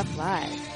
Stuff 0.00 0.16
Live. 0.16 0.70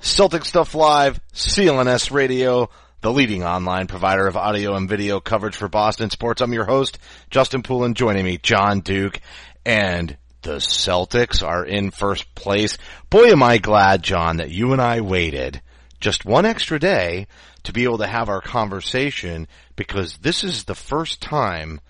Celtic 0.00 0.44
Stuff 0.44 0.76
Live, 0.76 1.20
CLNS 1.32 2.12
Radio, 2.12 2.70
the 3.00 3.12
leading 3.12 3.42
online 3.42 3.88
provider 3.88 4.28
of 4.28 4.36
audio 4.36 4.76
and 4.76 4.88
video 4.88 5.18
coverage 5.18 5.56
for 5.56 5.68
Boston 5.68 6.10
sports. 6.10 6.40
I'm 6.40 6.52
your 6.52 6.66
host, 6.66 7.00
Justin 7.28 7.64
Poulin, 7.64 7.94
joining 7.94 8.24
me, 8.24 8.38
John 8.38 8.82
Duke, 8.82 9.18
and 9.66 10.16
the 10.42 10.58
Celtics 10.58 11.44
are 11.44 11.64
in 11.64 11.90
first 11.90 12.32
place. 12.36 12.78
Boy, 13.10 13.32
am 13.32 13.42
I 13.42 13.58
glad, 13.58 14.04
John, 14.04 14.36
that 14.36 14.52
you 14.52 14.72
and 14.72 14.80
I 14.80 15.00
waited 15.00 15.60
just 15.98 16.24
one 16.24 16.46
extra 16.46 16.78
day 16.78 17.26
to 17.64 17.72
be 17.72 17.82
able 17.82 17.98
to 17.98 18.06
have 18.06 18.28
our 18.28 18.40
conversation 18.40 19.48
because 19.74 20.18
this 20.18 20.44
is 20.44 20.62
the 20.62 20.76
first 20.76 21.20
time 21.20 21.80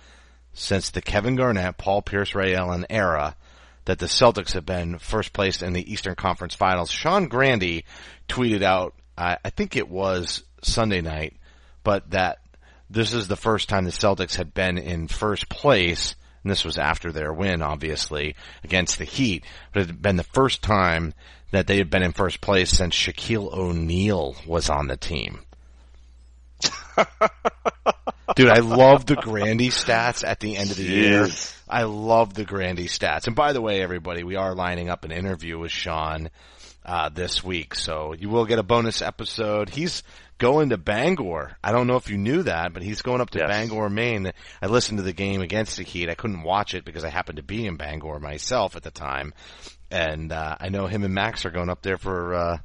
since 0.59 0.91
the 0.91 1.03
Kevin 1.03 1.37
Garnett, 1.37 1.79
Paul 1.79 2.03
Pierce, 2.03 2.35
Ray 2.35 2.55
Allen 2.55 2.87
era 2.91 3.37
that 3.85 3.99
the 3.99 4.07
Celtics 4.07 4.53
have 4.53 4.67
been 4.67 4.99
first 4.99 5.33
place 5.33 5.63
in 5.63 5.73
the 5.73 5.91
Eastern 5.91 6.15
Conference 6.15 6.55
Finals. 6.55 6.91
Sean 6.91 7.29
Grande 7.29 7.85
tweeted 8.29 8.63
out, 8.63 8.95
I, 9.17 9.39
I 9.43 9.51
think 9.51 9.77
it 9.77 9.89
was 9.89 10.43
Sunday 10.63 11.01
night, 11.01 11.37
but 11.85 12.11
that 12.11 12.39
this 12.91 13.15
is 13.15 13.29
the 13.29 13.37
first 13.37 13.69
time 13.69 13.85
the 13.85 13.91
Celtics 13.91 14.37
had 14.37 14.53
been 14.53 14.77
in 14.79 15.09
first 15.09 15.49
place, 15.49 16.17
and 16.43 16.51
this 16.51 16.65
was 16.65 16.77
after 16.77 17.13
their 17.13 17.33
win, 17.33 17.63
obviously, 17.63 18.35
against 18.63 18.99
the 18.99 19.05
Heat, 19.05 19.45
but 19.73 19.83
it 19.83 19.87
had 19.87 20.03
been 20.03 20.17
the 20.17 20.23
first 20.23 20.61
time 20.61 21.15
that 21.51 21.67
they 21.67 21.79
had 21.79 21.89
been 21.89 22.03
in 22.03 22.13
first 22.13 22.41
place 22.41 22.71
since 22.71 22.95
Shaquille 22.95 23.53
O'Neal 23.53 24.37
was 24.47 24.69
on 24.69 24.89
the 24.89 24.97
team. 24.97 25.41
Dude, 28.37 28.51
I 28.51 28.61
love 28.61 29.07
the 29.07 29.17
Grande 29.17 29.61
stats 29.73 30.27
at 30.27 30.39
the 30.41 30.57
end 30.57 30.71
of 30.71 30.77
the 30.77 30.85
year. 30.85 31.29
I 31.69 31.83
love 31.85 32.35
the 32.35 32.45
Grande 32.45 32.81
stats. 32.81 33.27
And 33.27 33.35
by 33.35 33.53
the 33.53 33.61
way, 33.61 33.83
everybody, 33.83 34.23
we 34.23 34.37
are 34.37 34.55
lining 34.55 34.89
up 34.91 35.05
an 35.05 35.11
interview 35.11 35.59
with 35.59 35.73
Sean 35.73 36.31
uh, 36.85 37.09
this 37.09 37.43
week, 37.43 37.75
so 37.75 38.15
you 38.15 38.29
will 38.29 38.47
get 38.47 38.59
a 38.59 38.63
bonus 38.63 39.03
episode. 39.03 39.69
He's 39.69 40.03
going 40.39 40.69
to 40.71 40.79
Bangor. 40.79 41.57
I 41.65 41.73
don't 41.73 41.87
know 41.89 41.97
if 41.97 42.09
you 42.09 42.17
knew 42.17 42.45
that, 42.45 42.73
but 42.73 42.83
he's 42.83 43.03
going 43.03 43.21
up 43.21 43.31
to 43.31 43.39
Yes. 43.41 43.49
Bangor, 43.49 43.91
Maine. 43.91 44.31
I 44.63 44.67
listened 44.67 44.99
to 44.99 45.03
the 45.03 45.13
game 45.13 45.41
against 45.43 45.77
the 45.77 45.83
Heat. 45.83 46.09
I 46.09 46.15
couldn't 46.15 46.43
watch 46.45 46.75
it 46.75 46.85
because 46.85 47.05
I 47.05 47.11
happened 47.11 47.37
to 47.39 47.43
be 47.43 47.67
in 47.67 47.77
Bangor 47.77 48.21
myself 48.21 48.77
at 48.77 48.85
the 48.85 48.91
time, 48.93 49.35
and 49.91 50.33
uh, 50.33 50.57
I 50.61 50.69
know 50.69 50.87
him 50.87 51.03
and 51.03 51.13
Max 51.13 51.45
are 51.45 51.51
going 51.51 51.71
up 51.71 51.83
there 51.83 51.99
for 51.99 52.35
uh, 52.35 52.59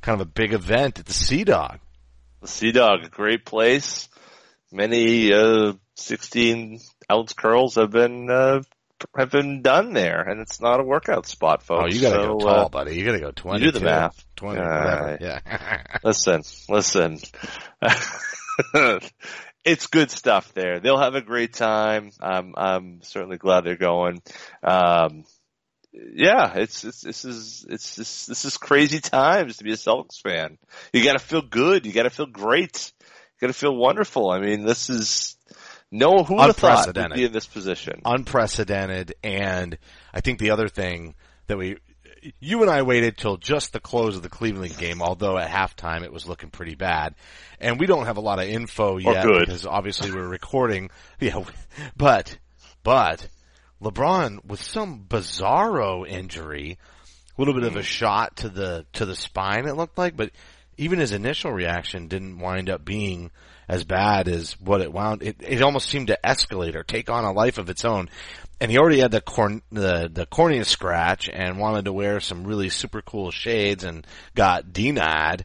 kind 0.00 0.20
of 0.20 0.26
a 0.26 0.30
big 0.30 0.54
event 0.54 0.98
at 0.98 1.06
the 1.06 1.12
Sea 1.12 1.44
Dog. 1.44 1.78
The 2.40 2.48
Sea 2.48 2.72
Dog, 2.72 3.04
a 3.04 3.08
great 3.08 3.44
place. 3.44 4.08
Many 4.72 5.32
uh, 5.32 5.74
16 5.96 6.80
ounce 7.10 7.32
curls 7.34 7.74
have 7.74 7.90
been 7.90 8.30
uh, 8.30 8.60
have 9.16 9.30
been 9.30 9.62
done 9.62 9.92
there, 9.94 10.20
and 10.20 10.40
it's 10.40 10.60
not 10.60 10.78
a 10.80 10.82
workout 10.84 11.26
spot, 11.26 11.62
folks. 11.62 11.82
Oh, 11.84 11.94
you 11.94 12.00
gotta 12.00 12.22
So, 12.22 12.38
go 12.38 12.48
uh, 12.48 12.54
tall, 12.54 12.68
buddy. 12.68 12.94
You 12.96 13.04
gotta 13.04 13.20
go 13.20 13.32
twenty. 13.34 13.64
do 13.64 13.70
the 13.72 13.80
math. 13.80 14.24
20, 14.36 14.60
Uh, 14.60 14.62
whatever. 14.64 15.18
Yeah. 15.20 15.82
listen, 16.04 16.42
listen. 16.68 17.18
it's 19.64 19.86
good 19.88 20.10
stuff 20.10 20.52
there. 20.54 20.80
They'll 20.80 20.98
have 20.98 21.14
a 21.14 21.20
great 21.22 21.54
time. 21.54 22.10
I'm 22.20 22.54
I'm 22.56 23.02
certainly 23.02 23.38
glad 23.38 23.64
they're 23.64 23.76
going. 23.76 24.22
Um, 24.62 25.24
yeah, 25.92 26.54
it's, 26.54 26.84
it's 26.84 27.00
this 27.00 27.24
is 27.24 27.66
it's 27.68 27.96
this 27.96 28.26
this 28.26 28.44
is 28.44 28.56
crazy 28.56 29.00
times 29.00 29.56
to 29.56 29.64
be 29.64 29.72
a 29.72 29.76
Celtics 29.76 30.20
fan. 30.20 30.58
You 30.92 31.02
got 31.02 31.14
to 31.14 31.18
feel 31.18 31.42
good. 31.42 31.86
You 31.86 31.92
got 31.92 32.04
to 32.04 32.10
feel 32.10 32.26
great. 32.26 32.92
You 33.00 33.46
got 33.46 33.52
to 33.52 33.58
feel 33.58 33.74
wonderful. 33.74 34.30
I 34.30 34.38
mean, 34.38 34.64
this 34.64 34.88
is 34.90 35.36
no 35.90 36.22
who 36.22 36.36
would 36.36 36.46
have 36.46 36.56
thought 36.56 36.86
would 36.86 37.12
be 37.14 37.24
in 37.24 37.32
this 37.32 37.46
position. 37.46 38.02
unprecedented. 38.04 39.14
And 39.24 39.78
I 40.14 40.20
think 40.20 40.38
the 40.38 40.50
other 40.50 40.68
thing 40.68 41.14
that 41.48 41.58
we, 41.58 41.78
you 42.38 42.62
and 42.62 42.70
I 42.70 42.82
waited 42.82 43.16
till 43.16 43.36
just 43.36 43.72
the 43.72 43.80
close 43.80 44.16
of 44.16 44.22
the 44.22 44.28
Cleveland 44.28 44.78
game, 44.78 45.02
although 45.02 45.36
at 45.36 45.50
halftime 45.50 46.02
it 46.02 46.12
was 46.12 46.26
looking 46.26 46.50
pretty 46.50 46.76
bad. 46.76 47.14
And 47.60 47.80
we 47.80 47.86
don't 47.86 48.06
have 48.06 48.16
a 48.16 48.22
lot 48.22 48.38
of 48.38 48.46
info 48.46 48.98
yet 48.98 49.26
because 49.26 49.66
obviously 49.66 50.12
we're 50.12 50.28
recording. 50.28 50.90
Yeah, 51.20 51.44
but, 51.96 52.38
but 52.82 53.28
LeBron 53.82 54.44
with 54.44 54.62
some 54.62 55.04
bizarro 55.08 56.06
injury, 56.06 56.78
a 57.36 57.40
little 57.40 57.54
bit 57.54 57.64
of 57.64 57.76
a 57.76 57.80
mm. 57.80 57.84
shot 57.84 58.36
to 58.38 58.48
the, 58.48 58.86
to 58.94 59.06
the 59.06 59.16
spine 59.16 59.66
it 59.66 59.76
looked 59.76 59.98
like, 59.98 60.16
but 60.16 60.30
even 60.76 60.98
his 60.98 61.12
initial 61.12 61.52
reaction 61.52 62.08
didn't 62.08 62.38
wind 62.38 62.70
up 62.70 62.84
being 62.84 63.30
as 63.68 63.84
bad 63.84 64.26
as 64.26 64.58
what 64.60 64.80
it 64.80 64.92
wound. 64.92 65.22
It, 65.22 65.36
it 65.40 65.62
almost 65.62 65.88
seemed 65.88 66.08
to 66.08 66.18
escalate 66.24 66.74
or 66.74 66.82
take 66.82 67.08
on 67.08 67.24
a 67.24 67.32
life 67.32 67.58
of 67.58 67.70
its 67.70 67.84
own. 67.84 68.08
And 68.60 68.70
he 68.70 68.78
already 68.78 69.00
had 69.00 69.12
the 69.12 69.20
corn, 69.20 69.62
the, 69.70 70.10
the 70.12 70.26
cornea 70.26 70.64
scratch 70.64 71.30
and 71.32 71.58
wanted 71.58 71.84
to 71.84 71.92
wear 71.92 72.18
some 72.20 72.44
really 72.44 72.68
super 72.68 73.00
cool 73.00 73.30
shades 73.30 73.84
and 73.84 74.06
got 74.34 74.72
denied. 74.72 75.44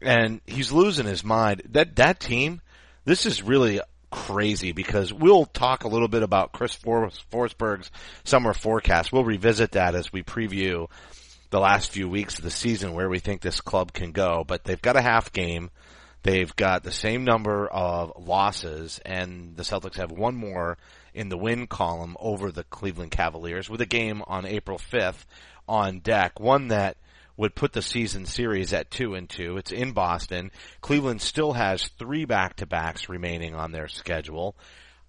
And 0.00 0.40
he's 0.46 0.72
losing 0.72 1.06
his 1.06 1.24
mind. 1.24 1.62
That, 1.70 1.96
that 1.96 2.20
team, 2.20 2.60
this 3.04 3.26
is 3.26 3.42
really 3.42 3.80
crazy 4.16 4.72
because 4.72 5.12
we'll 5.12 5.44
talk 5.44 5.84
a 5.84 5.88
little 5.88 6.08
bit 6.08 6.22
about 6.22 6.52
Chris 6.52 6.74
For- 6.74 7.10
Forsberg's 7.30 7.90
summer 8.24 8.54
forecast. 8.54 9.12
We'll 9.12 9.24
revisit 9.24 9.72
that 9.72 9.94
as 9.94 10.10
we 10.10 10.22
preview 10.22 10.90
the 11.50 11.60
last 11.60 11.90
few 11.90 12.08
weeks 12.08 12.38
of 12.38 12.44
the 12.44 12.50
season 12.50 12.94
where 12.94 13.10
we 13.10 13.18
think 13.18 13.42
this 13.42 13.60
club 13.60 13.92
can 13.92 14.12
go, 14.12 14.42
but 14.42 14.64
they've 14.64 14.80
got 14.80 14.96
a 14.96 15.02
half 15.02 15.32
game. 15.32 15.70
They've 16.22 16.54
got 16.56 16.82
the 16.82 16.92
same 16.92 17.24
number 17.24 17.68
of 17.68 18.12
losses 18.18 18.98
and 19.04 19.54
the 19.54 19.62
Celtics 19.62 19.96
have 19.96 20.10
one 20.10 20.34
more 20.34 20.78
in 21.12 21.28
the 21.28 21.38
win 21.38 21.66
column 21.66 22.16
over 22.18 22.50
the 22.50 22.64
Cleveland 22.64 23.10
Cavaliers 23.10 23.68
with 23.68 23.82
a 23.82 23.86
game 23.86 24.22
on 24.26 24.46
April 24.46 24.78
5th 24.78 25.26
on 25.68 26.00
deck. 26.00 26.40
One 26.40 26.68
that 26.68 26.96
would 27.36 27.54
put 27.54 27.72
the 27.72 27.82
season 27.82 28.26
series 28.26 28.72
at 28.72 28.90
two 28.90 29.14
and 29.14 29.28
two. 29.28 29.56
It's 29.58 29.72
in 29.72 29.92
Boston. 29.92 30.50
Cleveland 30.80 31.20
still 31.20 31.52
has 31.52 31.88
three 31.98 32.24
back-to-backs 32.24 33.08
remaining 33.08 33.54
on 33.54 33.72
their 33.72 33.88
schedule. 33.88 34.56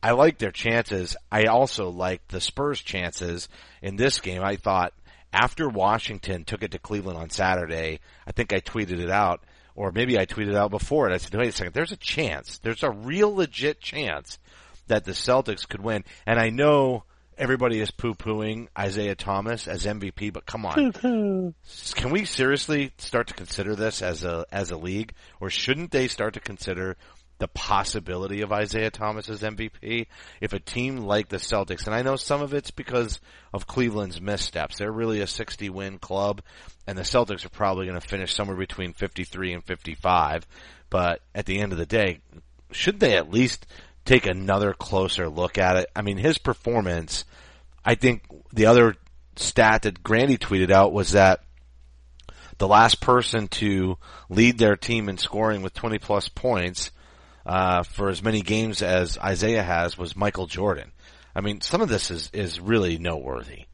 I 0.04 0.12
like 0.12 0.38
their 0.38 0.52
chances. 0.52 1.16
I 1.32 1.46
also 1.46 1.90
like 1.90 2.28
the 2.28 2.42
Spurs' 2.42 2.82
chances 2.82 3.50
in 3.82 3.96
this 3.96 4.20
game. 4.20 4.44
I 4.44 4.58
thought 4.58 4.94
after 5.34 5.68
Washington 5.70 6.44
took 6.44 6.64
it 6.64 6.72
to 6.72 6.80
Cleveland 6.80 7.18
on 7.18 7.30
Saturday, 7.30 8.00
I 8.26 8.32
think 8.32 8.54
I 8.54 8.60
tweeted 8.60 9.00
it 9.00 9.10
out, 9.10 9.44
or 9.76 9.92
maybe 9.92 10.20
I 10.20 10.26
tweeted 10.26 10.50
it 10.50 10.56
out 10.56 10.72
before 10.72 11.10
it. 11.10 11.14
I 11.14 11.18
said, 11.18 11.34
wait 11.34 11.50
a 11.50 11.52
second, 11.52 11.74
there's 11.74 11.92
a 11.92 11.98
chance. 11.98 12.60
There's 12.60 12.84
a 12.84 12.92
real 12.92 13.34
legit 13.34 13.82
chance 13.82 14.38
that 14.88 15.04
the 15.04 15.12
Celtics 15.12 15.68
could 15.68 15.82
win. 15.82 16.04
And 16.26 16.40
I 16.40 16.50
know 16.50 17.04
everybody 17.38 17.80
is 17.80 17.92
poo-pooing 17.92 18.68
Isaiah 18.78 19.16
Thomas 19.16 19.68
as 19.68 19.86
MVP, 19.86 20.34
but 20.34 20.46
come 20.46 20.66
on. 20.66 20.74
Can 21.96 22.09
we 22.12 22.25
seriously 22.25 22.92
start 22.98 23.28
to 23.28 23.34
consider 23.34 23.75
this 23.75 24.02
as 24.02 24.24
a, 24.24 24.46
as 24.52 24.72
a 24.72 24.78
league? 24.78 25.14
Or 25.39 25.50
shouldn't 25.50 25.92
they 25.92 26.07
start 26.07 26.34
to 26.36 26.39
consider 26.39 26.98
the 27.39 27.48
possibility 27.48 28.42
of 28.42 28.51
Isaiah 28.51 28.89
Thomas 28.89 29.30
as 29.30 29.42
MVP 29.42 30.07
if 30.42 30.54
a 30.54 30.60
team 30.60 30.98
like 30.98 31.30
the 31.30 31.38
Celtics, 31.38 31.86
and 31.86 31.95
I 31.95 32.01
know 32.01 32.16
some 32.16 32.42
of 32.42 32.54
it's 32.54 32.72
because 32.72 33.19
of 33.54 33.68
Cleveland's 33.68 34.19
missteps. 34.19 34.80
They're 34.80 34.92
really 34.92 35.22
a 35.22 35.28
60 35.28 35.69
win 35.69 36.00
club 36.00 36.42
and 36.88 36.98
the 36.98 37.04
Celtics 37.04 37.45
are 37.45 37.50
probably 37.50 37.86
going 37.86 38.00
to 38.00 38.07
finish 38.07 38.34
somewhere 38.34 38.57
between 38.57 38.94
53 38.94 39.54
and 39.54 39.63
55. 39.63 40.48
But 40.89 41.22
at 41.36 41.45
the 41.45 41.60
end 41.60 41.74
of 41.74 41.78
the 41.78 41.86
day, 41.86 42.22
should 42.72 43.00
they 43.00 43.16
at 43.18 43.30
least 43.30 43.68
take 44.07 44.25
another 44.25 44.74
closer 44.74 45.30
look 45.30 45.57
at 45.57 45.77
it? 45.77 45.89
I 45.95 46.01
mean, 46.01 46.18
his 46.18 46.38
performance, 46.38 47.25
I 47.86 47.95
think 47.95 48.24
the 48.51 48.65
other 48.65 48.95
stat 49.36 49.83
that 49.83 50.04
Grande 50.04 50.39
tweeted 50.39 50.71
out 50.71 50.94
was 50.94 51.12
that 51.12 51.42
the 52.57 52.68
last 52.68 53.01
person 53.01 53.48
to 53.48 53.98
lead 54.30 54.57
their 54.57 54.75
team 54.75 55.09
in 55.09 55.18
scoring 55.18 55.62
with 55.62 55.74
20 55.74 56.00
plus 56.00 56.27
points 56.27 56.92
uh, 57.45 57.83
for 57.83 58.09
as 58.09 58.24
many 58.24 58.42
games 58.42 58.81
as 58.81 59.18
Isaiah 59.18 59.63
has 59.63 59.98
was 59.98 60.15
Michael 60.15 60.48
Jordan. 60.48 60.92
I 61.36 61.42
mean, 61.42 61.62
some 61.62 61.81
of 61.81 61.89
this 61.89 62.10
is 62.10 62.31
is 62.33 62.60
really 62.60 62.98
noteworthy. 62.98 63.65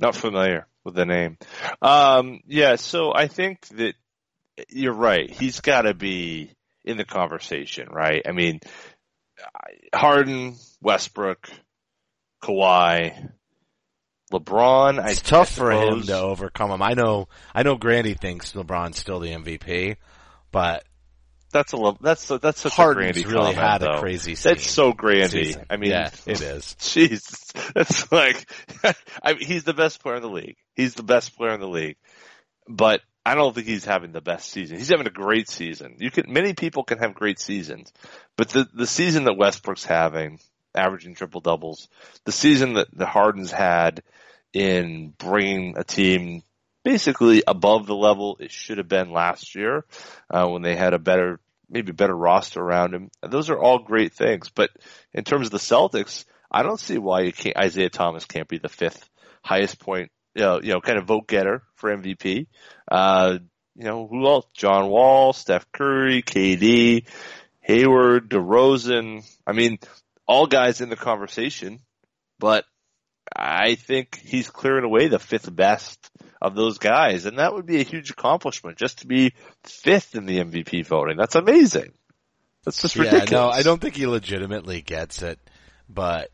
Not 0.00 0.16
familiar 0.16 0.66
with 0.82 0.94
the 0.94 1.06
name. 1.06 1.38
Um, 1.80 2.40
yeah, 2.46 2.76
so 2.76 3.12
I 3.14 3.28
think 3.28 3.66
that 3.68 3.94
you're 4.68 4.92
right. 4.92 5.30
He's 5.30 5.60
got 5.60 5.82
to 5.82 5.94
be 5.94 6.50
in 6.84 6.96
the 6.96 7.04
conversation, 7.04 7.88
right? 7.90 8.22
I 8.28 8.32
mean, 8.32 8.60
Harden, 9.94 10.56
Westbrook, 10.80 11.48
Kawhi, 12.42 13.30
LeBron. 14.32 15.08
It's 15.10 15.20
I, 15.20 15.28
tough 15.28 15.52
I 15.52 15.54
for 15.54 15.72
him 15.72 16.02
to 16.02 16.18
overcome 16.18 16.70
him. 16.70 16.82
I 16.82 16.94
know, 16.94 17.28
I 17.54 17.62
know 17.62 17.76
Grande 17.76 18.18
thinks 18.18 18.52
LeBron's 18.52 18.98
still 18.98 19.20
the 19.20 19.30
MVP, 19.30 19.96
but 20.50 20.84
That's 21.52 21.72
a 21.72 21.76
little, 21.76 21.98
that's 22.00 22.30
a, 22.30 22.38
that's 22.38 22.60
such 22.60 22.72
a 22.72 22.74
Harden's 22.74 23.22
Grande 23.22 23.32
really 23.32 23.54
comment, 23.54 23.82
had 23.82 23.82
a 23.82 24.00
crazy 24.00 24.34
season. 24.34 24.50
That's 24.54 24.68
so 24.68 24.92
Grande. 24.92 25.30
season. 25.30 25.66
I 25.70 25.76
mean, 25.76 25.90
yeah, 25.90 26.10
it 26.26 26.40
is. 26.40 26.64
Jeez, 26.80 27.72
that's 27.72 28.10
like, 28.10 28.44
I 29.22 29.34
mean, 29.34 29.46
he's 29.46 29.64
the 29.64 29.74
best 29.74 30.02
player 30.02 30.16
in 30.16 30.22
the 30.22 30.28
league. 30.28 30.56
He's 30.74 30.94
the 30.94 31.04
best 31.04 31.36
player 31.36 31.52
in 31.54 31.60
the 31.60 31.68
league, 31.68 31.96
but 32.68 33.00
I 33.26 33.34
don't 33.34 33.54
think 33.54 33.66
he's 33.66 33.84
having 33.84 34.12
the 34.12 34.20
best 34.20 34.50
season. 34.50 34.76
He's 34.76 34.90
having 34.90 35.06
a 35.06 35.10
great 35.10 35.48
season. 35.48 35.96
You 35.98 36.10
can, 36.10 36.30
many 36.30 36.52
people 36.52 36.84
can 36.84 36.98
have 36.98 37.14
great 37.14 37.38
seasons, 37.38 37.92
but 38.36 38.50
the 38.50 38.68
the 38.74 38.86
season 38.86 39.24
that 39.24 39.38
Westbrook's 39.38 39.84
having, 39.84 40.40
averaging 40.74 41.14
triple 41.14 41.40
doubles, 41.40 41.88
the 42.24 42.32
season 42.32 42.74
that 42.74 42.88
the 42.92 43.06
Harden's 43.06 43.50
had 43.50 44.02
in 44.52 45.14
bringing 45.18 45.76
a 45.76 45.84
team 45.84 46.42
basically 46.84 47.42
above 47.46 47.86
the 47.86 47.94
level 47.94 48.36
it 48.40 48.52
should 48.52 48.78
have 48.78 48.88
been 48.88 49.10
last 49.10 49.54
year 49.54 49.84
uh, 50.30 50.46
when 50.46 50.62
they 50.62 50.76
had 50.76 50.92
a 50.92 50.98
better 50.98 51.40
maybe 51.68 51.92
better 51.92 52.14
roster 52.14 52.60
around 52.60 52.94
him. 52.94 53.10
Those 53.22 53.50
are 53.50 53.58
all 53.58 53.78
great 53.78 54.12
things, 54.12 54.50
but 54.50 54.70
in 55.12 55.24
terms 55.24 55.46
of 55.46 55.52
the 55.52 55.58
Celtics, 55.58 56.26
I 56.50 56.62
don't 56.62 56.78
see 56.78 56.98
why 56.98 57.22
you 57.22 57.32
can't, 57.32 57.56
Isaiah 57.56 57.88
Thomas 57.88 58.26
can't 58.26 58.48
be 58.48 58.58
the 58.58 58.68
fifth 58.68 59.08
highest 59.42 59.80
point, 59.80 60.10
you 60.34 60.42
know, 60.42 60.60
you 60.60 60.68
know, 60.70 60.80
kind 60.80 60.98
of 60.98 61.06
vote 61.06 61.26
getter 61.26 61.62
for 61.76 61.94
MVP. 61.96 62.46
Uh, 62.90 63.38
you 63.76 63.84
know, 63.84 64.06
who 64.06 64.26
else? 64.26 64.46
John 64.54 64.88
Wall, 64.88 65.32
Steph 65.32 65.70
Curry, 65.72 66.22
KD, 66.22 67.06
Hayward, 67.60 68.30
DeRozan. 68.30 69.24
I 69.46 69.52
mean, 69.52 69.78
all 70.26 70.46
guys 70.46 70.80
in 70.80 70.88
the 70.88 70.96
conversation, 70.96 71.80
but 72.38 72.64
I 73.34 73.74
think 73.74 74.20
he's 74.24 74.50
clearing 74.50 74.84
away 74.84 75.08
the 75.08 75.18
fifth 75.18 75.54
best 75.54 76.10
of 76.40 76.54
those 76.54 76.78
guys, 76.78 77.26
and 77.26 77.38
that 77.38 77.54
would 77.54 77.66
be 77.66 77.80
a 77.80 77.84
huge 77.84 78.10
accomplishment 78.10 78.76
just 78.76 78.98
to 78.98 79.06
be 79.06 79.32
fifth 79.64 80.14
in 80.14 80.26
the 80.26 80.38
MVP 80.38 80.86
voting. 80.86 81.16
That's 81.16 81.34
amazing. 81.34 81.92
That's 82.64 82.80
just 82.80 82.96
ridiculous. 82.96 83.30
Yeah, 83.30 83.38
no, 83.38 83.48
I 83.48 83.62
don't 83.62 83.80
think 83.80 83.96
he 83.96 84.06
legitimately 84.06 84.82
gets 84.82 85.22
it, 85.22 85.38
but 85.88 86.30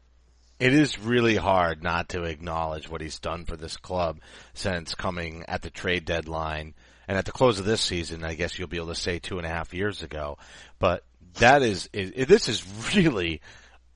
it 0.60 0.74
is 0.74 0.98
really 0.98 1.36
hard 1.36 1.82
not 1.82 2.10
to 2.10 2.24
acknowledge 2.24 2.88
what 2.88 3.00
he's 3.00 3.18
done 3.18 3.46
for 3.46 3.56
this 3.56 3.78
club 3.78 4.20
since 4.52 4.94
coming 4.94 5.44
at 5.48 5.62
the 5.62 5.70
trade 5.70 6.04
deadline 6.04 6.74
and 7.08 7.16
at 7.16 7.24
the 7.24 7.32
close 7.32 7.58
of 7.58 7.64
this 7.64 7.80
season. 7.80 8.22
I 8.22 8.34
guess 8.34 8.58
you'll 8.58 8.68
be 8.68 8.76
able 8.76 8.88
to 8.88 8.94
say 8.94 9.18
two 9.18 9.38
and 9.38 9.46
a 9.46 9.50
half 9.50 9.72
years 9.72 10.02
ago, 10.02 10.36
but 10.78 11.02
that 11.34 11.62
is, 11.62 11.88
it, 11.94 12.28
this 12.28 12.48
is 12.48 12.62
really, 12.94 13.40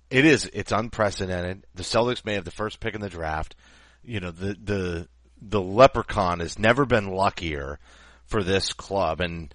it 0.08 0.25
is, 0.25 0.50
it's 0.55 0.72
unprecedented. 0.72 1.66
The 1.75 1.82
Celtics 1.82 2.25
may 2.25 2.34
have 2.34 2.46
the 2.46 2.50
first 2.50 2.81
pick 2.81 2.94
in 2.94 3.02
the 3.02 3.10
draft. 3.10 3.55
You 4.02 4.20
know, 4.20 4.31
the, 4.31 4.56
the, 4.62 5.08
the 5.43 5.60
leprechaun 5.60 6.40
has 6.40 6.58
never 6.58 6.87
been 6.87 7.10
luckier 7.10 7.78
for 8.25 8.43
this 8.43 8.72
club 8.72 9.20
and 9.20 9.52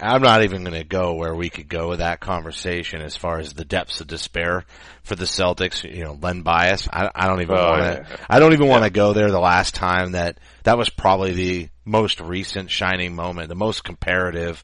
I'm 0.00 0.22
not 0.22 0.42
even 0.44 0.62
going 0.64 0.76
to 0.78 0.84
go 0.84 1.14
where 1.14 1.34
we 1.34 1.50
could 1.50 1.68
go 1.68 1.88
with 1.88 1.98
that 1.98 2.20
conversation 2.20 3.00
as 3.00 3.16
far 3.16 3.38
as 3.38 3.52
the 3.54 3.64
depths 3.64 4.00
of 4.00 4.06
despair 4.06 4.64
for 5.02 5.16
the 5.16 5.24
Celtics. 5.24 5.82
You 5.82 6.04
know, 6.04 6.18
Len 6.20 6.42
Bias. 6.42 6.88
I, 6.92 7.10
I 7.14 7.26
don't 7.26 7.40
even 7.42 7.56
Oh, 7.56 7.68
want 7.70 7.80
yeah. 7.82 7.94
to. 8.02 8.18
I 8.28 8.38
don't 8.38 8.52
even 8.52 8.68
want 8.68 8.84
to 8.84 8.90
go 8.90 9.12
there. 9.12 9.30
The 9.30 9.40
last 9.40 9.74
time 9.74 10.12
that 10.12 10.38
that 10.64 10.78
was 10.78 10.88
probably 10.88 11.32
the 11.32 11.68
most 11.84 12.20
recent 12.20 12.70
shining 12.70 13.14
moment, 13.16 13.48
the 13.48 13.54
most 13.54 13.82
comparative 13.82 14.62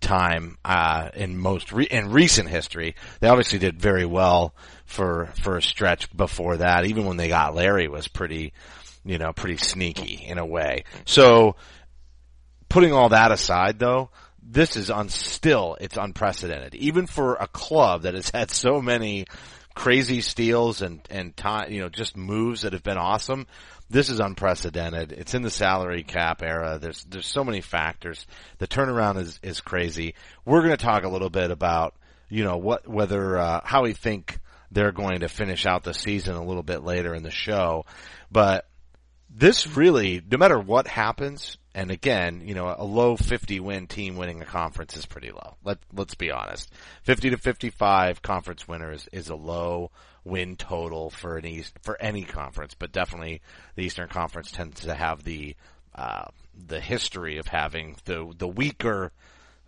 time 0.00 0.58
uh, 0.64 1.10
in 1.14 1.38
most 1.38 1.72
re- 1.72 1.88
in 1.90 2.10
recent 2.10 2.48
history. 2.48 2.94
They 3.20 3.28
obviously 3.28 3.58
did 3.58 3.80
very 3.80 4.04
well 4.04 4.54
for 4.84 5.30
for 5.40 5.56
a 5.56 5.62
stretch 5.62 6.14
before 6.16 6.58
that. 6.58 6.84
Even 6.84 7.06
when 7.06 7.16
they 7.16 7.28
got 7.28 7.54
Larry, 7.54 7.88
was 7.88 8.06
pretty, 8.06 8.52
you 9.04 9.18
know, 9.18 9.32
pretty 9.32 9.56
sneaky 9.56 10.24
in 10.26 10.38
a 10.38 10.46
way. 10.46 10.84
So 11.06 11.56
putting 12.68 12.92
all 12.92 13.08
that 13.08 13.32
aside 13.32 13.78
though, 13.78 14.10
this 14.50 14.76
is 14.76 14.90
on 14.90 15.10
still, 15.10 15.76
it's 15.80 15.96
unprecedented. 15.96 16.74
Even 16.74 17.06
for 17.06 17.34
a 17.34 17.46
club 17.46 18.02
that 18.02 18.14
has 18.14 18.30
had 18.30 18.50
so 18.50 18.80
many 18.80 19.26
crazy 19.74 20.22
steals 20.22 20.80
and, 20.80 21.00
and 21.10 21.36
time, 21.36 21.70
you 21.70 21.80
know, 21.80 21.88
just 21.88 22.16
moves 22.16 22.62
that 22.62 22.72
have 22.72 22.82
been 22.82 22.96
awesome. 22.96 23.46
This 23.90 24.08
is 24.08 24.20
unprecedented. 24.20 25.12
It's 25.12 25.34
in 25.34 25.42
the 25.42 25.50
salary 25.50 26.02
cap 26.02 26.42
era. 26.42 26.78
There's, 26.80 27.04
there's 27.04 27.26
so 27.26 27.44
many 27.44 27.60
factors. 27.60 28.26
The 28.58 28.66
turnaround 28.66 29.18
is, 29.18 29.38
is 29.42 29.60
crazy. 29.60 30.14
We're 30.44 30.62
going 30.62 30.76
to 30.76 30.84
talk 30.84 31.04
a 31.04 31.08
little 31.08 31.30
bit 31.30 31.50
about, 31.50 31.94
you 32.28 32.44
know, 32.44 32.56
what, 32.56 32.88
whether, 32.88 33.38
uh, 33.38 33.60
how 33.64 33.82
we 33.82 33.92
think 33.92 34.38
they're 34.70 34.92
going 34.92 35.20
to 35.20 35.28
finish 35.28 35.66
out 35.66 35.84
the 35.84 35.94
season 35.94 36.36
a 36.36 36.44
little 36.44 36.62
bit 36.62 36.82
later 36.82 37.14
in 37.14 37.22
the 37.22 37.30
show. 37.30 37.84
But 38.30 38.66
this 39.30 39.66
really, 39.66 40.22
no 40.30 40.38
matter 40.38 40.58
what 40.58 40.86
happens, 40.86 41.58
and 41.78 41.92
again, 41.92 42.42
you 42.44 42.54
know, 42.56 42.74
a 42.76 42.82
low 42.84 43.16
50 43.16 43.60
win 43.60 43.86
team 43.86 44.16
winning 44.16 44.42
a 44.42 44.44
conference 44.44 44.96
is 44.96 45.06
pretty 45.06 45.30
low. 45.30 45.54
Let, 45.62 45.78
let's 45.94 46.16
be 46.16 46.32
honest. 46.32 46.72
50 47.04 47.30
to 47.30 47.36
55 47.36 48.20
conference 48.20 48.66
winners 48.66 49.08
is 49.12 49.28
a 49.28 49.36
low 49.36 49.92
win 50.24 50.56
total 50.56 51.08
for 51.10 51.36
an 51.36 51.46
East, 51.46 51.72
for 51.82 51.96
any 52.02 52.24
conference, 52.24 52.74
but 52.76 52.90
definitely 52.90 53.42
the 53.76 53.84
Eastern 53.84 54.08
Conference 54.08 54.50
tends 54.50 54.80
to 54.80 54.92
have 54.94 55.22
the, 55.22 55.54
uh, 55.94 56.24
the 56.66 56.80
history 56.80 57.38
of 57.38 57.46
having 57.46 57.94
the, 58.06 58.28
the 58.36 58.48
weaker, 58.48 59.12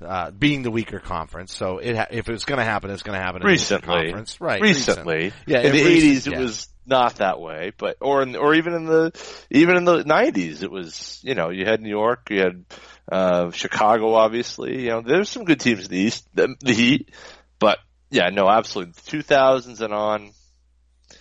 uh, 0.04 0.32
being 0.32 0.62
the 0.62 0.70
weaker 0.72 0.98
conference. 0.98 1.54
So 1.54 1.78
it, 1.78 1.94
ha- 1.94 2.06
if 2.10 2.28
it's 2.28 2.44
going 2.44 2.58
to 2.58 2.64
happen, 2.64 2.90
it's 2.90 3.04
going 3.04 3.16
to 3.16 3.24
happen 3.24 3.42
in 3.42 3.46
the 3.46 3.54
Eastern 3.54 3.76
recently, 3.82 4.02
Conference. 4.06 4.40
Right. 4.40 4.60
Recently, 4.60 5.32
Yeah, 5.46 5.58
in 5.60 5.66
the 5.66 5.70
recent- 5.84 5.86
eighties, 5.96 6.26
it 6.26 6.36
was 6.36 6.68
not 6.90 7.16
that 7.16 7.40
way, 7.40 7.72
but 7.78 7.96
or 8.00 8.22
in, 8.22 8.36
or 8.36 8.54
even 8.54 8.74
in 8.74 8.84
the 8.84 9.12
even 9.50 9.76
in 9.76 9.84
the 9.84 10.04
nineties, 10.04 10.62
it 10.62 10.70
was. 10.70 11.20
You 11.22 11.34
know, 11.34 11.50
you 11.50 11.64
had 11.64 11.80
New 11.80 11.88
York, 11.88 12.28
you 12.30 12.40
had 12.40 12.64
uh, 13.10 13.50
Chicago, 13.52 14.14
obviously. 14.14 14.82
You 14.82 14.88
know, 14.90 15.00
there's 15.00 15.30
some 15.30 15.44
good 15.44 15.60
teams 15.60 15.84
in 15.84 15.90
the 15.90 15.98
East, 15.98 16.28
the, 16.34 16.54
the 16.60 16.74
Heat, 16.74 17.10
but 17.58 17.78
yeah, 18.10 18.28
no, 18.30 18.48
absolutely, 18.48 18.94
two 19.06 19.22
thousands 19.22 19.80
and 19.80 19.94
on, 19.94 20.32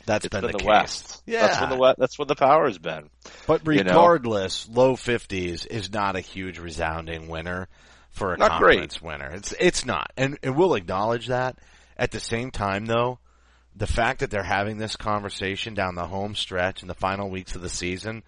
That's 0.05 0.25
it's 0.25 0.31
been, 0.31 0.41
been, 0.41 0.51
the, 0.53 0.57
the. 0.57 0.65
West. 0.65 1.21
Yeah. 1.25 1.47
that's 1.47 1.61
when 1.61 1.69
the 1.69 1.77
West, 1.77 1.99
that's 1.99 2.19
when 2.19 2.27
the 2.27 2.35
power 2.35 2.65
has 2.65 2.79
been. 2.79 3.09
But 3.47 3.65
you 3.65 3.83
know? 3.83 3.91
regardless, 3.91 4.67
low 4.67 4.95
fifties 4.95 5.65
is 5.65 5.91
not 5.93 6.15
a 6.15 6.21
huge 6.21 6.59
resounding 6.59 7.27
winner 7.27 7.69
for 8.09 8.33
a 8.33 8.37
Not 8.37 8.51
conference 8.51 9.01
winner. 9.01 9.29
It's 9.35 9.53
it's 9.59 9.85
not, 9.85 10.11
and 10.17 10.37
and 10.43 10.57
we'll 10.57 10.73
acknowledge 10.73 11.27
that. 11.27 11.57
At 11.95 12.11
the 12.11 12.19
same 12.21 12.49
time, 12.49 12.85
though, 12.85 13.19
the 13.79 13.87
fact 13.87 14.19
that 14.19 14.29
they're 14.29 14.43
having 14.43 14.77
this 14.77 14.97
conversation 14.97 15.73
down 15.73 15.95
the 15.95 16.05
home 16.05 16.35
stretch 16.35 16.81
in 16.81 16.89
the 16.89 16.93
final 16.93 17.29
weeks 17.29 17.55
of 17.55 17.61
the 17.61 17.69
season, 17.69 18.23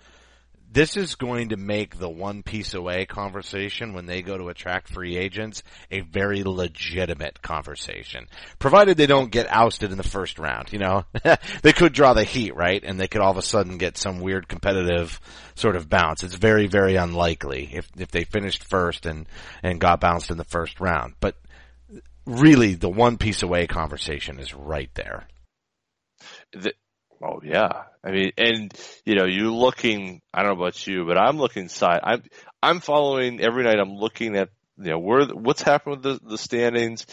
this 0.72 0.96
is 0.96 1.16
going 1.16 1.50
to 1.50 1.58
make 1.58 2.00
the 2.00 2.10
one 2.10 2.42
piece 2.42 2.74
away 2.74 3.06
conversation 3.06 3.92
when 3.92 4.06
they 4.06 4.22
go 4.22 4.38
to 4.38 4.48
attract 4.48 4.88
free 4.88 5.18
agents 5.18 5.62
a 5.92 6.00
very 6.00 6.44
legitimate 6.44 7.42
conversation. 7.42 8.28
Provided 8.60 8.96
they 8.96 9.08
don't 9.08 9.30
get 9.30 9.52
ousted 9.52 9.92
in 9.92 9.98
the 9.98 10.04
first 10.04 10.40
round, 10.40 10.72
you 10.72 10.80
know. 10.80 11.04
they 11.62 11.74
could 11.74 11.92
draw 11.92 12.14
the 12.14 12.24
heat, 12.24 12.56
right? 12.56 12.82
And 12.82 12.98
they 12.98 13.10
could 13.10 13.20
all 13.20 13.32
of 13.32 13.38
a 13.38 13.42
sudden 13.42 13.78
get 13.78 13.98
some 13.98 14.22
weird 14.22 14.48
competitive 14.48 15.20
sort 15.56 15.76
of 15.76 15.90
bounce. 15.90 16.24
It's 16.24 16.36
very, 16.36 16.68
very 16.68 16.96
unlikely 16.96 17.72
if, 17.74 17.90
if 17.98 18.10
they 18.12 18.24
finished 18.24 18.64
first 18.64 19.06
and, 19.06 19.28
and 19.62 19.82
got 19.82 20.00
bounced 20.00 20.32
in 20.32 20.38
the 20.38 20.46
first 20.46 20.80
round. 20.80 21.16
But 21.20 21.36
really 22.26 22.76
the 22.76 22.90
one 22.90 23.18
piece 23.18 23.44
away 23.44 23.68
conversation 23.68 24.40
is 24.40 24.54
right 24.54 24.90
there. 24.96 25.28
The, 26.54 26.74
oh 27.24 27.42
yeah, 27.44 27.84
I 28.04 28.12
mean, 28.12 28.32
and 28.38 28.74
you 29.06 29.16
know, 29.16 29.26
you're 29.26 29.52
looking. 29.52 30.22
I 30.34 30.44
don't 30.44 30.56
know 30.56 30.64
about 30.64 30.88
you, 30.88 31.06
but 31.06 31.18
I'm 31.18 31.38
looking 31.38 31.70
side. 31.70 32.00
I'm 32.04 32.24
I'm 32.62 32.80
following 32.80 33.42
every 33.42 33.64
night. 33.64 33.80
I'm 33.80 33.96
looking 33.96 34.36
at 34.36 34.50
you 34.78 34.92
know 34.92 35.00
where 35.00 35.26
what's 35.28 35.62
happened 35.62 35.98
with 35.98 36.04
the 36.04 36.30
the 36.30 36.38
standings. 36.38 37.06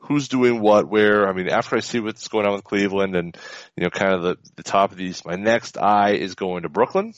Who's 0.00 0.28
doing 0.28 0.60
what 0.60 0.88
where? 0.88 1.28
I 1.28 1.32
mean, 1.32 1.48
after 1.48 1.76
I 1.76 1.80
see 1.80 2.00
what's 2.00 2.28
going 2.28 2.46
on 2.46 2.52
with 2.52 2.64
Cleveland 2.64 3.16
and, 3.16 3.36
you 3.76 3.82
know, 3.82 3.90
kind 3.90 4.12
of 4.12 4.22
the, 4.22 4.36
the 4.54 4.62
top 4.62 4.92
of 4.92 4.98
these, 4.98 5.24
my 5.24 5.34
next 5.34 5.78
eye 5.78 6.12
is 6.12 6.36
going 6.36 6.62
to 6.62 6.68
Brooklyn. 6.68 7.12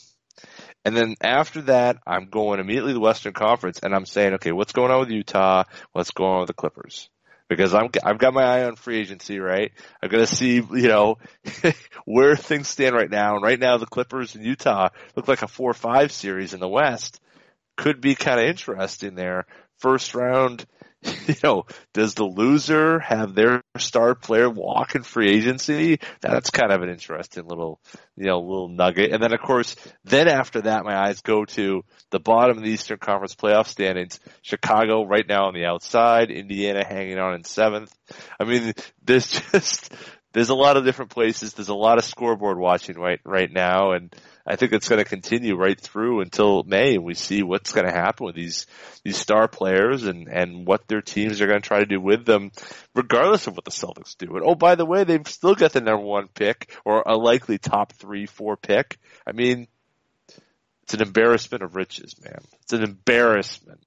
And 0.85 0.97
then 0.97 1.17
after 1.21 1.63
that, 1.63 1.99
I'm 2.07 2.31
going 2.31 2.61
immediately 2.61 2.93
to 2.93 2.95
the 2.95 3.01
Western 3.01 3.35
Conference 3.35 3.81
and 3.83 3.95
I'm 3.95 4.07
saying, 4.07 4.35
okay, 4.35 4.53
what's 4.53 4.73
going 4.73 4.91
on 4.91 5.01
with 5.01 5.11
Utah? 5.11 5.65
What's 5.93 6.13
going 6.13 6.33
on 6.33 6.41
with 6.41 6.47
the 6.47 6.55
Clippers? 6.55 7.11
Because 7.49 7.73
I'm, 7.75 7.89
I've 8.05 8.19
got 8.19 8.35
my 8.35 8.43
eye 8.43 8.65
on 8.65 8.77
free 8.77 8.99
agency, 8.99 9.39
right? 9.39 9.73
I'm 10.03 10.11
to 10.27 10.35
see, 10.35 10.57
you 10.57 10.89
know, 10.89 11.17
where 12.05 12.37
things 12.37 12.69
stand 12.69 12.95
right 12.95 13.11
now. 13.11 13.35
And 13.35 13.43
right 13.43 13.59
now, 13.59 13.79
the 13.79 13.87
Clippers 13.87 14.35
and 14.35 14.45
Utah 14.45 14.91
look 15.17 15.29
like 15.29 15.43
a 15.43 15.49
four-five 15.49 16.13
series 16.13 16.53
in 16.53 16.61
the 16.61 16.69
West. 16.69 17.21
Could 17.77 18.01
be 18.01 18.15
kind 18.15 18.41
of 18.41 18.47
interesting 18.47 19.15
there 19.15 19.47
first 19.79 20.15
round 20.15 20.67
you 21.27 21.35
know, 21.45 21.65
does 21.95 22.15
the 22.15 22.25
loser 22.25 22.99
have 22.99 23.35
their 23.35 23.63
star 23.77 24.15
player 24.15 24.51
walk 24.51 24.95
in 24.95 25.03
free 25.03 25.31
agency? 25.31 26.01
That's 26.21 26.51
kind 26.51 26.73
of 26.73 26.83
an 26.83 26.89
interesting 26.89 27.47
little, 27.47 27.81
you 28.17 28.27
know, 28.27 28.41
little 28.41 28.69
nugget. 28.69 29.13
And 29.13 29.23
then 29.23 29.33
of 29.33 29.41
course, 29.41 29.77
then 30.05 30.27
after 30.27 30.63
that, 30.63 30.85
my 30.85 30.97
eyes 30.97 31.21
go 31.21 31.45
to 31.45 31.85
the 32.11 32.19
bottom 32.19 32.59
of 32.59 32.65
the 32.65 32.71
Eastern 32.71 32.99
Conference 32.99 33.35
playoff 33.35 33.67
standings. 33.67 34.19
Chicago 34.43 35.05
right 35.05 35.27
now 35.29 35.47
on 35.47 35.55
the 35.55 35.67
outside, 35.67 36.31
Indiana 36.31 36.85
hanging 36.85 37.19
on 37.19 37.35
in 37.35 37.45
seventh. 37.45 37.95
I 38.41 38.45
mean, 38.45 38.73
there's 39.05 39.29
just, 39.53 39.93
there's 40.39 40.51
a 40.51 40.55
lot 40.55 40.77
of 40.77 40.85
different 40.85 41.11
places. 41.11 41.55
There's 41.55 41.69
a 41.69 41.75
lot 41.75 41.99
of 41.99 42.05
scoreboard 42.05 42.59
watching 42.59 42.99
right, 42.99 43.21
right 43.25 43.53
now. 43.53 43.93
And, 43.93 44.15
I 44.49 44.57
think 44.57 44.73
it's 44.73 44.89
going 44.89 45.03
to 45.03 45.09
continue 45.09 45.57
right 45.57 45.79
through 45.79 46.23
until 46.23 46.63
May, 46.63 46.95
and 46.95 47.05
we 47.05 47.13
see 47.13 47.43
what's 47.43 47.73
going 47.73 47.87
to 47.87 47.93
happen 47.93 48.25
with 48.25 48.35
these 48.35 48.67
these 49.05 49.19
star 49.19 49.47
players 49.47 50.05
and 50.05 50.27
and 50.27 50.67
what 50.67 50.89
their 50.89 51.03
teams 51.03 51.43
are 51.43 51.47
going 51.47 51.61
to 51.61 51.69
try 51.69 51.81
to 51.81 51.87
do 51.87 52.01
with 52.01 52.25
them, 52.25 52.51
regardless 52.95 53.47
of 53.47 53.57
what 53.57 53.67
the 53.67 53.71
Celtics 53.71 54.17
do. 54.17 54.37
And 54.37 54.43
oh, 54.43 54.55
by 54.55 54.75
the 54.75 54.87
way, 54.87 55.05
they've 55.05 55.29
still 55.29 55.55
got 55.55 55.73
the 55.73 55.83
number 55.83 56.05
one 56.05 56.29
pick 56.29 56.75
or 56.87 57.03
a 57.05 57.15
likely 57.15 57.59
top 57.59 57.93
three, 57.93 58.25
four 58.25 58.57
pick. 58.57 58.99
I 59.27 59.33
mean, 59.33 59.69
it's 60.85 60.95
an 60.95 61.03
embarrassment 61.03 61.63
of 61.63 61.77
riches, 61.77 62.15
man. 62.25 62.41
It's 62.63 62.73
an 62.73 62.83
embarrassment. 62.83 63.81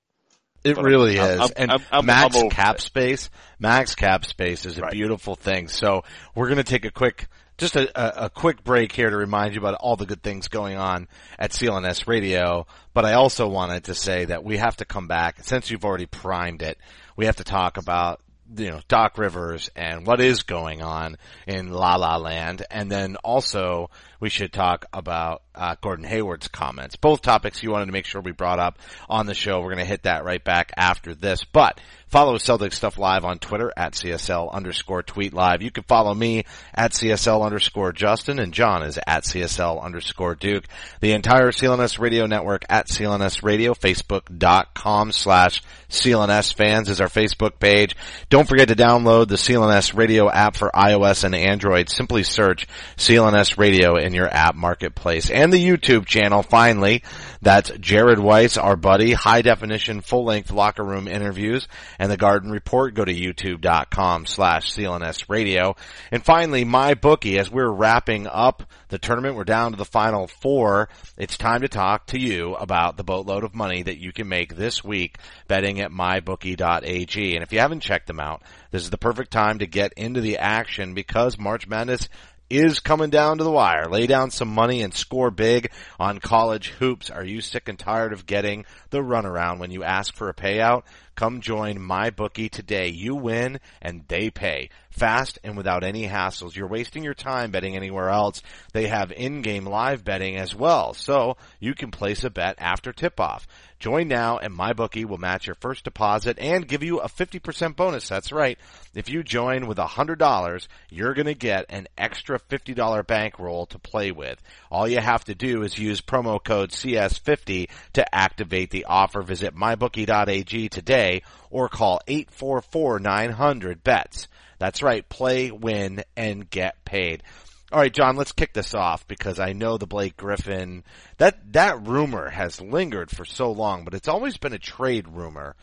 It 0.64 0.76
but 0.76 0.86
really 0.86 1.20
I'm, 1.20 1.30
is. 1.30 1.40
I'm, 1.42 1.50
and 1.58 1.84
I'm, 1.92 2.06
max 2.06 2.38
cap 2.52 2.76
it. 2.76 2.82
space, 2.82 3.30
max 3.60 3.96
cap 3.96 4.26
space 4.26 4.66
is 4.66 4.78
a 4.78 4.82
right. 4.82 4.92
beautiful 4.92 5.36
thing. 5.36 5.68
So 5.68 6.04
we're 6.36 6.48
going 6.48 6.58
to 6.58 6.64
take 6.64 6.86
a 6.86 6.92
quick 6.92 7.28
just 7.58 7.76
a, 7.76 8.26
a, 8.26 8.30
quick 8.30 8.64
break 8.64 8.92
here 8.92 9.10
to 9.10 9.16
remind 9.16 9.54
you 9.54 9.62
about 9.62 9.76
all 9.76 9.96
the 9.96 10.08
good 10.08 10.24
things 10.24 10.48
going 10.48 10.78
on 10.78 11.08
at 11.38 11.52
CLNS 11.52 12.08
Radio. 12.08 12.66
But 12.94 13.06
I 13.06 13.14
also 13.14 13.48
wanted 13.48 13.84
to 13.84 13.94
say 13.94 14.26
that 14.26 14.44
we 14.44 14.58
have 14.58 14.78
to 14.78 14.86
come 14.86 15.08
back 15.08 15.44
since 15.44 15.70
you've 15.70 15.86
already 15.86 16.08
primed 16.08 16.64
it. 16.64 16.80
We 17.16 17.28
have 17.28 17.36
to 17.36 17.44
talk 17.44 17.78
about 17.78 18.20
you 18.58 18.70
know, 18.70 18.82
Doc 18.88 19.18
Rivers 19.18 19.70
and 19.76 20.06
what 20.06 20.20
is 20.20 20.44
going 20.44 20.82
on 20.82 21.18
in 21.48 21.72
La 21.72 21.96
La 21.96 22.18
Land. 22.18 22.66
And 22.70 22.92
then 22.92 23.16
also 23.18 23.90
we 24.22 24.30
should 24.30 24.54
talk 24.54 24.86
about 24.94 25.42
uh, 25.54 25.76
Gordon 25.82 26.06
Hayward's 26.06 26.48
comments. 26.48 26.96
Both 26.96 27.22
topics 27.22 27.62
you 27.62 27.72
wanted 27.72 27.88
to 27.88 27.92
make 27.92 28.06
sure 28.06 28.22
we 28.22 28.32
brought 28.32 28.60
up 28.60 28.78
on 29.10 29.26
the 29.26 29.34
show. 29.34 29.60
We're 29.60 29.74
going 29.74 29.80
to 29.80 29.86
hit 29.86 30.04
that 30.04 30.24
right 30.24 30.42
back 30.42 30.72
after 30.78 31.14
this. 31.14 31.44
But 31.44 31.80
follow 32.08 32.38
Celtic 32.38 32.72
Stuff 32.72 32.98
Live 32.98 33.26
on 33.26 33.40
Twitter 33.40 33.74
at 33.76 33.94
CSL 33.94 34.52
underscore 34.52 35.04
tweet 35.04 35.34
live. 35.34 35.62
You 35.62 35.72
can 35.72 35.84
follow 35.84 36.14
me 36.14 36.46
at 36.74 36.92
CSL 36.92 37.44
underscore 37.44 37.92
Justin 37.92 38.40
and 38.40 38.54
John 38.54 38.84
is 38.84 39.00
at 39.06 39.24
CSL 39.24 39.82
underscore 39.82 40.36
Duke. 40.36 40.66
The 41.02 41.14
entire 41.14 41.52
CLNS 41.52 42.00
radio 42.00 42.28
network 42.28 42.64
at 42.70 42.88
CLNS 42.88 43.44
radio, 43.44 43.74
Facebook.com 43.74 45.12
slash 45.12 45.64
CLNS 45.90 46.56
fans 46.56 46.90
is 46.90 47.02
our 47.02 47.08
Facebook 47.08 47.60
page. 47.60 47.96
Don't 48.30 48.48
forget 48.48 48.70
to 48.70 48.76
download 48.76 49.28
the 49.28 49.36
CLNS 49.36 49.96
radio 49.96 50.30
app 50.30 50.56
for 50.56 50.72
iOS 50.74 51.24
and 51.24 51.36
Android. 51.36 51.90
Simply 51.90 52.24
search 52.24 52.68
CLNS 52.98 53.58
radio 53.58 53.98
in 54.12 54.16
your 54.16 54.32
app 54.32 54.56
marketplace 54.56 55.30
and 55.30 55.54
the 55.54 55.66
YouTube 55.66 56.06
channel. 56.06 56.44
Finally, 56.44 57.04
that's 57.42 57.72
Jared 57.80 58.20
Weiss, 58.20 58.58
our 58.58 58.76
buddy, 58.76 59.14
high 59.14 59.42
definition, 59.42 60.02
full 60.02 60.26
length 60.26 60.52
locker 60.52 60.84
room 60.84 61.08
interviews 61.08 61.68
and 61.98 62.12
the 62.12 62.18
Garden 62.18 62.52
Report. 62.52 62.94
Go 62.94 63.06
to 63.06 63.14
youtube.com 63.14 64.26
slash 64.26 64.74
CLNS 64.74 65.30
radio. 65.30 65.76
And 66.12 66.24
finally, 66.24 66.66
my 66.66 66.94
bookie, 66.94 67.40
as 67.40 67.50
we're 67.50 67.72
wrapping 67.72 68.28
up 68.28 68.64
the 68.90 69.00
tournament, 69.00 69.38
we're 69.38 69.46
down 69.46 69.72
to 69.72 69.78
the 69.78 69.86
final 69.86 70.28
four. 70.28 70.90
It's 71.18 71.38
time 71.38 71.62
to 71.62 71.70
talk 71.70 72.08
to 72.08 72.20
you 72.20 72.56
about 72.56 72.98
the 72.98 73.04
boatload 73.04 73.46
of 73.46 73.56
money 73.56 73.84
that 73.84 73.98
you 73.98 74.12
can 74.12 74.28
make 74.28 74.56
this 74.56 74.84
week 74.84 75.18
betting 75.48 75.80
at 75.80 75.92
mybookie.ag. 75.92 77.36
And 77.36 77.44
if 77.44 77.54
you 77.54 77.60
haven't 77.60 77.80
checked 77.80 78.08
them 78.08 78.20
out, 78.20 78.44
this 78.72 78.84
is 78.84 78.90
the 78.90 78.98
perfect 78.98 79.32
time 79.32 79.60
to 79.60 79.68
get 79.68 79.94
into 79.94 80.22
the 80.22 80.38
action 80.38 80.94
because 80.94 81.38
March 81.38 81.68
Madness 81.68 82.10
is 82.52 82.80
coming 82.80 83.10
down 83.10 83.38
to 83.38 83.44
the 83.44 83.52
wire. 83.52 83.88
Lay 83.88 84.08
down 84.08 84.30
some 84.30 84.50
money 84.50 84.82
and 84.82 84.94
score 84.94 85.32
big 85.32 85.72
on 86.00 86.20
college 86.20 86.70
hoops. 86.70 87.10
Are 87.10 87.24
you 87.24 87.42
sick 87.42 87.70
and 87.70 87.80
tired 87.80 88.14
of 88.14 88.26
getting 88.26 88.66
the 88.90 89.00
runaround 89.00 89.60
when 89.60 89.72
you 89.72 89.84
ask 89.84 90.14
for 90.14 90.30
a 90.30 90.34
payout? 90.34 90.84
Come 91.16 91.42
join 91.42 91.82
my 91.82 92.10
bookie 92.10 92.50
today. 92.50 92.88
You 92.88 93.16
win 93.16 93.60
and 93.82 94.04
they 94.08 94.30
pay. 94.30 94.70
Fast 94.90 95.40
and 95.44 95.56
without 95.56 95.84
any 95.84 96.08
hassles. 96.08 96.56
You're 96.56 96.68
wasting 96.68 97.04
your 97.04 97.14
time 97.14 97.52
betting 97.52 97.76
anywhere 97.76 98.10
else. 98.10 98.42
They 98.74 98.88
have 98.88 99.12
in-game 99.12 99.66
live 99.66 100.04
betting 100.04 100.38
as 100.38 100.56
well. 100.56 100.94
So 100.94 101.38
you 101.60 101.74
can 101.74 101.92
place 101.92 102.24
a 102.24 102.30
bet 102.30 102.56
after 102.60 102.92
tip-off. 102.92 103.48
Join 103.80 104.08
now 104.08 104.38
and 104.38 104.54
my 104.54 104.74
bookie 104.74 105.06
will 105.06 105.18
match 105.18 105.48
your 105.48 105.56
first 105.56 105.86
deposit 105.86 106.38
and 106.40 106.68
give 106.68 106.84
you 106.84 107.00
a 107.00 107.08
50% 107.08 107.76
bonus. 107.76 108.10
That's 108.10 108.32
right. 108.32 108.60
If 108.94 109.10
you 109.10 109.24
join 109.24 109.66
with 109.66 109.78
$100, 109.78 110.68
you're 110.90 111.14
going 111.14 111.26
to 111.26 111.34
get 111.34 111.66
an 111.70 111.88
extra 111.98 112.40
$50 112.40 113.08
bankroll 113.08 113.66
to 113.68 113.80
play 113.80 114.12
with. 114.12 114.42
All 114.70 114.88
you 114.88 115.00
have 115.00 115.24
to 115.26 115.36
do 115.36 115.64
is 115.64 115.80
use 115.80 116.02
promo 116.02 116.44
code 116.44 116.72
CS50 116.72 117.70
to 117.94 118.16
activate 118.16 118.70
the 118.70 118.86
offer. 118.86 119.22
Visit 119.22 119.56
mybookie.ag 119.56 120.70
today 120.70 121.01
or 121.50 121.70
call 121.70 122.02
844-900-BETS. 122.08 124.28
That's 124.60 124.84
right. 124.84 125.08
Play, 125.10 125.52
win, 125.52 126.04
and 126.16 126.50
get 126.50 126.86
paid. 126.86 127.24
All 127.72 127.80
right, 127.80 127.94
John, 127.94 128.18
let's 128.18 128.34
kick 128.34 128.54
this 128.54 128.76
off 128.76 129.08
because 129.08 129.40
I 129.40 129.54
know 129.54 129.78
the 129.78 129.88
Blake 129.88 130.18
Griffin 130.18 130.84
that 131.18 131.54
that 131.54 131.88
rumor 131.88 132.30
has 132.30 132.60
lingered 132.60 133.10
for 133.10 133.24
so 133.24 133.52
long, 133.52 133.86
but 133.86 133.94
it's 133.94 134.10
always 134.10 134.38
been 134.38 134.52
a 134.52 134.60
trade 134.60 135.08
rumor. 135.08 135.56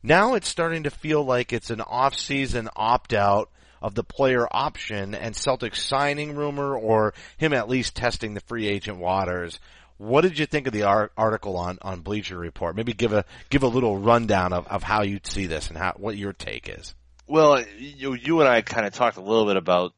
Now 0.00 0.34
it's 0.34 0.48
starting 0.48 0.84
to 0.84 0.90
feel 0.90 1.24
like 1.24 1.52
it's 1.52 1.70
an 1.70 1.80
off-season 1.80 2.68
opt-out 2.76 3.50
of 3.82 3.96
the 3.96 4.04
player 4.04 4.46
option 4.48 5.16
and 5.16 5.34
Celtics 5.34 5.76
signing 5.76 6.36
rumor 6.36 6.76
or 6.76 7.14
him 7.36 7.52
at 7.52 7.68
least 7.68 7.96
testing 7.96 8.34
the 8.34 8.40
free 8.40 8.68
agent 8.68 8.98
waters. 8.98 9.58
What 9.98 10.22
did 10.22 10.38
you 10.38 10.46
think 10.46 10.66
of 10.66 10.72
the 10.72 10.82
article 10.82 11.56
on, 11.56 11.78
on 11.82 12.00
Bleacher 12.00 12.36
Report? 12.36 12.76
Maybe 12.76 12.92
give 12.92 13.12
a 13.12 13.24
give 13.48 13.62
a 13.62 13.68
little 13.68 13.96
rundown 13.96 14.52
of, 14.52 14.66
of 14.66 14.82
how 14.82 15.02
you'd 15.02 15.26
see 15.26 15.46
this 15.46 15.68
and 15.68 15.78
how 15.78 15.94
what 15.96 16.16
your 16.16 16.32
take 16.32 16.68
is. 16.68 16.94
Well, 17.26 17.64
you, 17.78 18.14
you 18.14 18.40
and 18.40 18.48
I 18.48 18.60
kind 18.60 18.86
of 18.86 18.92
talked 18.92 19.16
a 19.16 19.22
little 19.22 19.46
bit 19.46 19.56
about 19.56 19.92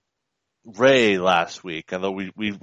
Ray 0.65 1.19
last 1.19 1.65
week, 1.65 1.93
although 1.93 2.11
we 2.11 2.33
we 2.37 2.57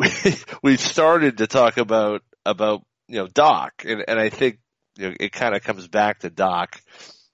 we 0.61 0.77
started 0.77 1.39
to 1.39 1.47
talk 1.47 1.77
about 1.77 2.23
about 2.45 2.83
you 3.07 3.17
know 3.17 3.27
Doc, 3.27 3.83
and 3.85 4.03
and 4.07 4.19
I 4.19 4.29
think 4.29 4.59
you 4.97 5.09
know, 5.09 5.15
it 5.19 5.31
kind 5.31 5.55
of 5.55 5.63
comes 5.63 5.87
back 5.87 6.19
to 6.19 6.29
Doc, 6.29 6.81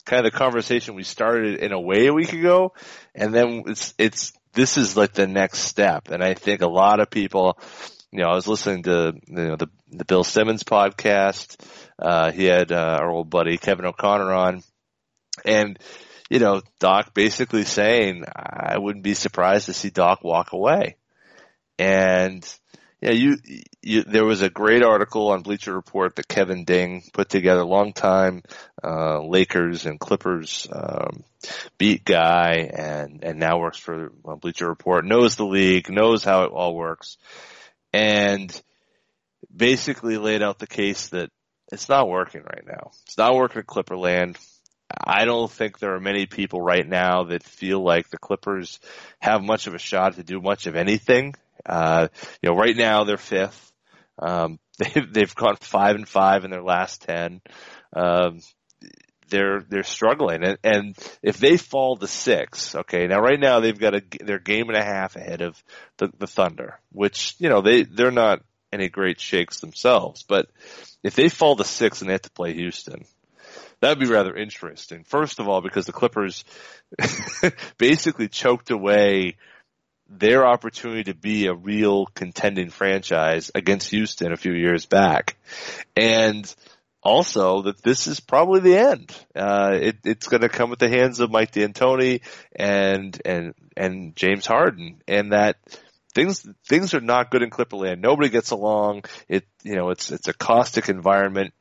kind 0.05 0.25
of 0.25 0.31
the 0.31 0.37
conversation 0.37 0.95
we 0.95 1.03
started 1.03 1.59
in 1.59 1.71
a 1.71 1.79
way 1.79 2.07
a 2.07 2.13
week 2.13 2.33
ago, 2.33 2.73
and 3.13 3.33
then 3.33 3.63
it's 3.67 3.93
it's 3.97 4.33
this 4.53 4.77
is 4.77 4.97
like 4.97 5.13
the 5.13 5.27
next 5.27 5.59
step, 5.59 6.09
and 6.09 6.23
I 6.23 6.33
think 6.33 6.61
a 6.61 6.67
lot 6.67 6.99
of 6.99 7.09
people, 7.09 7.57
you 8.11 8.19
know, 8.19 8.29
I 8.29 8.35
was 8.35 8.47
listening 8.47 8.83
to 8.83 9.13
you 9.27 9.35
know 9.35 9.55
the 9.55 9.67
the 9.89 10.05
Bill 10.05 10.23
Simmons 10.23 10.63
podcast, 10.63 11.57
uh, 11.99 12.31
he 12.31 12.45
had 12.45 12.71
uh, 12.71 12.97
our 12.99 13.09
old 13.09 13.29
buddy 13.29 13.57
Kevin 13.57 13.85
O'Connor 13.85 14.33
on, 14.33 14.63
and 15.45 15.79
you 16.31 16.39
know, 16.39 16.61
Doc 16.79 17.13
basically 17.13 17.65
saying, 17.65 18.23
I 18.33 18.77
wouldn't 18.77 19.03
be 19.03 19.15
surprised 19.15 19.65
to 19.65 19.73
see 19.73 19.89
Doc 19.89 20.23
walk 20.23 20.53
away. 20.53 20.95
And, 21.77 22.41
yeah, 23.01 23.11
you, 23.11 23.35
you, 23.81 24.03
there 24.03 24.23
was 24.23 24.41
a 24.41 24.49
great 24.49 24.81
article 24.81 25.27
on 25.31 25.41
Bleacher 25.41 25.73
Report 25.73 26.15
that 26.15 26.29
Kevin 26.29 26.63
Ding 26.63 27.03
put 27.11 27.27
together, 27.27 27.65
long 27.65 27.91
time, 27.91 28.43
uh, 28.81 29.21
Lakers 29.21 29.85
and 29.85 29.99
Clippers, 29.99 30.69
um, 30.71 31.25
beat 31.77 32.05
guy 32.05 32.69
and, 32.77 33.25
and 33.25 33.37
now 33.37 33.59
works 33.59 33.79
for 33.79 34.13
uh, 34.23 34.35
Bleacher 34.35 34.69
Report, 34.69 35.03
knows 35.03 35.35
the 35.35 35.43
league, 35.45 35.89
knows 35.89 36.23
how 36.23 36.43
it 36.43 36.53
all 36.53 36.73
works. 36.73 37.17
And 37.93 38.61
basically 39.53 40.17
laid 40.17 40.41
out 40.41 40.59
the 40.59 40.67
case 40.67 41.09
that 41.09 41.29
it's 41.71 41.89
not 41.89 42.09
working 42.09 42.41
right 42.41 42.65
now. 42.65 42.91
It's 43.05 43.17
not 43.17 43.35
working 43.35 43.59
at 43.59 43.67
Clipperland. 43.67 44.37
I 45.05 45.25
don't 45.25 45.49
think 45.49 45.79
there 45.79 45.95
are 45.95 46.01
many 46.01 46.25
people 46.25 46.61
right 46.61 46.87
now 46.87 47.23
that 47.25 47.43
feel 47.43 47.81
like 47.81 48.09
the 48.09 48.17
Clippers 48.17 48.79
have 49.19 49.41
much 49.41 49.67
of 49.67 49.73
a 49.73 49.79
shot 49.79 50.15
to 50.15 50.23
do 50.23 50.41
much 50.41 50.67
of 50.67 50.75
anything. 50.75 51.33
Uh, 51.65 52.07
you 52.41 52.49
know, 52.49 52.55
right 52.55 52.75
now 52.75 53.03
they're 53.03 53.17
fifth. 53.17 53.71
Um, 54.19 54.59
they've, 54.77 55.13
they've 55.13 55.35
gone 55.35 55.55
five 55.61 55.95
and 55.95 56.07
five 56.07 56.43
in 56.43 56.51
their 56.51 56.63
last 56.63 57.01
ten. 57.01 57.41
Um, 57.93 58.41
they're 59.31 59.61
they're 59.67 59.83
struggling, 59.83 60.43
and, 60.43 60.57
and 60.63 60.97
if 61.23 61.39
they 61.39 61.57
fall 61.57 61.97
to 61.97 62.07
six, 62.07 62.75
okay, 62.75 63.07
now 63.07 63.19
right 63.19 63.39
now 63.39 63.59
they've 63.59 63.77
got 63.77 63.95
a 63.95 64.03
they're 64.23 64.37
game 64.37 64.69
and 64.69 64.77
a 64.77 64.83
half 64.83 65.15
ahead 65.15 65.41
of 65.41 65.61
the, 65.97 66.11
the 66.19 66.27
Thunder, 66.27 66.79
which 66.91 67.35
you 67.39 67.49
know 67.49 67.61
they 67.61 67.83
they're 67.83 68.11
not 68.11 68.43
any 68.71 68.89
great 68.89 69.19
shakes 69.19 69.59
themselves, 69.59 70.23
but 70.23 70.47
if 71.03 71.15
they 71.15 71.29
fall 71.29 71.55
to 71.55 71.63
six 71.63 72.01
and 72.01 72.09
they 72.09 72.13
have 72.13 72.21
to 72.21 72.31
play 72.31 72.53
Houston, 72.53 73.03
That'd 73.81 73.99
be 73.99 74.05
rather 74.05 74.35
interesting. 74.35 75.03
First 75.03 75.39
of 75.39 75.49
all, 75.49 75.61
because 75.61 75.87
the 75.87 75.91
Clippers 75.91 76.45
basically 77.79 78.27
choked 78.27 78.69
away 78.69 79.37
their 80.07 80.45
opportunity 80.45 81.05
to 81.05 81.15
be 81.15 81.47
a 81.47 81.53
real 81.53 82.05
contending 82.05 82.69
franchise 82.69 83.49
against 83.55 83.89
Houston 83.89 84.31
a 84.31 84.37
few 84.37 84.53
years 84.53 84.85
back. 84.85 85.37
And 85.95 86.53
also 87.03 87.63
that 87.63 87.81
this 87.81 88.07
is 88.07 88.19
probably 88.19 88.59
the 88.59 88.77
end. 88.77 89.11
Uh, 89.35 89.77
it, 89.79 89.97
it's 90.03 90.27
going 90.27 90.41
to 90.41 90.49
come 90.49 90.71
at 90.71 90.79
the 90.79 90.89
hands 90.89 91.19
of 91.19 91.31
Mike 91.31 91.51
D'Antoni 91.51 92.21
and 92.55 93.19
and 93.25 93.53
and 93.75 94.15
James 94.15 94.45
Harden, 94.45 95.01
and 95.07 95.31
that 95.31 95.57
things 96.13 96.45
things 96.67 96.93
are 96.93 97.01
not 97.01 97.31
good 97.31 97.41
in 97.41 97.49
Clipperland. 97.49 97.99
Nobody 97.99 98.29
gets 98.29 98.51
along. 98.51 99.03
It 99.27 99.45
you 99.63 99.75
know 99.75 99.89
it's 99.89 100.11
it's 100.11 100.27
a 100.27 100.33
caustic 100.33 100.89
environment, 100.89 101.53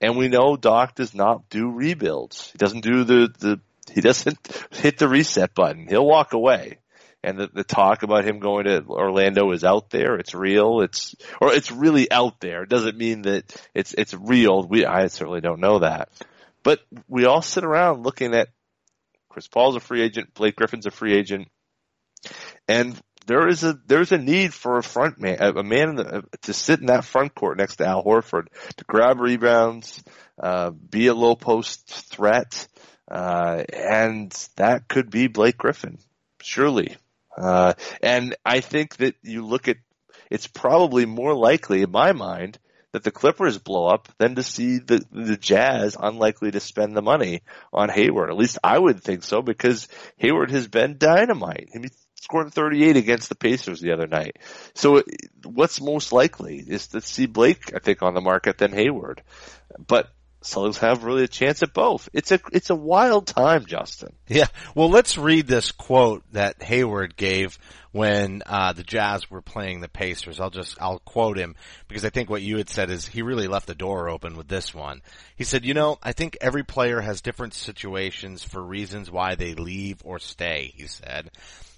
and 0.00 0.16
we 0.16 0.28
know 0.28 0.56
Doc 0.56 0.94
does 0.94 1.14
not 1.14 1.48
do 1.50 1.70
rebuilds. 1.70 2.50
He 2.52 2.58
doesn't 2.58 2.82
do 2.82 3.04
the 3.04 3.28
the 3.38 3.60
he 3.92 4.00
doesn't 4.00 4.38
hit 4.72 4.98
the 4.98 5.08
reset 5.08 5.54
button. 5.54 5.86
He'll 5.88 6.06
walk 6.06 6.32
away 6.32 6.78
and 7.26 7.38
the, 7.38 7.50
the 7.52 7.64
talk 7.64 8.04
about 8.04 8.24
him 8.24 8.38
going 8.38 8.66
to 8.66 8.84
Orlando 8.86 9.50
is 9.50 9.64
out 9.64 9.90
there. 9.90 10.14
It's 10.14 10.32
real. 10.32 10.80
It's 10.80 11.16
or 11.40 11.52
it's 11.52 11.72
really 11.72 12.08
out 12.10 12.38
there. 12.40 12.62
It 12.62 12.68
doesn't 12.68 12.96
mean 12.96 13.22
that 13.22 13.44
it's 13.74 13.92
it's 13.94 14.14
real. 14.14 14.62
We 14.62 14.86
I 14.86 15.08
certainly 15.08 15.40
don't 15.40 15.60
know 15.60 15.80
that, 15.80 16.08
but 16.62 16.80
we 17.08 17.26
all 17.26 17.42
sit 17.42 17.64
around 17.64 18.04
looking 18.04 18.32
at 18.32 18.48
Chris 19.28 19.48
Paul's 19.48 19.74
a 19.74 19.80
free 19.80 20.02
agent, 20.02 20.34
Blake 20.34 20.54
Griffin's 20.54 20.86
a 20.86 20.92
free 20.92 21.14
agent, 21.14 21.48
and 22.68 22.96
there 23.26 23.48
is 23.48 23.64
a 23.64 23.76
there's 23.86 24.12
a 24.12 24.18
need 24.18 24.54
for 24.54 24.78
a 24.78 24.82
front 24.84 25.20
man, 25.20 25.38
a, 25.40 25.64
man 25.64 25.96
the, 25.96 26.24
to 26.42 26.52
sit 26.52 26.78
in 26.78 26.86
that 26.86 27.04
front 27.04 27.34
court 27.34 27.58
next 27.58 27.76
to 27.76 27.86
Al 27.86 28.04
Horford 28.04 28.46
to 28.76 28.84
grab 28.84 29.18
rebounds, 29.18 30.04
uh, 30.40 30.70
be 30.70 31.08
a 31.08 31.14
low 31.14 31.34
post 31.34 31.88
threat, 31.88 32.68
uh, 33.10 33.64
and 33.72 34.30
that 34.54 34.86
could 34.86 35.10
be 35.10 35.26
Blake 35.26 35.58
Griffin, 35.58 35.98
surely. 36.40 36.96
Uh, 37.36 37.74
and 38.02 38.36
I 38.44 38.60
think 38.60 38.96
that 38.96 39.14
you 39.22 39.44
look 39.44 39.68
at, 39.68 39.76
it's 40.30 40.46
probably 40.46 41.06
more 41.06 41.34
likely 41.34 41.82
in 41.82 41.90
my 41.90 42.12
mind 42.12 42.58
that 42.92 43.04
the 43.04 43.10
Clippers 43.10 43.58
blow 43.58 43.86
up 43.86 44.08
than 44.18 44.36
to 44.36 44.42
see 44.42 44.78
the, 44.78 45.04
the 45.12 45.36
Jazz 45.36 45.96
unlikely 46.00 46.52
to 46.52 46.60
spend 46.60 46.96
the 46.96 47.02
money 47.02 47.42
on 47.72 47.90
Hayward. 47.90 48.30
At 48.30 48.38
least 48.38 48.58
I 48.64 48.78
would 48.78 49.02
think 49.02 49.22
so 49.22 49.42
because 49.42 49.88
Hayward 50.16 50.50
has 50.50 50.66
been 50.66 50.96
dynamite. 50.96 51.68
He 51.72 51.90
scored 52.14 52.52
38 52.52 52.96
against 52.96 53.28
the 53.28 53.34
Pacers 53.34 53.80
the 53.80 53.92
other 53.92 54.06
night. 54.06 54.38
So 54.74 55.02
what's 55.44 55.80
most 55.80 56.12
likely 56.12 56.56
is 56.56 56.88
to 56.88 57.00
see 57.02 57.26
Blake, 57.26 57.74
I 57.74 57.80
think, 57.80 58.02
on 58.02 58.14
the 58.14 58.20
market 58.20 58.58
than 58.58 58.72
Hayward. 58.72 59.22
But 59.86 60.08
Celtics 60.46 60.78
have 60.78 61.04
really 61.04 61.24
a 61.24 61.28
chance 61.28 61.62
at 61.62 61.72
both. 61.72 62.08
It's 62.12 62.32
a 62.32 62.40
it's 62.52 62.70
a 62.70 62.74
wild 62.74 63.26
time, 63.26 63.66
Justin. 63.66 64.12
Yeah. 64.28 64.46
Well, 64.74 64.90
let's 64.90 65.18
read 65.18 65.46
this 65.46 65.72
quote 65.72 66.22
that 66.32 66.62
Hayward 66.62 67.16
gave 67.16 67.58
when 67.92 68.42
uh, 68.46 68.72
the 68.72 68.82
Jazz 68.82 69.30
were 69.30 69.42
playing 69.42 69.80
the 69.80 69.88
Pacers. 69.88 70.38
I'll 70.38 70.50
just 70.50 70.80
I'll 70.80 71.00
quote 71.00 71.38
him 71.38 71.56
because 71.88 72.04
I 72.04 72.10
think 72.10 72.30
what 72.30 72.42
you 72.42 72.58
had 72.58 72.68
said 72.68 72.90
is 72.90 73.06
he 73.06 73.22
really 73.22 73.48
left 73.48 73.66
the 73.66 73.74
door 73.74 74.08
open 74.08 74.36
with 74.36 74.48
this 74.48 74.74
one. 74.74 75.02
He 75.34 75.44
said, 75.44 75.64
"You 75.64 75.74
know, 75.74 75.98
I 76.02 76.12
think 76.12 76.36
every 76.40 76.62
player 76.62 77.00
has 77.00 77.20
different 77.20 77.54
situations 77.54 78.44
for 78.44 78.62
reasons 78.62 79.10
why 79.10 79.34
they 79.34 79.54
leave 79.54 80.00
or 80.04 80.18
stay." 80.18 80.72
He 80.76 80.86
said. 80.86 81.30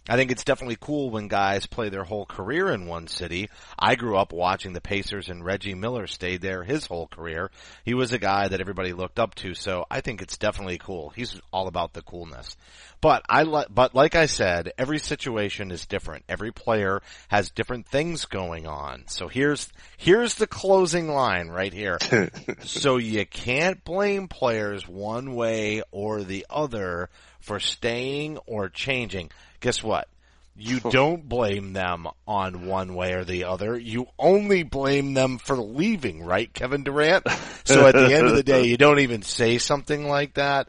I 0.09 0.17
think 0.17 0.31
it's 0.31 0.45
definitely 0.45 0.79
cool 0.81 1.11
when 1.11 1.29
guys 1.29 1.67
play 1.67 1.89
their 1.89 2.05
whole 2.05 2.27
career 2.27 2.71
in 2.73 2.87
one 2.87 3.09
city. 3.09 3.51
I 3.79 3.95
grew 3.95 4.17
up 4.17 4.33
watching 4.33 4.73
the 4.73 4.81
Pacers 4.81 5.29
and 5.29 5.45
Reggie 5.45 5.75
Miller 5.75 6.07
stayed 6.07 6.41
there 6.41 6.65
his 6.65 6.87
whole 6.87 7.07
career. 7.07 7.51
He 7.85 7.95
was 7.95 8.13
a 8.13 8.19
guy 8.19 8.49
that 8.49 8.61
everybody 8.61 8.93
looked 8.93 9.19
up 9.19 9.35
to, 9.37 9.55
so 9.55 9.87
I 9.91 10.01
think 10.01 10.23
it's 10.23 10.39
definitely 10.39 10.79
cool. 10.79 11.11
He's 11.11 11.41
all 11.53 11.69
about 11.69 11.93
the 11.93 12.03
coolness. 12.03 12.57
But 13.01 13.23
I 13.29 13.45
li- 13.45 13.67
but 13.71 13.95
like 13.95 14.17
I 14.17 14.27
said, 14.27 14.73
every 14.77 14.99
situation 14.99 15.71
is 15.71 15.87
different. 15.87 16.25
Every 16.29 16.53
player 16.53 17.01
has 17.29 17.51
different 17.51 17.87
things 17.87 18.25
going 18.25 18.67
on. 18.67 19.05
So 19.07 19.29
here's 19.29 19.69
here's 19.97 20.35
the 20.35 20.49
closing 20.49 21.09
line 21.09 21.49
right 21.49 21.73
here. 21.73 21.99
so 22.65 22.97
you 22.97 23.25
can't 23.25 23.85
blame 23.85 24.27
players 24.27 24.89
one 24.89 25.35
way 25.35 25.83
or 25.93 26.23
the 26.25 26.47
other 26.51 27.09
for 27.41 27.61
staying 27.61 28.39
or 28.47 28.69
changing 28.69 29.31
guess 29.61 29.83
what? 29.83 30.09
You 30.57 30.81
don't 30.91 31.29
blame 31.29 31.73
them 31.73 32.09
on 32.27 32.67
one 32.67 32.95
way 32.95 33.15
or 33.15 33.25
the 33.25 33.45
other. 33.45 33.79
You 33.79 34.07
only 34.19 34.65
blame 34.65 35.15
them 35.15 35.39
for 35.39 35.57
leaving, 35.57 36.25
right, 36.25 36.53
Kevin 36.53 36.85
Durant? 36.85 37.27
So 37.69 37.87
at 37.87 37.95
the 37.95 38.15
end 38.15 38.27
of 38.27 38.35
the 38.35 38.43
day, 38.43 38.65
you 38.65 38.79
don't 38.79 39.01
even 39.01 39.21
say 39.21 39.59
something 39.59 40.09
like 40.09 40.35
that 40.35 40.69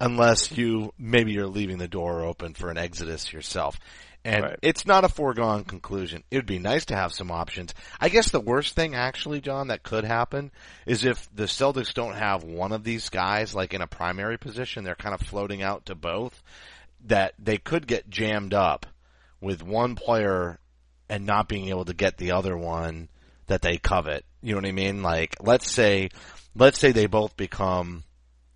unless 0.00 0.50
you, 0.50 0.92
maybe 0.98 1.30
you're 1.30 1.46
leaving 1.46 1.78
the 1.78 1.86
door 1.86 2.24
open 2.24 2.54
for 2.54 2.68
an 2.68 2.78
exodus 2.78 3.32
yourself. 3.32 3.78
And 4.24 4.44
right. 4.44 4.58
it's 4.62 4.86
not 4.86 5.04
a 5.04 5.08
foregone 5.08 5.62
conclusion. 5.62 6.24
It 6.30 6.36
would 6.36 6.46
be 6.46 6.58
nice 6.58 6.86
to 6.86 6.96
have 6.96 7.12
some 7.12 7.30
options. 7.30 7.74
I 8.00 8.08
guess 8.08 8.30
the 8.30 8.40
worst 8.40 8.74
thing 8.74 8.96
actually, 8.96 9.40
John, 9.40 9.68
that 9.68 9.84
could 9.84 10.04
happen 10.04 10.50
is 10.84 11.04
if 11.04 11.28
the 11.32 11.44
Celtics 11.44 11.94
don't 11.94 12.14
have 12.14 12.42
one 12.42 12.72
of 12.72 12.82
these 12.84 13.08
guys 13.08 13.54
like 13.54 13.74
in 13.74 13.82
a 13.82 13.86
primary 13.86 14.36
position, 14.38 14.82
they're 14.84 14.94
kind 14.94 15.14
of 15.14 15.26
floating 15.26 15.62
out 15.62 15.86
to 15.86 15.94
both 15.94 16.42
that 17.06 17.34
they 17.38 17.58
could 17.58 17.86
get 17.86 18.08
jammed 18.08 18.54
up 18.54 18.86
with 19.40 19.62
one 19.62 19.94
player 19.94 20.58
and 21.08 21.26
not 21.26 21.48
being 21.48 21.68
able 21.68 21.84
to 21.84 21.94
get 21.94 22.16
the 22.16 22.32
other 22.32 22.56
one 22.56 23.08
that 23.46 23.62
they 23.62 23.76
covet. 23.76 24.24
You 24.40 24.52
know 24.52 24.58
what 24.58 24.68
I 24.68 24.72
mean? 24.72 25.02
Like, 25.02 25.36
let's 25.40 25.70
say, 25.70 26.10
let's 26.54 26.78
say 26.78 26.92
they 26.92 27.06
both 27.06 27.36
become, 27.36 28.04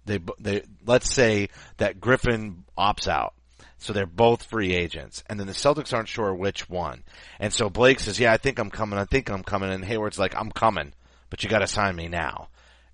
they, 0.05 0.21
they, 0.39 0.63
let's 0.87 1.13
say 1.13 1.49
that 1.79 2.01
Griffin 2.01 2.65
opts 2.79 3.09
out. 3.09 3.35
So 3.79 3.93
they're 3.93 4.07
both 4.07 4.45
free 4.45 4.75
agents. 4.75 5.23
And 5.29 5.39
then 5.39 5.47
the 5.47 5.53
Celtics 5.53 5.93
aren't 5.93 6.09
sure 6.09 6.35
which 6.35 6.69
one. 6.69 7.05
And 7.39 7.53
so 7.53 7.69
Blake 7.69 8.01
says, 8.01 8.19
yeah, 8.19 8.33
I 8.33 8.39
think 8.39 8.59
I'm 8.59 8.71
coming. 8.71 8.99
I 8.99 9.05
think 9.05 9.29
I'm 9.29 9.43
coming. 9.43 9.71
And 9.71 9.85
Hayward's 9.85 10.19
like, 10.19 10.35
I'm 10.35 10.51
coming, 10.51 10.95
but 11.29 11.43
you 11.43 11.51
gotta 11.51 11.67
sign 11.67 11.95
me 11.95 12.09
now. 12.09 12.49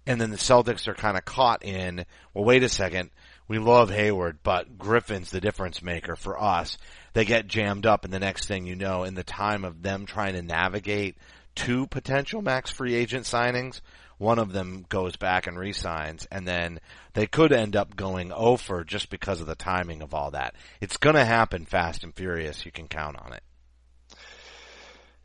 And 0.07 0.21
then 0.21 0.31
the 0.31 0.37
Celtics 0.37 0.89
are 0.89 0.95
kind 0.95 1.17
of 1.17 1.25
caught 1.25 1.65
in, 1.65 2.05
well, 2.35 2.45
wait 2.45 2.65
a 2.65 2.69
second 2.69 3.11
we 3.49 3.59
love 3.59 3.91
Hayward, 3.91 4.39
but 4.43 4.79
Griffin's 4.79 5.31
the 5.31 5.41
difference 5.41 5.83
maker 5.83 6.17
for 6.17 6.41
us. 6.41 6.79
They 7.13 7.25
get 7.25 7.49
jammed 7.49 7.87
up 7.87 8.05
and 8.05 8.13
the 8.13 8.21
next 8.21 8.47
thing 8.47 8.67
you 8.67 8.77
know, 8.77 9.05
in 9.05 9.15
the 9.15 9.25
time 9.25 9.65
of 9.65 9.83
them 9.83 10.07
trying 10.07 10.35
to 10.35 10.43
navigate 10.43 11.17
two 11.55 11.87
potential 11.87 12.41
max 12.41 12.71
free 12.71 12.95
agent 12.95 13.27
signings, 13.27 13.81
one 14.19 14.39
of 14.39 14.53
them 14.53 14.87
goes 14.89 15.17
back 15.17 15.47
and 15.47 15.59
resigns 15.59 16.27
and 16.31 16.47
then 16.47 16.81
they 17.15 17.27
could 17.27 17.53
end 17.53 17.77
up 17.77 17.97
going 17.97 18.33
over 18.33 18.85
just 18.85 19.11
because 19.11 19.41
of 19.41 19.47
the 19.47 19.55
timing 19.55 20.01
of 20.03 20.15
all 20.15 20.31
that. 20.31 20.55
It's 20.81 20.97
gonna 20.97 21.25
happen 21.25 21.67
fast 21.67 22.05
and 22.05 22.15
furious, 22.15 22.65
you 22.65 22.73
can 22.73 22.89
count 22.89 23.17
on 23.19 23.33
it. 23.33 23.43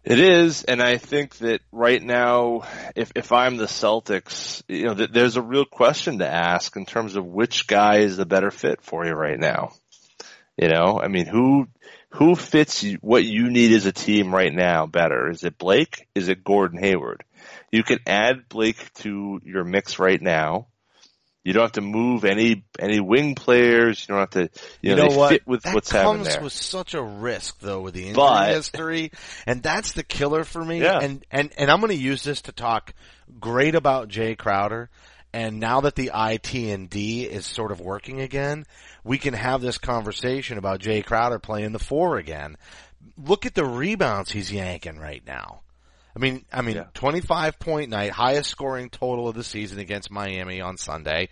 It 0.10 0.20
is, 0.20 0.64
and 0.64 0.82
I 0.82 1.00
think 1.00 1.36
that 1.40 1.60
right 1.70 2.02
now, 2.02 2.62
if 2.96 3.12
if 3.14 3.34
I'm 3.34 3.58
the 3.58 3.66
Celtics, 3.66 4.64
you 4.70 4.86
know, 4.86 4.94
th- 4.94 5.10
there's 5.12 5.36
a 5.36 5.42
real 5.42 5.66
question 5.66 6.20
to 6.20 6.26
ask 6.26 6.78
in 6.78 6.86
terms 6.86 7.18
of 7.18 7.26
which 7.26 7.68
guy 7.68 7.98
is 7.98 8.16
the 8.16 8.26
better 8.26 8.50
fit 8.50 8.82
for 8.82 9.06
you 9.06 9.12
right 9.12 9.38
now. 9.38 9.74
You 10.56 10.70
know, 10.70 10.98
I 10.98 11.10
mean, 11.10 11.26
who 11.26 11.68
who 12.12 12.38
fits 12.38 12.86
what 13.02 13.26
you 13.26 13.50
need 13.50 13.74
as 13.74 13.86
a 13.86 13.92
team 13.92 14.34
right 14.34 14.54
now 14.54 14.86
better? 14.86 15.30
Is 15.30 15.44
it 15.44 15.58
Blake? 15.58 16.08
Is 16.16 16.30
it 16.30 16.42
Gordon 16.42 16.80
Hayward? 16.80 17.26
You 17.70 17.84
can 17.84 18.00
add 18.08 18.48
Blake 18.48 18.94
to 19.00 19.42
your 19.44 19.66
mix 19.66 20.00
right 20.00 20.22
now 20.22 20.68
you 21.48 21.54
don't 21.54 21.64
have 21.64 21.72
to 21.72 21.82
move 21.82 22.26
any 22.26 22.66
any 22.78 23.00
wing 23.00 23.34
players. 23.34 24.02
You 24.02 24.16
don't 24.16 24.20
have 24.20 24.30
to. 24.32 24.50
You, 24.82 24.98
know, 24.98 25.04
you 25.06 25.10
know 25.10 25.16
what? 25.16 25.30
fit 25.30 25.48
with 25.48 25.64
that 25.64 25.74
what's 25.76 25.90
happening 25.90 26.24
there. 26.24 26.42
with 26.42 26.52
such 26.52 26.94
a 26.94 27.02
risk 27.02 27.62
though 27.62 27.80
with 27.80 27.94
the 27.94 28.02
injury 28.02 28.16
but, 28.16 28.50
history, 28.50 29.12
and 29.46 29.64
that's 29.64 29.94
the 29.94 30.04
killer 30.04 30.44
for 30.44 30.62
me. 30.62 30.82
Yeah. 30.82 31.00
And 31.00 31.26
and 31.32 31.54
and 31.58 31.72
I'm 31.72 31.80
going 31.80 31.96
to 31.96 32.04
use 32.04 32.22
this 32.22 32.42
to 32.44 32.52
talk 32.52 32.94
great 33.40 33.76
about 33.76 34.10
Jay 34.10 34.36
Crowder. 34.36 34.90
And 35.32 35.62
now 35.62 35.80
that 35.82 35.96
the 35.96 36.12
IT 36.14 36.54
and 36.54 36.90
D 36.90 37.24
is 37.24 37.46
sort 37.46 37.72
of 37.72 37.80
working 37.80 38.20
again, 38.20 38.66
we 39.06 39.18
can 39.18 39.34
have 39.34 39.62
this 39.62 39.78
conversation 39.78 40.58
about 40.58 40.82
Jay 40.82 41.02
Crowder 41.02 41.40
playing 41.40 41.72
the 41.72 41.80
four 41.80 42.18
again. 42.18 42.58
Look 43.18 43.46
at 43.46 43.56
the 43.56 43.64
rebounds 43.64 44.32
he's 44.32 44.52
yanking 44.52 45.00
right 45.00 45.26
now. 45.26 45.62
I 46.18 46.20
mean, 46.20 46.46
I 46.52 46.64
mean, 46.64 46.78
yeah. 46.78 46.86
25 46.96 47.60
point 47.60 47.92
night, 47.92 48.10
highest 48.10 48.50
scoring 48.50 48.90
total 48.90 49.28
of 49.28 49.36
the 49.36 49.44
season 49.44 49.78
against 49.78 50.10
Miami 50.10 50.62
on 50.62 50.78
Sunday. 50.78 51.30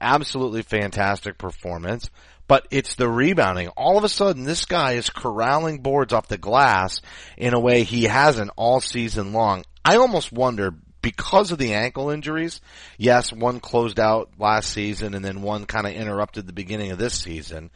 Absolutely 0.00 0.62
fantastic 0.62 1.38
performance. 1.38 2.10
But 2.48 2.66
it's 2.72 2.96
the 2.96 3.08
rebounding. 3.08 3.68
All 3.68 3.96
of 3.96 4.02
a 4.02 4.08
sudden, 4.08 4.42
this 4.42 4.64
guy 4.64 4.94
is 4.94 5.08
corralling 5.08 5.82
boards 5.82 6.12
off 6.12 6.26
the 6.26 6.36
glass 6.36 7.00
in 7.36 7.54
a 7.54 7.60
way 7.60 7.84
he 7.84 8.04
hasn't 8.04 8.50
all 8.56 8.80
season 8.80 9.32
long. 9.32 9.64
I 9.84 9.98
almost 9.98 10.32
wonder 10.32 10.74
because 11.00 11.52
of 11.52 11.58
the 11.58 11.74
ankle 11.74 12.10
injuries, 12.10 12.60
yes, 12.98 13.32
one 13.32 13.60
closed 13.60 14.00
out 14.00 14.30
last 14.36 14.68
season 14.70 15.14
and 15.14 15.24
then 15.24 15.42
one 15.42 15.64
kind 15.64 15.86
of 15.86 15.92
interrupted 15.92 16.48
the 16.48 16.52
beginning 16.52 16.90
of 16.90 16.98
this 16.98 17.14
season. 17.14 17.70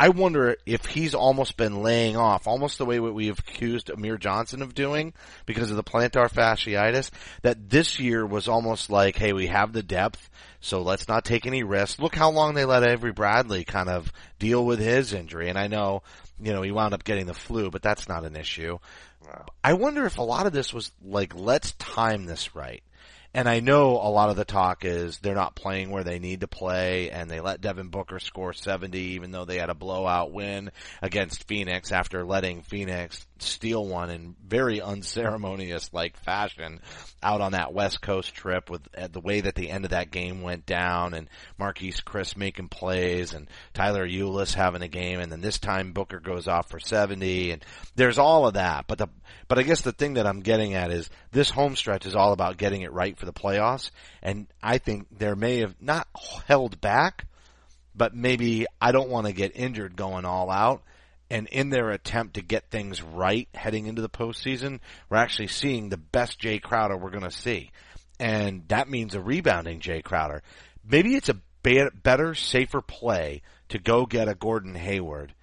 I 0.00 0.08
wonder 0.08 0.56
if 0.64 0.86
he's 0.86 1.14
almost 1.14 1.58
been 1.58 1.82
laying 1.82 2.16
off, 2.16 2.46
almost 2.46 2.78
the 2.78 2.86
way 2.86 2.98
what 3.00 3.12
we 3.12 3.26
have 3.26 3.38
accused 3.38 3.90
Amir 3.90 4.16
Johnson 4.16 4.62
of 4.62 4.74
doing 4.74 5.12
because 5.44 5.70
of 5.70 5.76
the 5.76 5.84
plantar 5.84 6.32
fasciitis, 6.32 7.10
that 7.42 7.68
this 7.68 8.00
year 8.00 8.24
was 8.24 8.48
almost 8.48 8.88
like, 8.88 9.16
hey, 9.16 9.34
we 9.34 9.48
have 9.48 9.74
the 9.74 9.82
depth, 9.82 10.30
so 10.58 10.80
let's 10.80 11.06
not 11.06 11.26
take 11.26 11.44
any 11.44 11.64
risks. 11.64 12.00
Look 12.00 12.14
how 12.14 12.30
long 12.30 12.54
they 12.54 12.64
let 12.64 12.82
Avery 12.82 13.12
Bradley 13.12 13.62
kind 13.62 13.90
of 13.90 14.10
deal 14.38 14.64
with 14.64 14.78
his 14.78 15.12
injury, 15.12 15.50
and 15.50 15.58
I 15.58 15.66
know, 15.66 16.02
you 16.40 16.54
know, 16.54 16.62
he 16.62 16.70
wound 16.70 16.94
up 16.94 17.04
getting 17.04 17.26
the 17.26 17.34
flu, 17.34 17.70
but 17.70 17.82
that's 17.82 18.08
not 18.08 18.24
an 18.24 18.36
issue. 18.36 18.78
I 19.62 19.74
wonder 19.74 20.06
if 20.06 20.16
a 20.16 20.22
lot 20.22 20.46
of 20.46 20.54
this 20.54 20.72
was 20.72 20.92
like, 21.04 21.34
let's 21.34 21.72
time 21.72 22.24
this 22.24 22.56
right. 22.56 22.82
And 23.32 23.48
I 23.48 23.60
know 23.60 23.92
a 23.92 24.10
lot 24.10 24.30
of 24.30 24.36
the 24.36 24.44
talk 24.44 24.84
is 24.84 25.18
they're 25.18 25.34
not 25.34 25.54
playing 25.54 25.90
where 25.90 26.02
they 26.02 26.18
need 26.18 26.40
to 26.40 26.48
play 26.48 27.10
and 27.10 27.30
they 27.30 27.40
let 27.40 27.60
Devin 27.60 27.88
Booker 27.88 28.18
score 28.18 28.52
70 28.52 28.98
even 28.98 29.30
though 29.30 29.44
they 29.44 29.58
had 29.58 29.70
a 29.70 29.74
blowout 29.74 30.32
win 30.32 30.72
against 31.00 31.46
Phoenix 31.46 31.92
after 31.92 32.24
letting 32.24 32.62
Phoenix 32.62 33.24
steal 33.42 33.86
one 33.86 34.10
in 34.10 34.34
very 34.46 34.80
unceremonious 34.80 35.92
like 35.92 36.16
fashion 36.16 36.80
out 37.22 37.40
on 37.40 37.52
that 37.52 37.72
West 37.72 38.00
Coast 38.00 38.34
trip 38.34 38.70
with 38.70 38.82
uh, 38.96 39.08
the 39.08 39.20
way 39.20 39.40
that 39.40 39.54
the 39.54 39.70
end 39.70 39.84
of 39.84 39.90
that 39.90 40.10
game 40.10 40.42
went 40.42 40.66
down 40.66 41.14
and 41.14 41.28
Marquese 41.58 42.02
Chriss 42.02 42.36
making 42.36 42.68
plays 42.68 43.34
and 43.34 43.48
Tyler 43.74 44.06
Ulis 44.06 44.54
having 44.54 44.82
a 44.82 44.88
game 44.88 45.20
and 45.20 45.30
then 45.30 45.40
this 45.40 45.58
time 45.58 45.92
Booker 45.92 46.20
goes 46.20 46.48
off 46.48 46.70
for 46.70 46.80
70 46.80 47.52
and 47.52 47.64
there's 47.96 48.18
all 48.18 48.46
of 48.46 48.54
that. 48.54 48.86
But 48.86 48.98
the, 48.98 49.08
but 49.48 49.58
I 49.58 49.62
guess 49.62 49.80
the 49.80 49.92
thing 49.92 50.14
that 50.14 50.26
I'm 50.26 50.40
getting 50.40 50.74
at 50.74 50.90
is 50.90 51.10
this 51.32 51.50
home 51.50 51.76
stretch 51.76 52.06
is 52.06 52.14
all 52.14 52.32
about 52.32 52.56
getting 52.56 52.82
it 52.82 52.92
right 52.92 53.18
for 53.18 53.26
the 53.26 53.32
playoffs. 53.32 53.90
And 54.22 54.46
I 54.62 54.78
think 54.78 55.06
there 55.10 55.36
may 55.36 55.58
have 55.58 55.74
not 55.80 56.08
held 56.46 56.80
back, 56.80 57.26
but 57.94 58.14
maybe 58.14 58.66
I 58.80 58.92
don't 58.92 59.10
want 59.10 59.26
to 59.26 59.32
get 59.32 59.56
injured 59.56 59.96
going 59.96 60.24
all 60.24 60.50
out. 60.50 60.82
And 61.30 61.46
in 61.48 61.70
their 61.70 61.90
attempt 61.90 62.34
to 62.34 62.42
get 62.42 62.70
things 62.70 63.02
right 63.02 63.48
heading 63.54 63.86
into 63.86 64.02
the 64.02 64.08
postseason, 64.08 64.80
we're 65.08 65.18
actually 65.18 65.46
seeing 65.46 65.88
the 65.88 65.96
best 65.96 66.40
Jay 66.40 66.58
Crowder 66.58 66.96
we're 66.96 67.10
going 67.10 67.22
to 67.22 67.30
see. 67.30 67.70
And 68.18 68.66
that 68.68 68.90
means 68.90 69.14
a 69.14 69.20
rebounding 69.20 69.80
Jay 69.80 70.02
Crowder. 70.02 70.42
Maybe 70.84 71.14
it's 71.14 71.28
a 71.28 71.40
better, 71.62 72.34
safer 72.34 72.80
play 72.80 73.42
to 73.68 73.78
go 73.78 74.06
get 74.06 74.28
a 74.28 74.34
Gordon 74.34 74.74
Hayward 74.74 75.34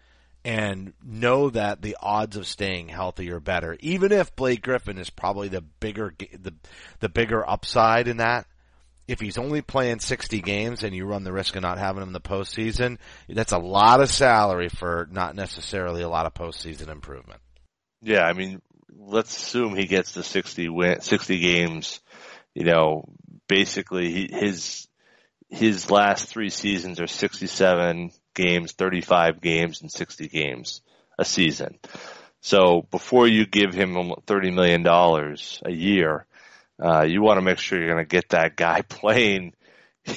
and 0.43 0.93
know 1.03 1.49
that 1.49 1.81
the 1.81 1.97
odds 2.01 2.37
of 2.37 2.47
staying 2.47 2.89
healthy 2.89 3.31
are 3.31 3.39
better. 3.39 3.77
Even 3.79 4.11
if 4.11 4.35
Blake 4.35 4.61
Griffin 4.61 4.97
is 4.97 5.09
probably 5.09 5.47
the 5.49 5.61
bigger 5.61 6.13
the 6.17 6.53
the 6.99 7.09
bigger 7.09 7.47
upside 7.47 8.07
in 8.07 8.17
that. 8.17 8.47
If 9.07 9.19
he's 9.19 9.37
only 9.37 9.61
playing 9.61 9.99
60 9.99 10.41
games 10.41 10.83
and 10.83 10.93
you 10.93 11.05
run 11.05 11.23
the 11.23 11.31
risk 11.31 11.55
of 11.55 11.61
not 11.61 11.77
having 11.77 12.01
him 12.01 12.09
in 12.09 12.13
the 12.13 12.19
postseason, 12.19 12.97
that's 13.29 13.53
a 13.53 13.57
lot 13.57 14.01
of 14.01 14.09
salary 14.09 14.69
for 14.69 15.07
not 15.11 15.35
necessarily 15.35 16.01
a 16.01 16.09
lot 16.09 16.25
of 16.25 16.33
postseason 16.33 16.89
improvement. 16.89 17.39
Yeah, 18.01 18.23
I 18.23 18.33
mean, 18.33 18.61
let's 18.95 19.35
assume 19.35 19.75
he 19.75 19.85
gets 19.85 20.13
to 20.13 20.23
60 20.23 20.69
win, 20.69 21.01
60 21.01 21.39
games. 21.39 22.01
You 22.53 22.65
know, 22.65 23.05
basically 23.47 24.11
he, 24.11 24.29
his 24.31 24.87
his 25.49 25.89
last 25.89 26.27
three 26.27 26.49
seasons 26.49 26.99
are 26.99 27.07
67 27.07 28.11
games, 28.35 28.73
35 28.73 29.41
games, 29.41 29.81
and 29.81 29.91
60 29.91 30.27
games 30.27 30.81
a 31.17 31.23
season. 31.25 31.79
So 32.41 32.85
before 32.91 33.27
you 33.27 33.45
give 33.45 33.73
him 33.73 33.95
$30 33.95 34.53
million 34.53 34.85
a 34.85 35.71
year, 35.71 36.26
uh, 36.83 37.03
you 37.03 37.21
want 37.21 37.37
to 37.37 37.41
make 37.41 37.59
sure 37.59 37.79
you're 37.79 37.93
going 37.93 38.05
to 38.05 38.09
get 38.09 38.29
that 38.29 38.55
guy 38.55 38.81
playing 38.89 39.53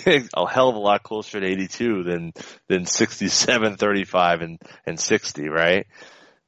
a 0.07 0.47
hell 0.47 0.69
of 0.69 0.77
a 0.77 0.79
lot 0.79 1.03
closer 1.03 1.41
to 1.41 1.47
82 1.47 2.05
than, 2.05 2.33
than 2.69 2.87
67, 2.87 3.77
35, 3.77 4.41
and, 4.43 4.59
and 4.87 5.01
60, 5.01 5.49
right? 5.49 5.87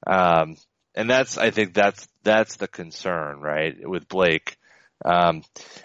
Um, 0.07 0.57
and 0.94 1.11
that's, 1.11 1.38
I 1.38 1.51
think 1.51 1.75
that's, 1.75 2.07
that's 2.22 2.57
the 2.57 2.68
concern, 2.68 3.40
right, 3.40 3.77
with 3.88 4.09
Blake. 4.09 4.57
Um, 5.05 5.42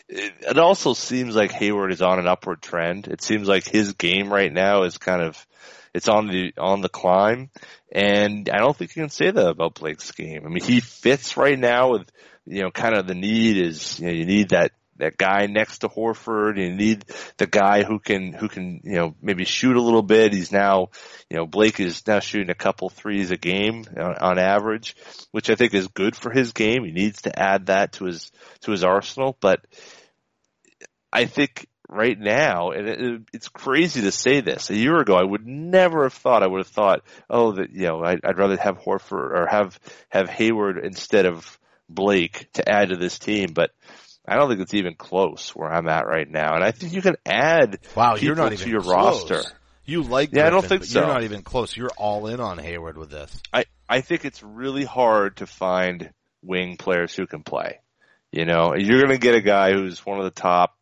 it, 0.07 0.33
it 0.41 0.59
also 0.59 0.93
seems 0.93 1.35
like 1.35 1.51
Hayward 1.51 1.91
is 1.91 2.01
on 2.01 2.19
an 2.19 2.27
upward 2.27 2.61
trend. 2.61 3.07
It 3.07 3.21
seems 3.21 3.47
like 3.47 3.67
his 3.67 3.93
game 3.93 4.31
right 4.31 4.53
now 4.53 4.83
is 4.83 4.97
kind 4.97 5.21
of, 5.21 5.47
it's 5.93 6.07
on 6.07 6.27
the, 6.27 6.53
on 6.57 6.81
the 6.81 6.89
climb. 6.89 7.49
And 7.91 8.49
I 8.49 8.57
don't 8.59 8.77
think 8.77 8.95
you 8.95 9.01
can 9.01 9.09
say 9.09 9.31
that 9.31 9.47
about 9.47 9.75
Blake's 9.75 10.11
game. 10.11 10.43
I 10.45 10.49
mean, 10.49 10.63
he 10.63 10.81
fits 10.81 11.37
right 11.37 11.57
now 11.57 11.93
with, 11.93 12.11
you 12.47 12.61
know, 12.63 12.71
kind 12.71 12.95
of 12.95 13.07
the 13.07 13.15
need 13.15 13.57
is, 13.57 13.99
you 13.99 14.07
know, 14.07 14.11
you 14.13 14.25
need 14.25 14.49
that, 14.49 14.71
that 14.97 15.17
guy 15.17 15.45
next 15.45 15.79
to 15.79 15.89
Horford. 15.89 16.57
You 16.57 16.73
need 16.73 17.05
the 17.37 17.45
guy 17.45 17.83
who 17.83 17.99
can, 17.99 18.33
who 18.33 18.47
can, 18.47 18.81
you 18.83 18.95
know, 18.95 19.15
maybe 19.21 19.45
shoot 19.45 19.75
a 19.75 19.81
little 19.81 20.01
bit. 20.01 20.33
He's 20.33 20.51
now, 20.51 20.89
you 21.29 21.37
know, 21.37 21.45
Blake 21.45 21.79
is 21.79 22.05
now 22.07 22.19
shooting 22.19 22.49
a 22.49 22.55
couple 22.55 22.89
threes 22.89 23.31
a 23.31 23.37
game 23.37 23.85
on, 23.95 24.15
on 24.15 24.39
average, 24.39 24.95
which 25.31 25.49
I 25.49 25.55
think 25.55 25.73
is 25.73 25.87
good 25.87 26.15
for 26.15 26.31
his 26.31 26.53
game. 26.53 26.83
He 26.83 26.91
needs 26.91 27.23
to 27.23 27.37
add 27.37 27.67
that 27.67 27.93
to 27.93 28.05
his, 28.05 28.31
to 28.61 28.71
his 28.71 28.83
arsenal, 28.83 29.37
but 29.39 29.61
I 31.11 31.25
think 31.25 31.67
right 31.89 32.19
now, 32.19 32.71
and 32.71 32.87
it, 32.87 33.21
it's 33.33 33.49
crazy 33.49 34.01
to 34.01 34.11
say 34.11 34.41
this. 34.41 34.69
A 34.69 34.75
year 34.75 34.99
ago, 34.99 35.15
I 35.15 35.23
would 35.23 35.45
never 35.45 36.03
have 36.03 36.13
thought. 36.13 36.43
I 36.43 36.47
would 36.47 36.59
have 36.59 36.67
thought, 36.67 37.01
oh, 37.29 37.53
that 37.53 37.71
you 37.71 37.83
know, 37.83 38.03
I'd, 38.03 38.23
I'd 38.23 38.37
rather 38.37 38.57
have 38.57 38.79
Horford 38.79 39.37
or 39.37 39.47
have 39.47 39.79
have 40.09 40.29
Hayward 40.29 40.77
instead 40.83 41.25
of 41.25 41.57
Blake 41.89 42.51
to 42.53 42.67
add 42.67 42.89
to 42.89 42.97
this 42.97 43.19
team. 43.19 43.53
But 43.53 43.71
I 44.27 44.35
don't 44.35 44.49
think 44.49 44.61
it's 44.61 44.73
even 44.73 44.95
close 44.95 45.55
where 45.55 45.71
I'm 45.71 45.87
at 45.87 46.07
right 46.07 46.29
now. 46.29 46.55
And 46.55 46.63
I 46.63 46.71
think 46.71 46.93
you 46.93 47.01
can 47.01 47.15
add 47.25 47.79
wow, 47.95 48.15
you're 48.15 48.35
not 48.35 48.49
to 48.49 48.55
even 48.55 48.69
your 48.69 48.81
close. 48.81 49.29
roster. 49.29 49.43
You 49.85 50.03
like 50.03 50.31
Yeah, 50.33 50.47
I 50.47 50.49
don't 50.49 50.65
think 50.65 50.83
so. 50.83 50.99
You're 50.99 51.07
not 51.07 51.23
even 51.23 51.43
close. 51.43 51.75
You're 51.75 51.91
all 51.95 52.27
in 52.27 52.41
on 52.41 52.57
Hayward 52.57 52.97
with 52.97 53.09
this. 53.09 53.41
I 53.53 53.65
I 53.87 54.01
think 54.01 54.25
it's 54.25 54.43
really 54.43 54.83
hard 54.83 55.37
to 55.37 55.47
find 55.47 56.11
wing 56.41 56.77
players 56.77 57.15
who 57.15 57.25
can 57.25 57.43
play. 57.43 57.79
You 58.31 58.43
know, 58.43 58.75
you're 58.75 58.99
going 58.99 59.13
to 59.13 59.17
get 59.17 59.35
a 59.35 59.41
guy 59.41 59.71
who's 59.71 60.05
one 60.05 60.17
of 60.19 60.25
the 60.25 60.31
top 60.31 60.75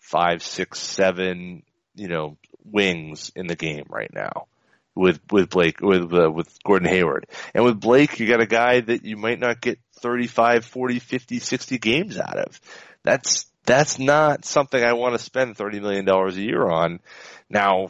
five, 0.00 0.42
six, 0.42 0.78
seven, 0.78 1.62
you 1.94 2.08
know, 2.08 2.36
wings 2.62 3.32
in 3.34 3.46
the 3.46 3.56
game 3.56 3.86
right 3.88 4.12
now 4.12 4.46
with 4.94 5.20
with 5.30 5.48
Blake 5.50 5.80
with 5.80 6.12
uh, 6.12 6.30
with 6.30 6.56
Gordon 6.62 6.88
Hayward. 6.88 7.26
And 7.54 7.64
with 7.64 7.80
Blake, 7.80 8.20
you 8.20 8.28
got 8.28 8.40
a 8.40 8.46
guy 8.46 8.80
that 8.80 9.04
you 9.04 9.16
might 9.16 9.40
not 9.40 9.60
get 9.60 9.78
35, 10.04 10.66
40, 10.66 10.98
50, 10.98 11.38
60 11.38 11.78
games 11.78 12.18
out 12.18 12.36
of. 12.36 12.60
That's 13.04 13.46
that's 13.64 13.98
not 13.98 14.44
something 14.44 14.82
I 14.82 14.92
want 14.92 15.14
to 15.14 15.18
spend 15.18 15.56
30 15.56 15.80
million 15.80 16.04
dollars 16.04 16.36
a 16.36 16.42
year 16.42 16.62
on. 16.68 17.00
Now, 17.48 17.88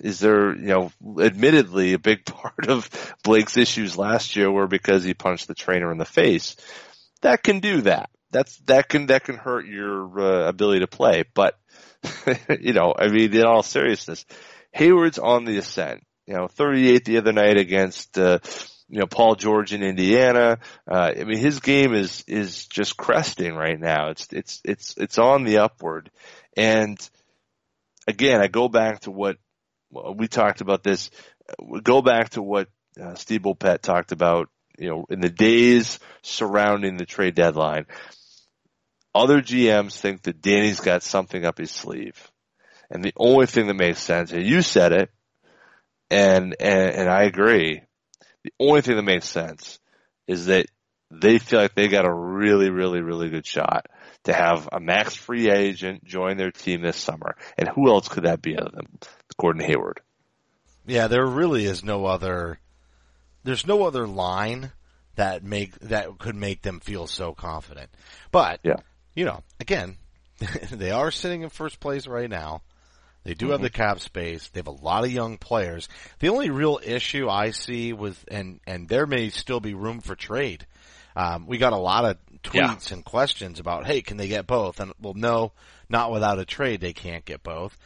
is 0.00 0.18
there, 0.18 0.56
you 0.56 0.68
know, 0.68 0.92
admittedly 1.20 1.92
a 1.92 1.98
big 1.98 2.24
part 2.24 2.68
of 2.68 2.88
Blake's 3.22 3.58
issues 3.58 3.98
last 3.98 4.34
year 4.34 4.50
were 4.50 4.66
because 4.66 5.04
he 5.04 5.12
punched 5.12 5.46
the 5.46 5.54
trainer 5.54 5.92
in 5.92 5.98
the 5.98 6.06
face. 6.06 6.56
That 7.20 7.42
can 7.42 7.60
do 7.60 7.82
that. 7.82 8.08
That's, 8.30 8.56
that 8.60 8.88
can, 8.88 9.06
that 9.06 9.24
can 9.24 9.36
hurt 9.36 9.66
your 9.66 10.18
uh, 10.18 10.48
ability 10.48 10.80
to 10.80 10.86
play. 10.86 11.24
But, 11.34 11.58
you 12.60 12.72
know, 12.72 12.94
I 12.98 13.08
mean, 13.08 13.34
in 13.34 13.44
all 13.44 13.62
seriousness, 13.62 14.24
Hayward's 14.72 15.18
on 15.18 15.44
the 15.44 15.58
ascent. 15.58 16.02
You 16.26 16.34
know, 16.34 16.48
38 16.48 17.04
the 17.04 17.18
other 17.18 17.32
night 17.34 17.58
against, 17.58 18.18
uh, 18.18 18.38
you 18.94 19.00
know, 19.00 19.06
Paul 19.06 19.34
George 19.34 19.72
in 19.72 19.82
Indiana. 19.82 20.60
Uh, 20.88 21.10
I 21.18 21.24
mean, 21.24 21.38
his 21.38 21.58
game 21.58 21.94
is, 21.94 22.22
is 22.28 22.68
just 22.68 22.96
cresting 22.96 23.56
right 23.56 23.78
now. 23.78 24.10
It's, 24.10 24.28
it's, 24.30 24.60
it's, 24.64 24.94
it's 24.96 25.18
on 25.18 25.42
the 25.42 25.58
upward. 25.58 26.12
And 26.56 26.96
again, 28.06 28.40
I 28.40 28.46
go 28.46 28.68
back 28.68 29.00
to 29.00 29.10
what 29.10 29.36
well, 29.90 30.14
we 30.14 30.28
talked 30.28 30.60
about 30.60 30.84
this. 30.84 31.10
We 31.60 31.80
Go 31.80 32.02
back 32.02 32.30
to 32.30 32.42
what 32.42 32.68
uh, 33.02 33.16
Steve 33.16 33.42
Bulpett 33.42 33.80
talked 33.80 34.12
about, 34.12 34.48
you 34.78 34.90
know, 34.90 35.06
in 35.10 35.18
the 35.18 35.28
days 35.28 35.98
surrounding 36.22 36.96
the 36.96 37.04
trade 37.04 37.34
deadline. 37.34 37.86
Other 39.12 39.42
GMs 39.42 39.98
think 39.98 40.22
that 40.22 40.40
Danny's 40.40 40.78
got 40.78 41.02
something 41.02 41.44
up 41.44 41.58
his 41.58 41.72
sleeve. 41.72 42.30
And 42.92 43.02
the 43.02 43.12
only 43.16 43.46
thing 43.46 43.66
that 43.66 43.74
makes 43.74 43.98
sense, 43.98 44.30
and 44.30 44.46
you 44.46 44.62
said 44.62 44.92
it, 44.92 45.10
and, 46.12 46.54
and, 46.60 46.90
and 46.94 47.08
I 47.08 47.24
agree, 47.24 47.82
the 48.44 48.52
only 48.60 48.82
thing 48.82 48.96
that 48.96 49.02
makes 49.02 49.28
sense 49.28 49.78
is 50.28 50.46
that 50.46 50.66
they 51.10 51.38
feel 51.38 51.60
like 51.60 51.74
they 51.74 51.88
got 51.88 52.06
a 52.06 52.12
really, 52.12 52.70
really, 52.70 53.00
really 53.00 53.30
good 53.30 53.46
shot 53.46 53.86
to 54.24 54.32
have 54.32 54.68
a 54.72 54.80
max 54.80 55.14
free 55.14 55.50
agent 55.50 56.04
join 56.04 56.36
their 56.36 56.50
team 56.50 56.82
this 56.82 56.96
summer. 56.96 57.36
And 57.58 57.68
who 57.68 57.88
else 57.88 58.08
could 58.08 58.24
that 58.24 58.42
be 58.42 58.56
other 58.56 58.70
than 58.72 58.86
Gordon 59.38 59.62
Hayward? 59.62 60.00
Yeah, 60.86 61.06
there 61.08 61.26
really 61.26 61.64
is 61.64 61.84
no 61.84 62.04
other. 62.06 62.58
There's 63.42 63.66
no 63.66 63.84
other 63.84 64.06
line 64.06 64.72
that 65.16 65.44
make 65.44 65.78
that 65.80 66.18
could 66.18 66.34
make 66.34 66.62
them 66.62 66.80
feel 66.80 67.06
so 67.06 67.32
confident. 67.32 67.90
But 68.30 68.60
Yeah. 68.64 68.76
you 69.14 69.24
know, 69.24 69.42
again, 69.60 69.96
they 70.70 70.90
are 70.90 71.10
sitting 71.10 71.42
in 71.42 71.50
first 71.50 71.80
place 71.80 72.06
right 72.06 72.28
now. 72.28 72.62
They 73.24 73.34
do 73.34 73.50
have 73.50 73.62
the 73.62 73.70
cap 73.70 74.00
space. 74.00 74.48
They 74.48 74.60
have 74.60 74.66
a 74.66 74.70
lot 74.70 75.04
of 75.04 75.10
young 75.10 75.38
players. 75.38 75.88
The 76.18 76.28
only 76.28 76.50
real 76.50 76.78
issue 76.84 77.28
I 77.28 77.50
see 77.50 77.92
with 77.92 78.22
and 78.28 78.60
and 78.66 78.88
there 78.88 79.06
may 79.06 79.30
still 79.30 79.60
be 79.60 79.74
room 79.74 80.00
for 80.00 80.14
trade. 80.14 80.66
Um, 81.16 81.46
we 81.46 81.58
got 81.58 81.72
a 81.72 81.78
lot 81.78 82.04
of 82.04 82.18
tweets 82.42 82.92
and 82.92 83.04
questions 83.04 83.60
about, 83.60 83.86
hey, 83.86 84.02
can 84.02 84.16
they 84.16 84.28
get 84.28 84.46
both? 84.46 84.80
And 84.80 84.92
well, 85.00 85.14
no, 85.14 85.52
not 85.88 86.12
without 86.12 86.38
a 86.38 86.44
trade. 86.44 86.80
They 86.80 86.92
can't 86.92 87.24
get 87.24 87.42
both. 87.42 87.78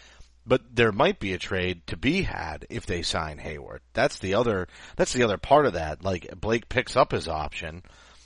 But 0.47 0.75
there 0.75 0.93
might 0.93 1.21
be 1.21 1.35
a 1.35 1.39
trade 1.39 1.87
to 1.89 1.97
be 1.97 2.23
had 2.23 2.67
if 2.71 2.87
they 2.87 3.03
sign 3.03 3.37
Hayward. 3.39 3.83
That's 3.93 4.19
the 4.19 4.35
other, 4.35 4.67
that's 4.97 5.13
the 5.13 5.23
other 5.23 5.37
part 5.37 5.67
of 5.67 5.75
that. 5.75 6.03
Like 6.03 6.41
Blake 6.41 6.71
picks 6.71 6.97
up 6.97 7.13
his 7.13 7.29
option 7.29 7.83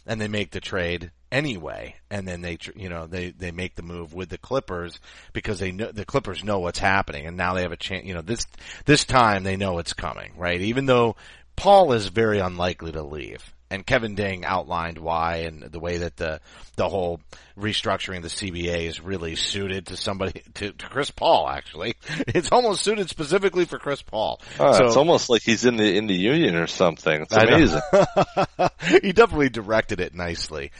and 0.07 0.20
they 0.20 0.29
make 0.29 0.53
the 0.53 0.61
trade 0.61 1.11
anyway. 1.33 1.97
And 2.11 2.29
then 2.29 2.42
they, 2.42 2.59
you 2.77 2.88
know, 2.88 3.07
they, 3.07 3.31
they 3.31 3.51
make 3.51 3.75
the 3.75 3.83
move 3.83 4.14
with 4.14 4.29
the 4.29 4.38
Clippers 4.38 5.01
because 5.33 5.59
they 5.59 5.73
know, 5.73 5.90
the 5.90 6.05
Clippers 6.05 6.45
know 6.45 6.61
what's 6.61 6.79
happening 6.79 7.27
and 7.27 7.37
now 7.37 7.55
they 7.55 7.62
have 7.62 7.73
a 7.73 7.77
chance, 7.77 8.05
you 8.07 8.14
know, 8.14 8.23
this, 8.23 8.47
this 8.85 9.05
time 9.05 9.42
they 9.42 9.57
know 9.57 9.79
it's 9.79 9.95
coming, 9.95 10.35
right? 10.37 10.61
Even 10.61 10.87
though 10.87 11.16
Paul 11.57 11.92
is 11.92 12.07
very 12.09 12.38
unlikely 12.38 12.92
to 12.92 13.03
leave. 13.03 13.53
and 13.71 13.87
Kevin 13.87 14.14
Ding 14.14 14.45
outlined 14.45 14.99
why 14.99 15.37
and 15.47 15.62
the 15.62 15.81
way 15.81 15.99
that 15.99 16.16
the 16.16 16.40
the 16.77 16.88
whole 16.88 17.21
restructuring 17.59 18.18
of 18.18 18.23
the 18.23 18.29
CBA 18.29 18.87
is 18.87 19.01
really 19.01 19.35
suited 19.35 19.87
to 19.87 19.97
somebody 19.97 20.42
to, 20.55 20.73
to 20.73 20.87
Chris 20.87 21.11
Paul. 21.11 21.49
Actually, 21.49 21.95
it's 22.29 22.53
almost 22.53 22.83
suited 22.83 23.09
specifically 23.09 23.64
for 23.64 23.79
Chris 23.79 24.03
Paul. 24.03 24.40
Oh, 24.59 24.73
so 24.73 24.85
it's 24.85 24.97
almost 24.97 25.31
like 25.31 25.42
he's 25.42 25.64
in 25.64 25.77
the 25.77 25.97
in 25.97 26.07
the 26.07 26.14
union 26.14 26.55
or 26.55 26.66
something. 26.66 27.23
It's 27.23 27.35
amazing. 27.35 27.81
he 29.03 29.12
definitely 29.12 29.49
directed 29.49 30.01
it 30.01 30.14
nicely. 30.14 30.71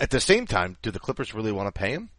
At 0.00 0.10
the 0.10 0.20
same 0.20 0.46
time, 0.46 0.76
do 0.82 0.90
the 0.90 0.98
Clippers 1.00 1.34
really 1.34 1.52
want 1.52 1.66
to 1.72 1.78
pay 1.78 1.90
him? 1.92 2.10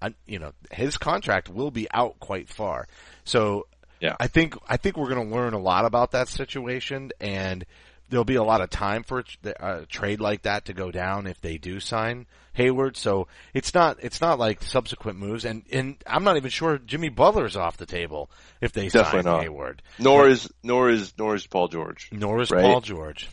I, 0.00 0.14
you 0.26 0.38
know, 0.38 0.52
his 0.70 0.98
contract 0.98 1.48
will 1.48 1.70
be 1.70 1.86
out 1.92 2.18
quite 2.20 2.48
far. 2.48 2.86
So 3.24 3.66
Yeah. 4.00 4.16
I 4.20 4.26
think 4.26 4.56
I 4.68 4.76
think 4.76 4.96
we're 4.96 5.08
going 5.08 5.28
to 5.28 5.34
learn 5.34 5.54
a 5.54 5.58
lot 5.58 5.84
about 5.86 6.10
that 6.12 6.28
situation, 6.28 7.10
and 7.20 7.64
there'll 8.10 8.24
be 8.24 8.34
a 8.34 8.42
lot 8.44 8.60
of 8.60 8.68
time 8.70 9.02
for 9.02 9.20
a 9.20 9.24
a 9.48 9.64
uh, 9.64 9.84
trade 9.88 10.20
like 10.20 10.42
that 10.42 10.66
to 10.66 10.74
go 10.74 10.90
down 10.90 11.26
if 11.26 11.40
they 11.40 11.56
do 11.58 11.80
sign 11.80 12.26
Hayward. 12.52 12.96
So 12.96 13.28
it's 13.54 13.72
not 13.72 13.98
it's 14.02 14.20
not 14.20 14.38
like 14.38 14.62
subsequent 14.62 15.18
moves, 15.18 15.44
and 15.44 15.62
and 15.72 15.96
I'm 16.06 16.24
not 16.24 16.36
even 16.36 16.50
sure 16.50 16.76
Jimmy 16.78 17.08
Butler's 17.08 17.56
off 17.56 17.76
the 17.78 17.86
table 17.86 18.30
if 18.60 18.72
they 18.72 18.88
Definitely 18.88 19.22
sign 19.22 19.32
not. 19.32 19.42
Hayward. 19.42 19.82
Nor 19.98 20.28
is 20.28 20.50
nor 20.62 20.90
is 20.90 21.14
nor 21.16 21.34
is 21.34 21.46
Paul 21.46 21.68
George. 21.68 22.10
Nor 22.12 22.42
is 22.42 22.50
Right. 22.50 22.62
Paul 22.62 22.80
George. 22.82 23.28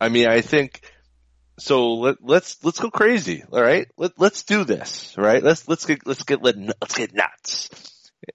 I 0.00 0.08
mean, 0.08 0.28
I 0.28 0.40
think 0.40 0.82
so. 1.58 1.94
Let, 1.94 2.16
let's 2.20 2.62
let's 2.64 2.78
go 2.80 2.90
crazy. 2.90 3.44
All 3.50 3.62
right, 3.62 3.88
let 3.96 4.12
let's 4.18 4.42
do 4.42 4.64
this. 4.64 5.14
Right, 5.16 5.42
let's 5.42 5.68
let's 5.68 5.86
get 5.86 6.06
let's 6.06 6.22
get 6.22 6.42
let, 6.42 6.56
let's 6.56 6.96
get 6.96 7.14
nuts. 7.14 7.70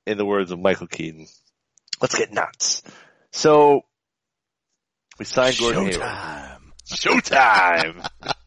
In 0.05 0.17
the 0.17 0.25
words 0.25 0.51
of 0.51 0.59
Michael 0.59 0.87
Keaton, 0.87 1.27
let's 2.01 2.17
get 2.17 2.33
nuts. 2.33 2.83
So 3.31 3.81
we 5.17 5.25
signed 5.25 5.57
Gordon 5.57 5.85
Hayward. 5.85 6.01
Showtime. 6.89 8.05
Showtime. 8.05 8.07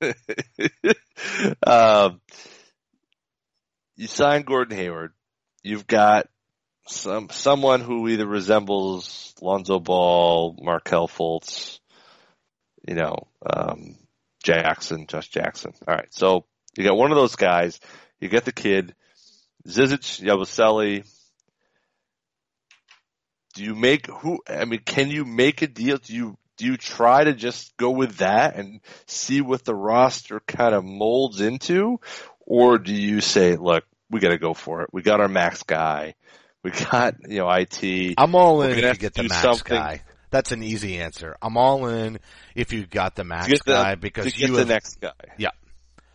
um, 1.66 2.20
you 3.96 4.06
signed 4.06 4.46
Gordon 4.46 4.76
Hayward. 4.76 5.12
You've 5.62 5.86
got 5.86 6.26
some 6.86 7.28
someone 7.30 7.80
who 7.80 8.08
either 8.08 8.26
resembles 8.26 9.34
Lonzo 9.40 9.78
Ball, 9.78 10.56
Markelle 10.60 11.08
Fultz, 11.08 11.79
you 12.90 12.96
know, 12.96 13.28
um, 13.46 13.94
Jackson, 14.42 15.06
Josh 15.06 15.28
Jackson. 15.28 15.72
All 15.86 15.94
right, 15.94 16.12
so 16.12 16.44
you 16.76 16.82
got 16.82 16.96
one 16.96 17.12
of 17.12 17.16
those 17.16 17.36
guys. 17.36 17.78
You 18.18 18.28
get 18.28 18.44
the 18.44 18.52
kid, 18.52 18.96
Zizic, 19.66 20.20
Yabusele. 20.20 21.08
Do 23.54 23.62
you 23.64 23.76
make 23.76 24.06
who? 24.06 24.40
I 24.48 24.64
mean, 24.64 24.80
can 24.84 25.08
you 25.08 25.24
make 25.24 25.62
a 25.62 25.68
deal? 25.68 25.98
Do 25.98 26.12
you 26.12 26.36
do 26.56 26.66
you 26.66 26.76
try 26.76 27.22
to 27.22 27.32
just 27.32 27.76
go 27.76 27.90
with 27.92 28.16
that 28.16 28.56
and 28.56 28.80
see 29.06 29.40
what 29.40 29.64
the 29.64 29.74
roster 29.74 30.40
kind 30.40 30.74
of 30.74 30.84
molds 30.84 31.40
into, 31.40 32.00
or 32.40 32.78
do 32.78 32.92
you 32.92 33.20
say, 33.20 33.54
look, 33.54 33.84
we 34.10 34.18
got 34.18 34.30
to 34.30 34.38
go 34.38 34.52
for 34.52 34.82
it. 34.82 34.90
We 34.92 35.02
got 35.02 35.20
our 35.20 35.28
max 35.28 35.62
guy. 35.62 36.16
We 36.64 36.72
got 36.72 37.14
you 37.28 37.38
know 37.38 37.50
it. 37.50 38.14
I'm 38.18 38.34
all 38.34 38.58
We're 38.58 38.70
in 38.70 38.74
gonna 38.74 38.86
have 38.88 38.96
you 38.96 39.00
get 39.00 39.14
to 39.14 39.22
the 39.22 39.28
max 39.28 39.42
something. 39.42 39.76
guy. 39.76 40.02
That's 40.30 40.52
an 40.52 40.62
easy 40.62 40.98
answer. 40.98 41.36
I'm 41.42 41.56
all 41.56 41.88
in 41.88 42.20
if 42.54 42.72
you 42.72 42.86
got 42.86 43.16
the 43.16 43.24
max 43.24 43.48
the, 43.48 43.58
guy 43.64 43.94
because 43.96 44.26
you 44.26 44.32
get 44.32 44.48
you 44.50 44.56
the 44.56 44.64
next 44.64 45.00
guy. 45.00 45.12
Yeah. 45.36 45.50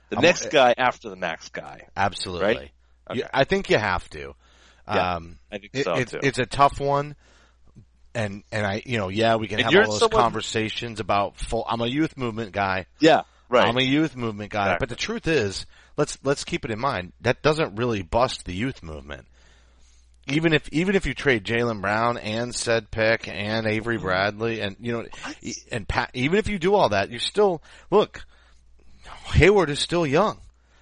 The 0.10 0.18
I'm- 0.18 0.24
next 0.24 0.50
guy 0.52 0.74
after 0.78 1.10
the 1.10 1.16
max 1.16 1.50
guy. 1.50 1.88
absolutely. 1.98 2.48
Right? 2.48 2.72
You- 3.14 3.26
I 3.34 3.44
think 3.44 3.70
you 3.70 3.78
have 3.78 4.10
to. 4.12 4.36
Yeah, 4.88 5.16
um, 5.16 5.38
I 5.52 5.58
think 5.58 5.72
it- 5.74 5.84
so 5.84 5.94
it's, 5.96 6.12
too. 6.12 6.20
it's 6.24 6.40
a 6.40 6.46
tough 6.46 6.80
one. 6.80 7.16
And, 8.14 8.44
and 8.52 8.66
I, 8.66 8.82
you 8.86 8.98
know, 8.98 9.10
yeah, 9.10 9.36
we 9.36 9.48
can 9.50 9.60
And 9.60 9.66
have 9.70 9.86
all 9.86 9.92
those 9.92 10.00
someone- 10.00 10.22
conversations 10.22 11.02
about 11.02 11.36
full, 11.36 11.66
I'm 11.68 11.82
a 11.82 11.88
youth 11.88 12.16
movement 12.16 12.54
guy. 12.54 12.86
yeah, 13.00 13.24
right. 13.50 13.68
I'm 13.68 13.78
a 13.78 13.82
youth 13.82 14.16
movement 14.16 14.52
guy. 14.52 14.68
Exactly. 14.68 14.84
But 14.84 14.90
the 14.90 14.96
truth 14.96 15.28
is, 15.28 15.66
let's, 15.98 16.18
let's 16.24 16.46
keep 16.46 16.64
it 16.64 16.72
in 16.72 16.80
mind, 16.80 17.12
that 17.22 17.42
doesn't 17.42 17.76
really 17.76 18.04
bust 18.04 18.46
the 18.46 18.54
youth 18.54 18.82
movement. 18.82 19.28
Even 20.28 20.54
if, 20.54 20.68
even 20.72 20.96
if 20.96 21.06
you 21.06 21.14
trade 21.14 21.44
Jaylen 21.44 21.82
Brown 21.82 22.18
and 22.18 22.54
said 22.54 22.90
pick 22.90 23.28
and 23.28 23.68
Avery 23.68 23.98
mm-hmm. 23.98 24.06
Bradley 24.06 24.60
and, 24.62 24.76
you 24.80 24.92
know, 24.92 25.06
and 25.72 25.88
Pat, 25.88 26.10
even 26.14 26.40
if 26.40 26.48
you 26.48 26.58
do 26.58 26.74
all 26.74 26.90
that, 26.90 27.12
you're 27.12 27.20
still, 27.20 27.62
look, 27.92 28.26
Hayward 29.34 29.70
is 29.70 29.80
still 29.80 30.06
young. 30.06 30.40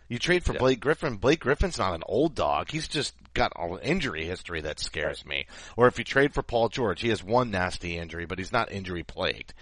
You 0.08 0.19
trade 0.19 0.43
for 0.43 0.53
Yeah. 0.53 0.60
Blake 0.60 0.79
Griffin. 0.79 1.17
Blake 1.17 1.39
Griffin's 1.39 1.77
not 1.77 1.95
an 1.95 2.03
old 2.06 2.36
dog. 2.36 2.69
He's 2.69 2.88
just 2.88 3.15
got 3.34 3.51
an 3.56 3.79
injury 3.79 4.25
history 4.25 4.62
that 4.62 4.79
scares 4.79 5.25
me. 5.25 5.47
Or 5.75 5.88
if 5.88 5.97
you 5.97 6.03
trade 6.03 6.34
for 6.34 6.43
Paul 6.43 6.69
George, 6.69 7.01
he 7.01 7.10
has 7.10 7.23
one 7.23 7.51
nasty 7.51 7.97
injury, 7.97 8.25
but 8.25 8.38
he's 8.38 8.51
not 8.51 8.71
injury 8.71 9.03
plagued. 9.03 9.53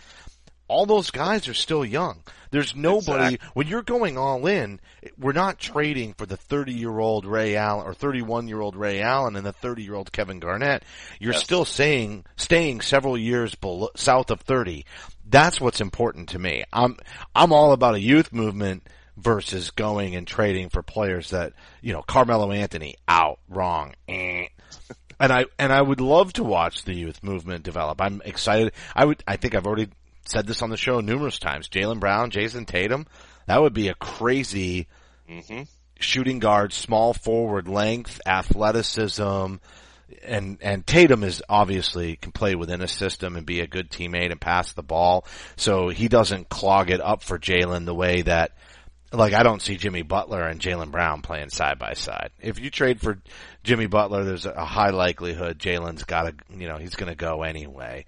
All 0.71 0.85
those 0.85 1.11
guys 1.11 1.47
are 1.49 1.53
still 1.53 1.83
young. 1.83 2.23
There's 2.51 2.75
nobody, 2.75 3.35
Exactly. 3.35 3.49
when 3.53 3.67
you're 3.67 3.81
going 3.81 4.17
all 4.17 4.45
in, 4.47 4.79
we're 5.17 5.31
not 5.33 5.59
trading 5.59 6.13
for 6.13 6.25
the 6.25 6.37
30 6.37 6.73
year 6.73 6.97
old 6.99 7.25
Ray 7.25 7.55
Allen 7.55 7.85
or 7.85 7.93
31 7.93 8.47
year 8.47 8.59
old 8.61 8.75
Ray 8.75 9.01
Allen 9.01 9.35
and 9.35 9.45
the 9.45 9.51
30 9.53 9.83
year 9.83 9.95
old 9.95 10.11
Kevin 10.11 10.39
Garnett. 10.39 10.83
You're 11.19 11.33
Yes. 11.33 11.43
still 11.43 11.65
saying, 11.65 12.25
staying 12.37 12.81
several 12.81 13.17
years 13.17 13.53
below, 13.55 13.89
south 13.95 14.31
of 14.31 14.41
30. 14.41 14.85
That's 15.29 15.59
what's 15.61 15.81
important 15.81 16.29
to 16.29 16.39
me. 16.39 16.63
I'm, 16.73 16.97
I'm 17.35 17.53
all 17.53 17.71
about 17.73 17.95
a 17.95 17.99
youth 18.01 18.33
movement 18.33 18.87
versus 19.17 19.71
going 19.71 20.15
and 20.15 20.25
trading 20.27 20.69
for 20.69 20.81
players 20.81 21.29
that, 21.31 21.53
you 21.81 21.93
know, 21.93 22.01
Carmelo 22.01 22.51
Anthony 22.51 22.95
out, 23.07 23.39
wrong, 23.49 23.93
eh. 24.07 24.47
And 25.19 25.31
I, 25.31 25.45
and 25.59 25.71
I 25.71 25.81
would 25.81 26.01
love 26.01 26.33
to 26.33 26.43
watch 26.43 26.83
the 26.83 26.95
youth 26.95 27.21
movement 27.23 27.63
develop. 27.63 28.01
I'm 28.01 28.21
excited. 28.25 28.73
I 28.95 29.05
would, 29.05 29.23
I 29.27 29.35
think 29.37 29.53
I've 29.53 29.67
already 29.67 29.89
said 30.25 30.47
this 30.47 30.61
on 30.61 30.69
the 30.69 30.77
show 30.77 30.99
numerous 30.99 31.39
times. 31.39 31.69
Jaylen 31.69 31.99
Brown, 31.99 32.31
Jayson 32.31 32.65
Tatum, 32.65 33.05
that 33.47 33.61
would 33.61 33.73
be 33.73 33.87
a 33.87 33.95
crazy 33.95 34.87
hmm 35.27 35.63
shooting 36.01 36.39
guard, 36.39 36.73
small 36.73 37.13
forward 37.13 37.67
length, 37.67 38.19
athleticism, 38.25 39.55
and 40.23 40.57
and 40.61 40.85
Tatum 40.85 41.23
is 41.23 41.41
obviously 41.47 42.17
can 42.17 42.31
play 42.31 42.55
within 42.55 42.81
a 42.81 42.87
system 42.87 43.35
and 43.35 43.45
be 43.45 43.61
a 43.61 43.67
good 43.67 43.89
teammate 43.89 44.31
and 44.31 44.41
pass 44.41 44.73
the 44.73 44.83
ball, 44.83 45.25
so 45.55 45.89
he 45.89 46.07
doesn't 46.07 46.49
clog 46.49 46.89
it 46.89 47.01
up 47.01 47.23
for 47.23 47.39
Jaylen 47.39 47.85
the 47.85 47.95
way 47.95 48.23
that. 48.23 48.51
Like 49.13 49.33
I 49.33 49.43
don't 49.43 49.61
see 49.61 49.75
Jimmy 49.75 50.03
Butler 50.03 50.41
and 50.41 50.61
Jaylen 50.61 50.89
Brown 50.89 51.21
playing 51.21 51.49
side 51.49 51.77
by 51.77 51.95
side. 51.95 52.29
If 52.39 52.61
you 52.61 52.69
trade 52.69 53.01
for 53.01 53.17
Jimmy 53.61 53.87
Butler, 53.87 54.23
there's 54.23 54.45
a 54.45 54.63
high 54.63 54.91
likelihood 54.91 55.59
Jaylen's 55.59 56.05
got 56.05 56.27
to, 56.27 56.57
you 56.57 56.69
know, 56.69 56.77
he's 56.77 56.95
going 56.95 57.09
to 57.09 57.17
go 57.17 57.43
anyway 57.43 58.05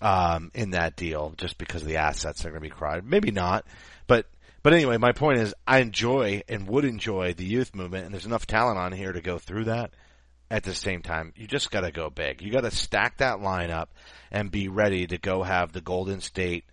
um, 0.00 0.50
in 0.54 0.70
that 0.70 0.96
deal 0.96 1.34
just 1.36 1.58
because 1.58 1.84
the 1.84 1.98
assets 1.98 2.44
are 2.44 2.50
going 2.50 2.62
to 2.62 2.68
be 2.68 2.74
crowded. 2.74 3.04
Maybe 3.04 3.30
not, 3.30 3.64
but 4.06 4.26
but 4.62 4.74
anyway, 4.74 4.98
my 4.98 5.12
point 5.12 5.38
is 5.40 5.54
I 5.66 5.78
enjoy 5.78 6.42
and 6.48 6.68
would 6.68 6.84
enjoy 6.84 7.34
the 7.34 7.44
youth 7.44 7.74
movement, 7.74 8.04
and 8.04 8.14
there's 8.14 8.26
enough 8.26 8.46
talent 8.46 8.78
on 8.78 8.92
here 8.92 9.12
to 9.12 9.20
go 9.20 9.38
through 9.38 9.64
that. 9.64 9.92
At 10.52 10.64
the 10.64 10.74
same 10.74 11.02
time, 11.02 11.32
you 11.36 11.46
just 11.46 11.70
got 11.70 11.82
to 11.82 11.92
go 11.92 12.10
big. 12.10 12.42
You 12.42 12.50
got 12.50 12.62
to 12.62 12.72
stack 12.72 13.18
that 13.18 13.38
lineup 13.38 13.86
and 14.32 14.50
be 14.50 14.66
ready 14.66 15.06
to 15.06 15.16
go 15.16 15.44
have 15.44 15.72
the 15.72 15.80
Golden 15.80 16.20
State 16.20 16.64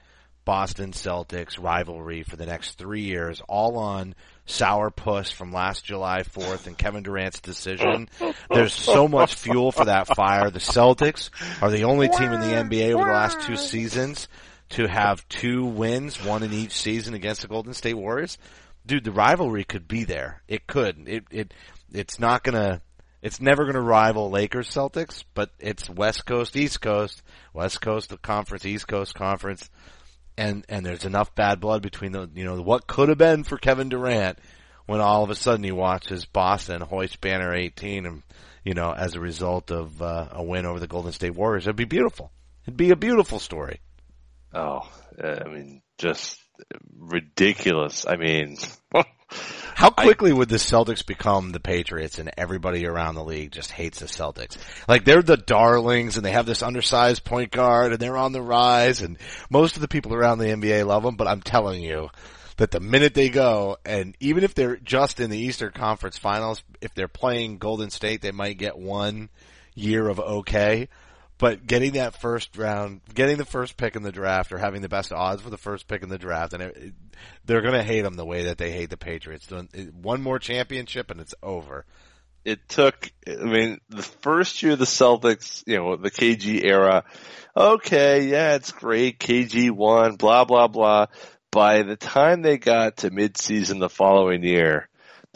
Boston 0.45 0.93
Celtics 0.93 1.61
rivalry 1.61 2.23
for 2.23 2.37
the 2.37 2.45
next 2.47 2.79
three 2.79 3.03
years, 3.03 3.41
all 3.47 3.77
on 3.77 4.15
sour 4.47 4.89
puss 4.89 5.29
from 5.29 5.51
last 5.51 5.85
July 5.85 6.23
4th 6.23 6.65
and 6.65 6.77
Kevin 6.77 7.03
Durant's 7.03 7.41
decision. 7.41 8.09
There's 8.49 8.73
so 8.73 9.07
much 9.07 9.35
fuel 9.35 9.71
for 9.71 9.85
that 9.85 10.07
fire. 10.07 10.49
The 10.49 10.59
Celtics 10.59 11.29
are 11.61 11.69
the 11.69 11.83
only 11.83 12.09
team 12.09 12.31
in 12.31 12.39
the 12.39 12.47
NBA 12.47 12.93
over 12.93 13.05
the 13.05 13.11
last 13.11 13.41
two 13.41 13.57
seasons 13.57 14.27
to 14.69 14.87
have 14.87 15.27
two 15.29 15.65
wins, 15.65 16.23
one 16.23 16.43
in 16.43 16.53
each 16.53 16.71
season 16.71 17.13
against 17.13 17.41
the 17.41 17.47
Golden 17.47 17.73
State 17.73 17.95
Warriors. 17.95 18.37
Dude, 18.85 19.03
the 19.03 19.11
rivalry 19.11 19.65
could 19.65 19.87
be 19.87 20.05
there. 20.05 20.41
It 20.47 20.65
could. 20.65 21.07
It, 21.07 21.25
it, 21.29 21.53
it's 21.91 22.19
not 22.19 22.43
gonna, 22.43 22.81
it's 23.21 23.41
never 23.41 23.65
gonna 23.65 23.81
rival 23.81 24.29
Lakers 24.29 24.69
Celtics, 24.69 25.23
but 25.33 25.51
it's 25.59 25.89
West 25.89 26.25
Coast, 26.25 26.55
East 26.55 26.81
Coast, 26.81 27.21
West 27.53 27.81
Coast 27.81 28.13
conference, 28.21 28.65
East 28.65 28.87
Coast 28.87 29.13
conference 29.13 29.69
and 30.37 30.65
and 30.69 30.85
there's 30.85 31.05
enough 31.05 31.33
bad 31.35 31.59
blood 31.59 31.81
between 31.81 32.11
the 32.11 32.29
you 32.33 32.45
know 32.45 32.61
what 32.61 32.87
could 32.87 33.09
have 33.09 33.17
been 33.17 33.43
for 33.43 33.57
Kevin 33.57 33.89
Durant 33.89 34.39
when 34.85 35.01
all 35.01 35.23
of 35.23 35.29
a 35.29 35.35
sudden 35.35 35.63
he 35.63 35.71
watches 35.71 36.25
Boston 36.25 36.81
hoist 36.81 37.19
banner 37.21 37.53
18 37.53 38.05
and 38.05 38.23
you 38.63 38.73
know 38.73 38.91
as 38.91 39.15
a 39.15 39.19
result 39.19 39.71
of 39.71 40.01
uh, 40.01 40.29
a 40.31 40.43
win 40.43 40.65
over 40.65 40.79
the 40.79 40.87
Golden 40.87 41.11
State 41.11 41.35
Warriors. 41.35 41.65
It'd 41.65 41.75
be 41.75 41.85
beautiful. 41.85 42.31
It'd 42.63 42.77
be 42.77 42.91
a 42.91 42.95
beautiful 42.95 43.39
story. 43.39 43.79
Oh, 44.53 44.89
uh, 45.21 45.39
I 45.45 45.47
mean, 45.47 45.81
just 45.97 46.39
ridiculous. 46.97 48.05
I 48.07 48.15
mean, 48.15 48.57
how 49.75 49.89
quickly 49.89 50.31
would 50.33 50.49
the 50.49 50.55
Celtics 50.55 51.05
become 51.05 51.51
the 51.51 51.59
Patriots 51.59 52.17
and 52.17 52.31
everybody 52.37 52.85
around 52.85 53.15
the 53.15 53.23
league 53.23 53.51
just 53.51 53.71
hates 53.71 53.99
the 53.99 54.05
Celtics 54.05 54.57
like 54.87 55.05
they're 55.05 55.21
the 55.21 55.37
darlings 55.37 56.17
and 56.17 56.25
they 56.25 56.31
have 56.31 56.45
this 56.45 56.63
undersized 56.63 57.23
point 57.23 57.51
guard 57.51 57.91
and 57.91 57.99
they're 57.99 58.17
on 58.17 58.31
the 58.31 58.41
rise 58.41 59.01
and 59.01 59.17
most 59.49 59.75
of 59.75 59.81
the 59.81 59.87
people 59.87 60.13
around 60.13 60.39
the 60.39 60.45
NBA 60.45 60.85
love 60.85 61.03
them 61.03 61.15
but 61.15 61.27
I'm 61.27 61.41
telling 61.41 61.81
you 61.81 62.09
that 62.57 62.71
the 62.71 62.79
minute 62.79 63.13
they 63.13 63.29
go, 63.29 63.77
and 63.85 64.15
even 64.19 64.43
if 64.43 64.53
they're 64.53 64.77
just 64.77 65.19
in 65.19 65.29
the 65.29 65.37
Eastern 65.37 65.71
Conference 65.71 66.17
Finals, 66.17 66.63
if 66.81 66.93
they're 66.93 67.07
playing 67.07 67.59
Golden 67.59 67.89
State, 67.89 68.21
they 68.21 68.31
might 68.31 68.57
get 68.57 68.77
one 68.77 69.29
year 69.75 70.09
of 70.09 70.19
okay. 70.19 70.89
But 71.37 71.67
getting 71.67 71.93
that 71.93 72.19
first 72.19 72.57
round, 72.57 73.01
getting 73.13 73.37
the 73.37 73.45
first 73.45 73.77
pick 73.77 73.95
in 73.95 74.03
the 74.03 74.11
draft, 74.11 74.51
or 74.51 74.57
having 74.57 74.81
the 74.81 74.89
best 74.89 75.11
odds 75.11 75.41
for 75.41 75.49
the 75.49 75.57
first 75.57 75.87
pick 75.87 76.01
in 76.01 76.09
the 76.09 76.17
draft, 76.17 76.53
and 76.53 76.63
it, 76.63 76.77
it, 76.77 76.93
they're 77.45 77.61
going 77.61 77.73
to 77.73 77.83
hate 77.83 78.01
them 78.01 78.15
the 78.15 78.25
way 78.25 78.43
that 78.43 78.57
they 78.57 78.71
hate 78.71 78.89
the 78.89 78.97
Patriots. 78.97 79.49
One 80.01 80.21
more 80.21 80.39
championship 80.39 81.11
and 81.11 81.19
it's 81.19 81.35
over. 81.43 81.85
It 82.43 82.67
took, 82.69 83.11
I 83.27 83.43
mean, 83.43 83.81
the 83.89 84.03
first 84.03 84.63
year 84.63 84.75
the 84.75 84.85
Celtics, 84.85 85.63
you 85.67 85.77
know, 85.77 85.95
the 85.97 86.11
KG 86.11 86.63
era, 86.63 87.03
okay, 87.55 88.27
yeah, 88.27 88.55
it's 88.55 88.71
great, 88.71 89.19
KG 89.19 89.69
won, 89.69 90.15
blah, 90.15 90.45
blah, 90.45 90.67
blah. 90.67 91.07
By 91.51 91.83
the 91.83 91.97
time 91.97 92.41
they 92.41 92.57
got 92.57 92.97
to 92.97 93.11
midseason 93.11 93.79
the 93.79 93.89
following 93.89 94.43
year, 94.43 94.87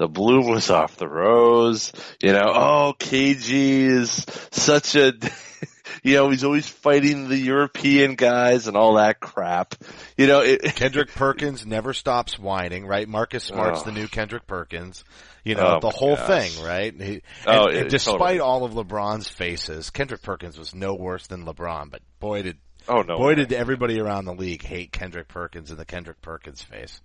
the 0.01 0.07
bloom 0.07 0.47
was 0.47 0.71
off 0.71 0.97
the 0.97 1.07
rose. 1.07 1.93
You 2.23 2.33
know, 2.33 2.47
oh, 2.47 2.93
KG 2.97 3.85
is 3.85 4.25
such 4.49 4.95
a, 4.95 5.13
you 6.03 6.15
know, 6.15 6.31
he's 6.31 6.43
always 6.43 6.67
fighting 6.67 7.29
the 7.29 7.37
European 7.37 8.15
guys 8.15 8.67
and 8.67 8.75
all 8.75 8.95
that 8.95 9.19
crap. 9.19 9.75
You 10.17 10.25
know, 10.25 10.39
it, 10.39 10.61
Kendrick 10.75 11.11
Perkins 11.11 11.67
never 11.67 11.93
stops 11.93 12.39
whining, 12.39 12.87
right? 12.87 13.07
Marcus 13.07 13.43
Smart's 13.43 13.81
oh. 13.81 13.85
the 13.85 13.91
new 13.91 14.07
Kendrick 14.07 14.47
Perkins. 14.47 15.03
You 15.43 15.53
know, 15.53 15.75
oh 15.75 15.79
the 15.79 15.91
whole 15.91 16.15
gosh. 16.15 16.27
thing, 16.49 16.65
right? 16.65 16.99
He, 16.99 17.21
oh, 17.45 17.67
and, 17.67 17.77
and 17.77 17.89
despite 17.89 18.17
totally. 18.17 18.39
all 18.39 18.63
of 18.63 18.73
LeBron's 18.73 19.27
faces, 19.27 19.91
Kendrick 19.91 20.23
Perkins 20.23 20.57
was 20.57 20.73
no 20.73 20.95
worse 20.95 21.27
than 21.27 21.45
LeBron, 21.45 21.91
but 21.91 22.01
boy 22.19 22.41
did, 22.41 22.57
oh 22.87 23.03
no, 23.03 23.17
boy 23.17 23.35
did 23.35 23.53
everybody 23.53 23.99
around 23.99 24.25
the 24.25 24.33
league 24.33 24.63
hate 24.63 24.91
Kendrick 24.91 25.27
Perkins 25.27 25.69
and 25.69 25.79
the 25.79 25.85
Kendrick 25.85 26.21
Perkins 26.23 26.63
face. 26.63 27.01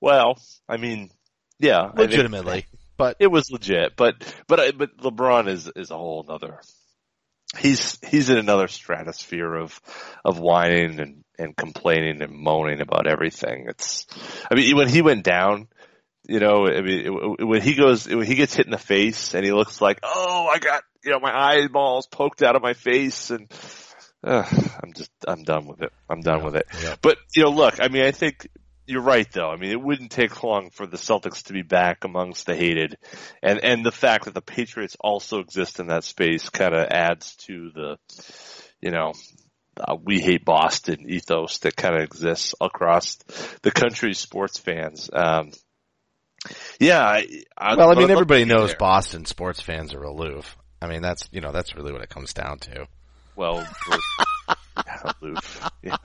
Well, 0.00 0.38
I 0.68 0.76
mean, 0.76 1.10
yeah, 1.58 1.90
legitimately, 1.94 2.66
but 2.96 3.16
it 3.18 3.28
was 3.28 3.50
legit. 3.50 3.96
But 3.96 4.16
but 4.46 4.76
but 4.76 4.96
LeBron 4.98 5.48
is 5.48 5.70
is 5.74 5.90
a 5.90 5.96
whole 5.96 6.24
other. 6.28 6.60
He's 7.58 7.98
he's 8.06 8.28
in 8.28 8.38
another 8.38 8.68
stratosphere 8.68 9.54
of 9.54 9.80
of 10.24 10.38
whining 10.38 11.00
and 11.00 11.24
and 11.38 11.56
complaining 11.56 12.22
and 12.22 12.32
moaning 12.32 12.80
about 12.80 13.06
everything. 13.06 13.66
It's, 13.68 14.06
I 14.50 14.54
mean, 14.54 14.76
when 14.76 14.88
he 14.88 15.02
went 15.02 15.24
down, 15.24 15.68
you 16.28 16.40
know, 16.40 16.66
I 16.66 16.80
mean, 16.80 17.36
when 17.40 17.62
he 17.62 17.74
goes, 17.74 18.08
when 18.08 18.26
he 18.26 18.34
gets 18.34 18.54
hit 18.54 18.66
in 18.66 18.72
the 18.72 18.78
face 18.78 19.34
and 19.34 19.44
he 19.44 19.52
looks 19.52 19.80
like, 19.80 20.00
oh, 20.02 20.50
I 20.52 20.58
got, 20.58 20.82
you 21.04 21.12
know, 21.12 21.20
my 21.20 21.32
eyeballs 21.32 22.06
poked 22.06 22.42
out 22.42 22.56
of 22.56 22.62
my 22.62 22.72
face 22.74 23.30
and, 23.30 23.50
uh, 24.24 24.44
I'm 24.82 24.92
just, 24.92 25.10
I'm 25.26 25.44
done 25.44 25.66
with 25.66 25.82
it. 25.82 25.92
I'm 26.10 26.20
done 26.20 26.38
yeah, 26.38 26.44
with 26.44 26.56
it. 26.56 26.66
Yeah. 26.82 26.96
But, 27.00 27.18
you 27.34 27.44
know, 27.44 27.50
look, 27.50 27.80
I 27.80 27.88
mean, 27.88 28.02
I 28.02 28.10
think 28.10 28.48
you're 28.86 29.02
right 29.02 29.30
though. 29.32 29.50
I 29.50 29.56
mean, 29.56 29.70
it 29.70 29.80
wouldn't 29.80 30.10
take 30.10 30.42
long 30.42 30.70
for 30.70 30.86
the 30.86 30.96
Celtics 30.96 31.44
to 31.44 31.52
be 31.52 31.62
back 31.62 32.04
amongst 32.04 32.46
the 32.46 32.56
hated 32.56 32.96
and, 33.42 33.62
and 33.62 33.84
the 33.84 33.92
fact 33.92 34.24
that 34.24 34.34
the 34.34 34.42
Patriots 34.42 34.96
also 35.00 35.40
exist 35.40 35.80
in 35.80 35.88
that 35.88 36.04
space 36.04 36.48
kind 36.48 36.74
of 36.74 36.86
adds 36.90 37.36
to 37.46 37.70
the, 37.74 37.98
you 38.80 38.90
know, 38.90 39.12
uh, 39.78 39.96
we 40.02 40.20
hate 40.20 40.44
Boston 40.44 41.04
ethos 41.08 41.58
that 41.58 41.76
kind 41.76 41.94
of 41.96 42.02
exists 42.02 42.54
across 42.60 43.16
the 43.62 43.70
country's 43.70 44.18
sports 44.18 44.58
fans. 44.58 45.10
Um, 45.12 45.52
yeah. 46.80 47.02
I, 47.02 47.26
I, 47.56 47.76
well, 47.76 47.90
I 47.90 47.94
mean, 47.94 48.10
everybody 48.10 48.44
knows 48.44 48.70
there. 48.70 48.78
Boston 48.78 49.26
sports 49.26 49.60
fans 49.60 49.92
are 49.94 50.02
aloof. 50.02 50.56
I 50.80 50.86
mean, 50.88 51.02
that's, 51.02 51.28
you 51.30 51.40
know, 51.40 51.52
that's 51.52 51.74
really 51.74 51.92
what 51.92 52.02
it 52.02 52.08
comes 52.08 52.32
down 52.32 52.58
to. 52.60 52.86
Well, 53.34 53.66
aloof. 55.20 55.68
Yeah. 55.82 55.96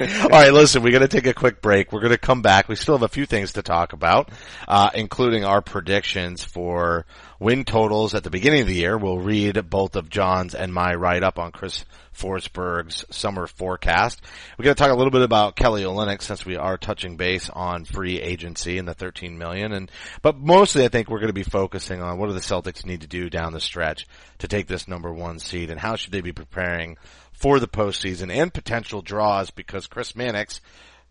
All 0.00 0.28
right, 0.28 0.52
listen, 0.52 0.82
we're 0.82 0.92
going 0.92 1.02
to 1.02 1.08
take 1.08 1.26
a 1.26 1.34
quick 1.34 1.60
break. 1.60 1.92
We're 1.92 2.00
going 2.00 2.12
to 2.12 2.18
come 2.18 2.42
back. 2.42 2.68
We 2.68 2.76
still 2.76 2.94
have 2.94 3.02
a 3.02 3.08
few 3.08 3.26
things 3.26 3.52
to 3.52 3.62
talk 3.62 3.92
about, 3.92 4.30
uh, 4.66 4.90
including 4.94 5.44
our 5.44 5.60
predictions 5.60 6.44
for 6.44 7.06
win 7.38 7.64
totals 7.64 8.14
at 8.14 8.22
the 8.22 8.30
beginning 8.30 8.62
of 8.62 8.66
the 8.66 8.74
year. 8.74 8.96
We'll 8.96 9.18
read 9.18 9.68
both 9.68 9.96
of 9.96 10.08
Jon's 10.08 10.54
and 10.54 10.72
my 10.72 10.94
write 10.94 11.22
up 11.22 11.38
on 11.38 11.52
Chris 11.52 11.84
Forsberg's 12.14 13.04
summer 13.10 13.46
forecast. 13.46 14.20
We're 14.58 14.64
going 14.64 14.74
to 14.74 14.82
talk 14.82 14.92
a 14.92 14.96
little 14.96 15.10
bit 15.10 15.22
about 15.22 15.56
Kelly 15.56 15.82
Olynyk 15.82 16.22
since 16.22 16.44
we 16.44 16.56
are 16.56 16.76
touching 16.76 17.16
base 17.16 17.48
on 17.50 17.84
free 17.84 18.20
agency 18.20 18.78
and 18.78 18.86
the 18.86 18.94
13 18.94 19.38
million. 19.38 19.72
And, 19.72 19.90
but 20.22 20.38
mostly 20.38 20.84
I 20.84 20.88
think 20.88 21.08
we're 21.08 21.18
going 21.18 21.28
to 21.28 21.32
be 21.32 21.42
focusing 21.42 22.02
on 22.02 22.18
what 22.18 22.26
do 22.28 22.34
the 22.34 22.40
Celtics 22.40 22.84
need 22.84 23.00
to 23.02 23.06
do 23.06 23.30
down 23.30 23.52
the 23.52 23.60
stretch 23.60 24.06
to 24.38 24.48
take 24.48 24.66
this 24.66 24.86
number 24.86 25.12
one 25.12 25.38
seed 25.38 25.70
and 25.70 25.80
how 25.80 25.96
should 25.96 26.12
they 26.12 26.20
be 26.20 26.32
preparing 26.32 26.96
for 27.40 27.58
the 27.58 27.66
postseason 27.66 28.30
and 28.30 28.52
potential 28.52 29.00
draws 29.00 29.50
because 29.50 29.86
Chris 29.86 30.14
Mannix, 30.14 30.60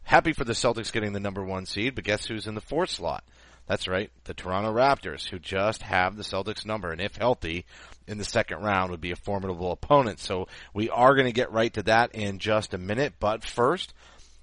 happy 0.04 0.32
for 0.32 0.44
the 0.44 0.54
Celtics 0.54 0.92
getting 0.92 1.12
the 1.12 1.20
number 1.20 1.44
one 1.44 1.66
seed, 1.66 1.96
but 1.96 2.04
guess 2.04 2.28
who's 2.28 2.46
in 2.46 2.54
the 2.54 2.62
fourth 2.62 2.92
slot? 2.92 3.24
That's 3.66 3.88
right, 3.88 4.12
the 4.26 4.36
Toronto 4.36 4.72
Raptors, 4.72 5.28
who 5.28 5.40
just 5.40 5.82
have 5.82 6.16
the 6.16 6.24
Celtics 6.24 6.66
number, 6.66 6.92
and 6.92 7.02
if 7.02 7.18
healthy, 7.18 7.66
in 8.08 8.20
the 8.20 8.24
second 8.24 8.62
round 8.62 8.92
would 8.92 9.02
be 9.02 9.12
a 9.12 9.16
formidable 9.16 9.72
opponent. 9.72 10.20
So 10.20 10.48
we 10.72 10.90
are 10.90 11.16
going 11.16 11.28
to 11.28 11.32
get 11.32 11.52
right 11.52 11.74
to 11.74 11.84
that 11.84 12.14
in 12.14 12.38
just 12.38 12.76
a 12.76 12.80
minute, 12.80 13.14
but 13.20 13.44
first, 13.44 13.94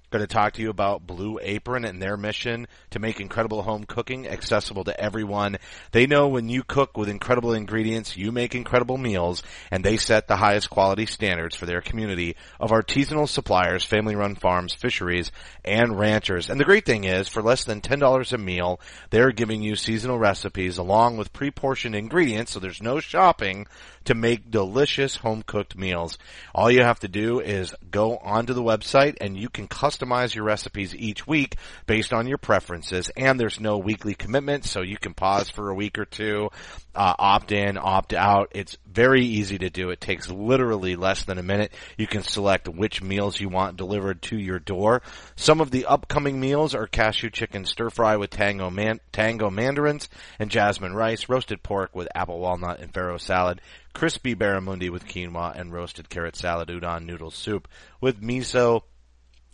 Going 0.09 0.25
to 0.25 0.27
talk 0.27 0.53
to 0.53 0.61
you 0.61 0.69
about 0.69 1.05
Blue 1.05 1.37
Apron 1.41 1.83
and 1.83 2.01
their 2.01 2.15
mission 2.15 2.67
to 2.91 2.99
make 2.99 3.19
incredible 3.19 3.61
home 3.61 3.83
cooking 3.83 4.25
accessible 4.25 4.85
to 4.85 4.97
everyone. 4.97 5.57
They 5.91 6.07
know 6.07 6.29
when 6.29 6.47
you 6.47 6.63
cook 6.63 6.95
with 6.95 7.09
incredible 7.09 7.51
ingredients, 7.51 8.15
you 8.15 8.31
make 8.31 8.55
incredible 8.55 8.97
meals, 8.97 9.43
and 9.69 9.83
they 9.83 9.97
set 9.97 10.29
the 10.29 10.37
highest 10.37 10.69
quality 10.69 11.07
standards 11.07 11.57
for 11.57 11.65
their 11.65 11.81
community 11.81 12.37
of 12.57 12.71
artisanal 12.71 13.27
suppliers, 13.27 13.83
family-run 13.83 14.35
farms, 14.35 14.73
fisheries, 14.73 15.29
and 15.65 15.99
ranchers. 15.99 16.49
And 16.49 16.57
the 16.57 16.63
great 16.63 16.85
thing 16.85 17.03
is, 17.03 17.27
for 17.27 17.41
less 17.41 17.65
than 17.65 17.81
$10 17.81 18.31
a 18.31 18.37
meal, 18.37 18.79
they're 19.09 19.33
giving 19.33 19.61
you 19.61 19.75
seasonal 19.75 20.17
recipes 20.17 20.77
along 20.77 21.17
with 21.17 21.33
pre-portioned 21.33 21.95
ingredients, 21.95 22.53
so 22.53 22.61
there's 22.61 22.81
no 22.81 23.01
shopping 23.01 23.67
to 24.07 24.15
make 24.15 24.49
delicious 24.49 25.17
home 25.17 25.43
cooked 25.45 25.77
meals. 25.77 26.17
All 26.55 26.71
you 26.71 26.81
have 26.81 27.01
to 27.01 27.09
do 27.09 27.41
is 27.41 27.75
go 27.91 28.15
onto 28.17 28.53
the 28.53 28.63
website 28.63 29.17
and 29.19 29.37
you 29.37 29.49
can 29.49 29.67
customize 29.67 30.33
your 30.33 30.45
recipes 30.45 30.95
each 30.95 31.27
week 31.27 31.57
based 31.87 32.13
on 32.13 32.25
your 32.25 32.37
preferences 32.37 33.11
and 33.17 33.37
there's 33.37 33.59
no 33.59 33.77
weekly 33.77 34.15
commitment 34.15 34.63
so 34.63 34.81
you 34.81 34.97
can 34.97 35.13
pause 35.13 35.49
for 35.49 35.69
a 35.69 35.75
week 35.75 35.99
or 35.99 36.05
two, 36.05 36.49
uh, 36.97 37.13
opt 37.19 37.51
in, 37.51 37.77
opt 37.77 38.13
out. 38.13 38.51
It's 38.55 38.75
very 38.91 39.23
easy 39.23 39.59
to 39.59 39.69
do. 39.69 39.91
It 39.91 40.01
takes 40.01 40.29
literally 40.29 40.95
less 40.95 41.23
than 41.23 41.37
a 41.37 41.43
minute. 41.43 41.71
You 41.95 42.07
can 42.07 42.23
select 42.23 42.67
which 42.67 43.03
meals 43.03 43.39
you 43.39 43.49
want 43.49 43.77
delivered 43.77 44.23
to 44.23 44.37
your 44.37 44.57
door. 44.57 45.03
Some 45.35 45.61
of 45.61 45.69
the 45.69 45.85
upcoming 45.85 46.39
meals 46.39 46.73
are 46.73 46.87
cashew 46.87 47.29
chicken 47.29 47.65
stir 47.65 47.91
fry 47.91 48.17
with 48.17 48.31
tango 48.31 48.71
man- 48.71 48.99
tango 49.11 49.51
mandarins 49.51 50.09
and 50.39 50.49
jasmine 50.49 50.95
rice, 50.95 51.29
roasted 51.29 51.61
pork 51.61 51.95
with 51.95 52.07
apple 52.15 52.39
walnut 52.39 52.79
and 52.79 52.91
farro 52.91 53.21
salad, 53.21 53.61
crispy 53.93 54.35
barramundi 54.35 54.89
with 54.89 55.05
quinoa 55.05 55.55
and 55.59 55.71
roasted 55.71 56.09
carrot 56.09 56.35
salad 56.35 56.69
udon 56.69 57.05
noodle 57.05 57.31
soup 57.31 57.67
with 58.01 58.21
miso 58.21 58.81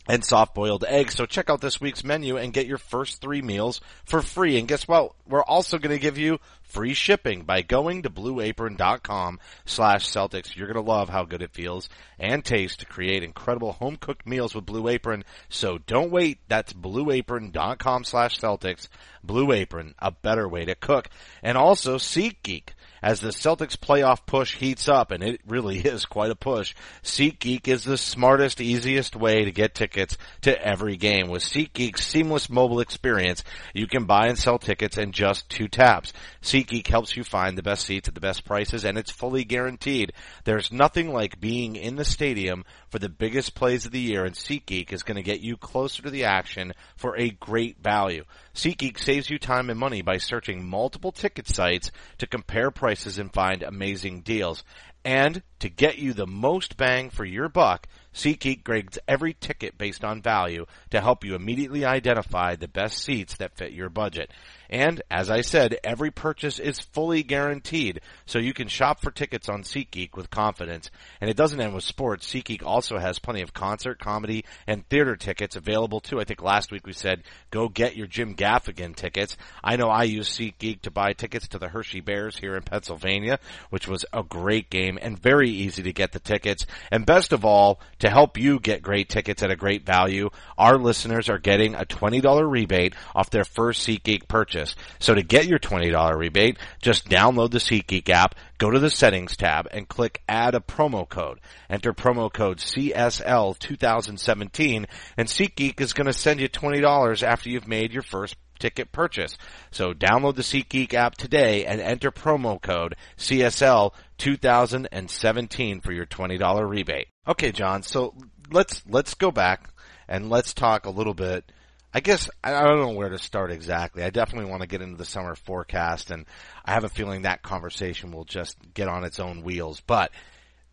and 0.07 0.23
soft 0.23 0.53
boiled 0.53 0.83
eggs. 0.87 1.15
So 1.15 1.25
check 1.25 1.49
out 1.49 1.61
this 1.61 1.79
week's 1.79 2.03
menu 2.03 2.37
and 2.37 2.53
get 2.53 2.67
your 2.67 2.77
first 2.77 3.21
three 3.21 3.41
meals 3.41 3.81
for 4.05 4.21
free. 4.21 4.57
And 4.57 4.67
guess 4.67 4.87
what? 4.87 5.13
We're 5.27 5.43
also 5.43 5.77
going 5.77 5.95
to 5.95 6.01
give 6.01 6.17
you 6.17 6.39
free 6.63 6.93
shipping 6.93 7.43
by 7.43 7.61
going 7.61 8.01
to 8.01 8.09
blueapron.com 8.09 9.39
slash 9.65 10.07
Celtics. 10.07 10.55
You're 10.55 10.67
going 10.67 10.83
to 10.83 10.91
love 10.91 11.09
how 11.09 11.23
good 11.23 11.41
it 11.41 11.53
feels 11.53 11.87
and 12.19 12.43
tastes 12.43 12.77
to 12.77 12.85
create 12.85 13.23
incredible 13.23 13.73
home 13.73 13.95
cooked 13.95 14.27
meals 14.27 14.53
with 14.53 14.65
Blue 14.65 14.87
Apron. 14.87 15.23
So 15.49 15.77
don't 15.77 16.11
wait. 16.11 16.39
That's 16.47 16.73
blueapron.com 16.73 18.03
slash 18.03 18.39
Celtics. 18.39 18.87
Blue 19.23 19.51
Apron, 19.51 19.95
a 19.99 20.11
better 20.11 20.49
way 20.49 20.65
to 20.65 20.75
cook. 20.75 21.09
And 21.41 21.57
also 21.57 21.97
SeatGeek 21.97 22.69
as 23.03 23.19
the 23.19 23.29
Celtics 23.29 23.75
playoff 23.75 24.25
push 24.25 24.55
heats 24.55 24.87
up, 24.87 25.11
and 25.11 25.21
it 25.21 25.41
really 25.45 25.77
is 25.79 26.05
quite 26.05 26.31
a 26.31 26.35
push, 26.35 26.73
SeatGeek 27.03 27.67
is 27.67 27.83
the 27.83 27.97
smartest, 27.97 28.61
easiest 28.61 29.13
way 29.13 29.43
to 29.43 29.51
get 29.51 29.75
tickets 29.75 30.17
to 30.41 30.65
every 30.65 30.95
game. 30.95 31.27
With 31.27 31.43
SeatGeek's 31.43 32.05
seamless 32.05 32.49
mobile 32.49 32.79
experience, 32.79 33.43
you 33.73 33.87
can 33.87 34.05
buy 34.05 34.27
and 34.27 34.39
sell 34.39 34.57
tickets 34.57 34.97
in 34.97 35.11
just 35.11 35.49
two 35.49 35.67
taps. 35.67 36.13
SeatGeek 36.41 36.87
helps 36.87 37.17
you 37.17 37.25
find 37.25 37.57
the 37.57 37.61
best 37.61 37.85
seats 37.85 38.07
at 38.07 38.15
the 38.15 38.21
best 38.21 38.45
prices, 38.45 38.85
and 38.85 38.97
it's 38.97 39.11
fully 39.11 39.43
guaranteed. 39.43 40.13
There's 40.45 40.71
nothing 40.71 41.11
like 41.11 41.41
being 41.41 41.75
in 41.75 41.97
the 41.97 42.05
stadium 42.05 42.63
for 42.89 42.99
the 42.99 43.09
biggest 43.09 43.53
plays 43.53 43.85
of 43.85 43.91
the 43.91 43.99
year, 43.99 44.23
and 44.23 44.33
SeatGeek 44.33 44.93
is 44.93 45.03
going 45.03 45.17
to 45.17 45.23
get 45.23 45.41
you 45.41 45.57
closer 45.57 46.03
to 46.03 46.09
the 46.09 46.23
action 46.23 46.71
for 46.95 47.17
a 47.17 47.31
great 47.31 47.83
value. 47.83 48.23
SeatGeek 48.55 48.97
saves 48.97 49.29
you 49.29 49.39
time 49.39 49.69
and 49.69 49.79
money 49.79 50.01
by 50.01 50.17
searching 50.17 50.65
multiple 50.65 51.11
ticket 51.11 51.49
sites 51.49 51.91
to 52.19 52.27
compare 52.27 52.71
prices 52.71 52.92
and 53.17 53.33
find 53.33 53.63
amazing 53.63 54.21
deals. 54.21 54.63
And 55.05 55.41
to 55.63 55.69
get 55.69 55.97
you 55.97 56.11
the 56.11 56.27
most 56.27 56.75
bang 56.75 57.09
for 57.09 57.23
your 57.23 57.47
buck, 57.47 57.87
SeatGeek 58.13 58.65
grades 58.65 58.99
every 59.07 59.33
ticket 59.33 59.77
based 59.77 60.03
on 60.03 60.21
value 60.21 60.65
to 60.91 61.01
help 61.01 61.23
you 61.23 61.35
immediately 61.35 61.85
identify 61.85 62.55
the 62.55 62.67
best 62.67 62.97
seats 62.99 63.37
that 63.37 63.55
fit 63.55 63.71
your 63.71 63.89
budget. 63.89 64.29
And 64.69 65.01
as 65.11 65.29
I 65.29 65.41
said, 65.41 65.77
every 65.83 66.09
purchase 66.09 66.57
is 66.57 66.79
fully 66.79 67.21
guaranteed, 67.21 68.01
so 68.25 68.39
you 68.39 68.53
can 68.53 68.67
shop 68.67 69.01
for 69.01 69.11
tickets 69.11 69.47
on 69.47 69.61
SeatGeek 69.61 70.15
with 70.15 70.31
confidence. 70.31 70.89
And 71.21 71.29
it 71.29 71.37
doesn't 71.37 71.61
end 71.61 71.75
with 71.75 71.83
sports. 71.83 72.27
SeatGeek 72.27 72.63
also 72.63 72.97
has 72.97 73.19
plenty 73.19 73.41
of 73.41 73.53
concert, 73.53 73.99
comedy, 73.99 74.45
and 74.65 74.87
theater 74.89 75.15
tickets 75.15 75.55
available 75.55 75.99
too. 75.99 76.19
I 76.19 76.23
think 76.23 76.41
last 76.41 76.71
week 76.71 76.87
we 76.87 76.93
said 76.93 77.23
go 77.51 77.69
get 77.69 77.95
your 77.95 78.07
Jim 78.07 78.35
Gaffigan 78.35 78.95
tickets. 78.95 79.37
I 79.63 79.75
know 79.75 79.89
I 79.89 80.03
use 80.03 80.29
SeatGeek 80.29 80.81
to 80.81 80.91
buy 80.91 81.13
tickets 81.13 81.47
to 81.49 81.59
the 81.59 81.69
Hershey 81.69 82.01
Bears 82.01 82.37
here 82.37 82.55
in 82.55 82.63
Pennsylvania, 82.63 83.39
which 83.69 83.87
was 83.87 84.05
a 84.11 84.23
great 84.23 84.69
game 84.71 84.97
and 84.99 85.19
very 85.19 85.52
easy 85.53 85.83
to 85.83 85.93
get 85.93 86.11
the 86.11 86.19
tickets. 86.19 86.65
And 86.91 87.05
best 87.05 87.31
of 87.33 87.45
all, 87.45 87.79
to 87.99 88.09
help 88.09 88.37
you 88.37 88.59
get 88.59 88.81
great 88.81 89.09
tickets 89.09 89.43
at 89.43 89.51
a 89.51 89.55
great 89.55 89.85
value, 89.85 90.31
our 90.57 90.77
listeners 90.77 91.29
are 91.29 91.37
getting 91.37 91.75
a 91.75 91.85
$20 91.85 92.49
rebate 92.49 92.95
off 93.15 93.29
their 93.29 93.45
first 93.45 93.87
SeatGeek 93.87 94.27
purchase. 94.27 94.75
So 94.99 95.13
to 95.13 95.23
get 95.23 95.45
your 95.45 95.59
$20 95.59 96.17
rebate, 96.17 96.57
just 96.81 97.07
download 97.09 97.51
the 97.51 97.59
SeatGeek 97.59 98.09
app, 98.09 98.35
go 98.57 98.71
to 98.71 98.79
the 98.79 98.89
settings 98.89 99.37
tab 99.37 99.67
and 99.71 99.87
click 99.87 100.21
add 100.27 100.55
a 100.55 100.59
promo 100.59 101.07
code. 101.07 101.39
Enter 101.69 101.93
promo 101.93 102.29
code 102.31 102.57
CSL2017 102.57 104.85
and 105.17 105.27
SeatGeek 105.27 105.81
is 105.81 105.93
going 105.93 106.07
to 106.07 106.13
send 106.13 106.39
you 106.39 106.49
$20 106.49 107.23
after 107.23 107.49
you've 107.49 107.67
made 107.67 107.93
your 107.93 108.03
first 108.03 108.35
ticket 108.63 108.91
purchase. 108.93 109.37
So 109.71 109.93
download 109.93 110.35
the 110.35 110.41
SeatGeek 110.41 110.93
app 110.93 111.15
today 111.15 111.65
and 111.65 111.81
enter 111.81 112.11
promo 112.11 112.61
code 112.61 112.95
CSL2017 113.17 115.83
for 115.83 115.91
your 115.91 116.05
$20 116.05 116.69
rebate. 116.69 117.07
Okay, 117.27 117.51
Jon, 117.51 117.83
so 117.83 118.15
let's, 118.49 118.81
let's 118.87 119.15
go 119.15 119.31
back 119.31 119.69
and 120.07 120.29
let's 120.29 120.53
talk 120.53 120.85
a 120.85 120.89
little 120.89 121.13
bit 121.13 121.51
I 121.95 121.99
guess 121.99 122.27
I 122.43 122.63
don't 122.63 122.79
know 122.79 122.93
where 122.93 123.09
to 123.09 123.19
start 123.19 123.51
exactly. 123.51 124.01
I 124.01 124.09
definitely 124.09 124.49
want 124.49 124.63
to 124.63 124.67
get 124.67 124.81
into 124.81 124.97
the 124.97 125.05
summer 125.05 125.35
forecast 125.35 126.09
and 126.09 126.25
I 126.65 126.73
have 126.73 126.85
a 126.85 126.89
feeling 126.89 127.21
that 127.21 127.43
conversation 127.43 128.11
will 128.11 128.25
just 128.25 128.57
get 128.73 128.87
on 128.87 129.03
its 129.03 129.19
own 129.19 129.43
wheels. 129.43 129.79
But 129.79 130.11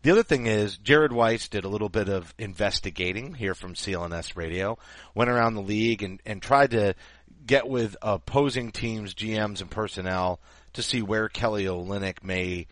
the 0.03 0.09
other 0.09 0.23
thing 0.23 0.47
is 0.47 0.77
Jared 0.77 1.13
Weiss 1.13 1.47
did 1.47 1.63
a 1.63 1.69
little 1.69 1.89
bit 1.89 2.09
of 2.09 2.33
investigating 2.39 3.35
here 3.35 3.53
from 3.53 3.75
CLNS 3.75 4.35
radio, 4.35 4.79
went 5.13 5.29
around 5.29 5.53
the 5.53 5.61
league 5.61 6.01
and, 6.01 6.19
and 6.25 6.41
tried 6.41 6.71
to 6.71 6.95
get 7.45 7.67
with 7.67 7.95
opposing 8.01 8.71
teams, 8.71 9.13
GMs 9.13 9.61
and 9.61 9.69
personnel 9.69 10.39
to 10.73 10.81
see 10.81 11.01
where 11.01 11.29
Kelly 11.29 11.65
Olynyk 11.65 12.23
may 12.23 12.67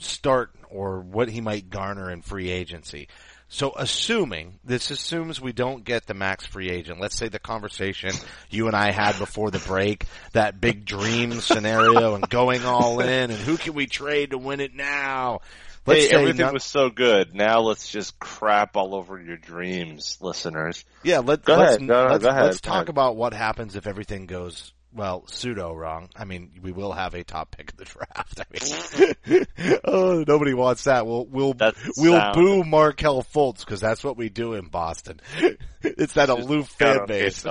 start 0.00 0.50
or 0.70 1.00
what 1.00 1.28
he 1.28 1.40
might 1.40 1.70
garner 1.70 2.10
in 2.10 2.22
free 2.22 2.50
agency. 2.50 3.08
So 3.48 3.72
assuming, 3.76 4.58
this 4.64 4.90
assumes 4.90 5.40
we 5.40 5.52
don't 5.52 5.84
get 5.84 6.06
the 6.06 6.14
max 6.14 6.44
free 6.44 6.68
agent. 6.68 7.00
Let's 7.00 7.16
say 7.16 7.28
the 7.28 7.38
conversation 7.38 8.10
you 8.50 8.66
and 8.66 8.74
I 8.74 8.90
had 8.90 9.18
before 9.18 9.52
the 9.52 9.60
break, 9.60 10.06
that 10.32 10.60
big 10.60 10.84
dream 10.84 11.32
scenario 11.32 12.16
and 12.16 12.28
going 12.28 12.64
all 12.64 13.00
in 13.00 13.30
and 13.30 13.32
who 13.32 13.56
can 13.56 13.74
we 13.74 13.86
trade 13.86 14.30
to 14.30 14.38
win 14.38 14.60
it 14.60 14.74
now? 14.74 15.42
Let's 15.86 16.06
hey, 16.06 16.16
everything 16.16 16.52
was 16.52 16.64
so 16.64 16.90
good. 16.90 17.34
Now 17.34 17.60
let's 17.60 17.88
just 17.88 18.18
crap 18.18 18.76
all 18.76 18.94
over 18.94 19.20
your 19.20 19.36
dreams, 19.36 20.18
listeners. 20.20 20.84
Yeah, 21.04 21.20
let, 21.20 21.44
go 21.44 21.56
let's, 21.56 21.76
ahead. 21.76 21.88
let's, 21.88 22.22
go 22.24 22.28
ahead. 22.28 22.44
let's 22.44 22.60
talk 22.60 22.88
about 22.88 23.16
what 23.16 23.32
happens 23.32 23.76
if 23.76 23.86
everything 23.86 24.26
goes 24.26 24.72
well, 24.96 25.26
pseudo 25.26 25.74
wrong. 25.74 26.08
I 26.16 26.24
mean, 26.24 26.52
we 26.62 26.72
will 26.72 26.92
have 26.92 27.14
a 27.14 27.22
top 27.22 27.50
pick 27.50 27.70
of 27.72 27.76
the 27.76 27.84
draft. 27.84 28.40
I 28.40 29.36
mean, 29.36 29.46
oh, 29.84 30.24
nobody 30.26 30.54
wants 30.54 30.84
that. 30.84 31.06
We'll 31.06 31.26
we'll 31.26 31.54
we'll 31.96 32.18
sound. 32.18 32.34
boo 32.34 32.64
Markelle 32.64 33.22
Fultz 33.22 33.60
because 33.60 33.80
that's 33.80 34.02
what 34.02 34.16
we 34.16 34.28
do 34.28 34.54
in 34.54 34.66
Boston. 34.66 35.20
it's 35.82 36.14
that 36.14 36.30
aloof 36.30 36.68
fan 36.68 37.06
base. 37.06 37.44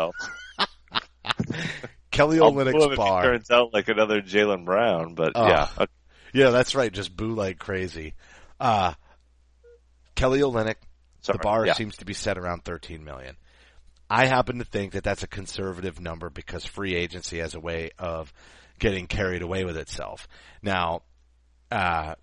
Kelly 2.12 2.38
Olynyk's 2.38 2.96
bar 2.96 3.24
turns 3.24 3.52
out 3.52 3.74
like 3.74 3.90
another 3.90 4.22
Jaylen 4.22 4.66
Brown, 4.66 5.16
but 5.16 5.34
yeah, 5.36 5.68
yeah, 6.36 6.50
that's 6.50 6.76
right. 6.76 6.92
Just 6.92 7.16
boo 7.16 7.34
like 7.34 7.58
crazy. 7.58 8.14
Uh, 8.60 8.94
Kelly 10.16 10.42
Olynyk, 10.42 10.76
the 11.26 11.38
bar 11.38 11.66
yeah. 11.66 11.74
seems 11.74 11.96
to 11.98 12.06
be 12.06 12.14
set 12.14 12.38
around 12.38 12.66
13 12.66 13.06
million. 13.06 13.38
I 14.10 14.26
happen 14.26 14.60
to 14.60 14.66
think 14.66 14.92
that 14.92 15.04
that's 15.06 15.24
a 15.24 15.28
conservative 15.28 16.00
number 16.02 16.30
because 16.30 16.66
free 16.66 16.94
agency 16.94 17.40
has 17.40 17.56
a 17.56 17.60
way 17.60 17.92
of 17.98 18.34
getting 18.80 19.08
carried 19.08 19.44
away 19.44 19.64
with 19.64 19.78
itself. 19.78 20.28
Now, 20.62 21.04
uh, 21.72 22.16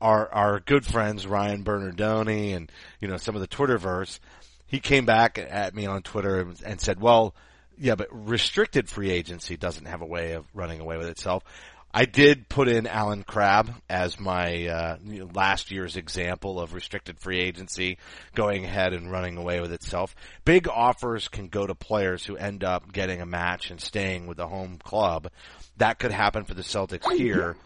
our 0.00 0.32
our 0.32 0.60
good 0.60 0.84
friends 0.84 1.26
Ryan 1.26 1.62
Bernardoni 1.62 2.56
and 2.56 2.72
you 3.00 3.06
know 3.06 3.18
some 3.18 3.36
of 3.36 3.40
the 3.40 3.48
Twitterverse, 3.48 4.18
he 4.66 4.80
came 4.80 5.06
back 5.06 5.38
at 5.38 5.76
me 5.76 5.86
on 5.86 6.02
Twitter 6.02 6.40
and, 6.40 6.60
and 6.66 6.80
said, 6.80 7.00
"Well, 7.00 7.36
yeah, 7.78 7.94
but 7.94 8.08
restricted 8.10 8.88
free 8.88 9.10
agency 9.10 9.56
doesn't 9.56 9.86
have 9.86 10.02
a 10.02 10.06
way 10.06 10.32
of 10.32 10.44
running 10.54 10.80
away 10.80 10.96
with 10.96 11.06
itself." 11.06 11.44
I 11.92 12.04
did 12.04 12.48
put 12.48 12.68
in 12.68 12.86
Allen 12.86 13.24
Crabbe 13.24 13.74
as 13.88 14.20
my 14.20 14.66
uh, 14.68 14.96
last 15.34 15.72
year's 15.72 15.96
example 15.96 16.60
of 16.60 16.72
restricted 16.72 17.18
free 17.18 17.40
agency 17.40 17.98
going 18.34 18.64
ahead 18.64 18.92
and 18.92 19.10
running 19.10 19.36
away 19.36 19.60
with 19.60 19.72
itself. 19.72 20.14
Big 20.44 20.68
offers 20.68 21.26
can 21.26 21.48
go 21.48 21.66
to 21.66 21.74
players 21.74 22.24
who 22.24 22.36
end 22.36 22.62
up 22.62 22.92
getting 22.92 23.20
a 23.20 23.26
match 23.26 23.72
and 23.72 23.80
staying 23.80 24.28
with 24.28 24.36
the 24.36 24.46
home 24.46 24.78
club. 24.78 25.30
That 25.78 25.98
could 25.98 26.12
happen 26.12 26.44
for 26.44 26.54
the 26.54 26.62
Celtics 26.62 27.10
here. 27.12 27.56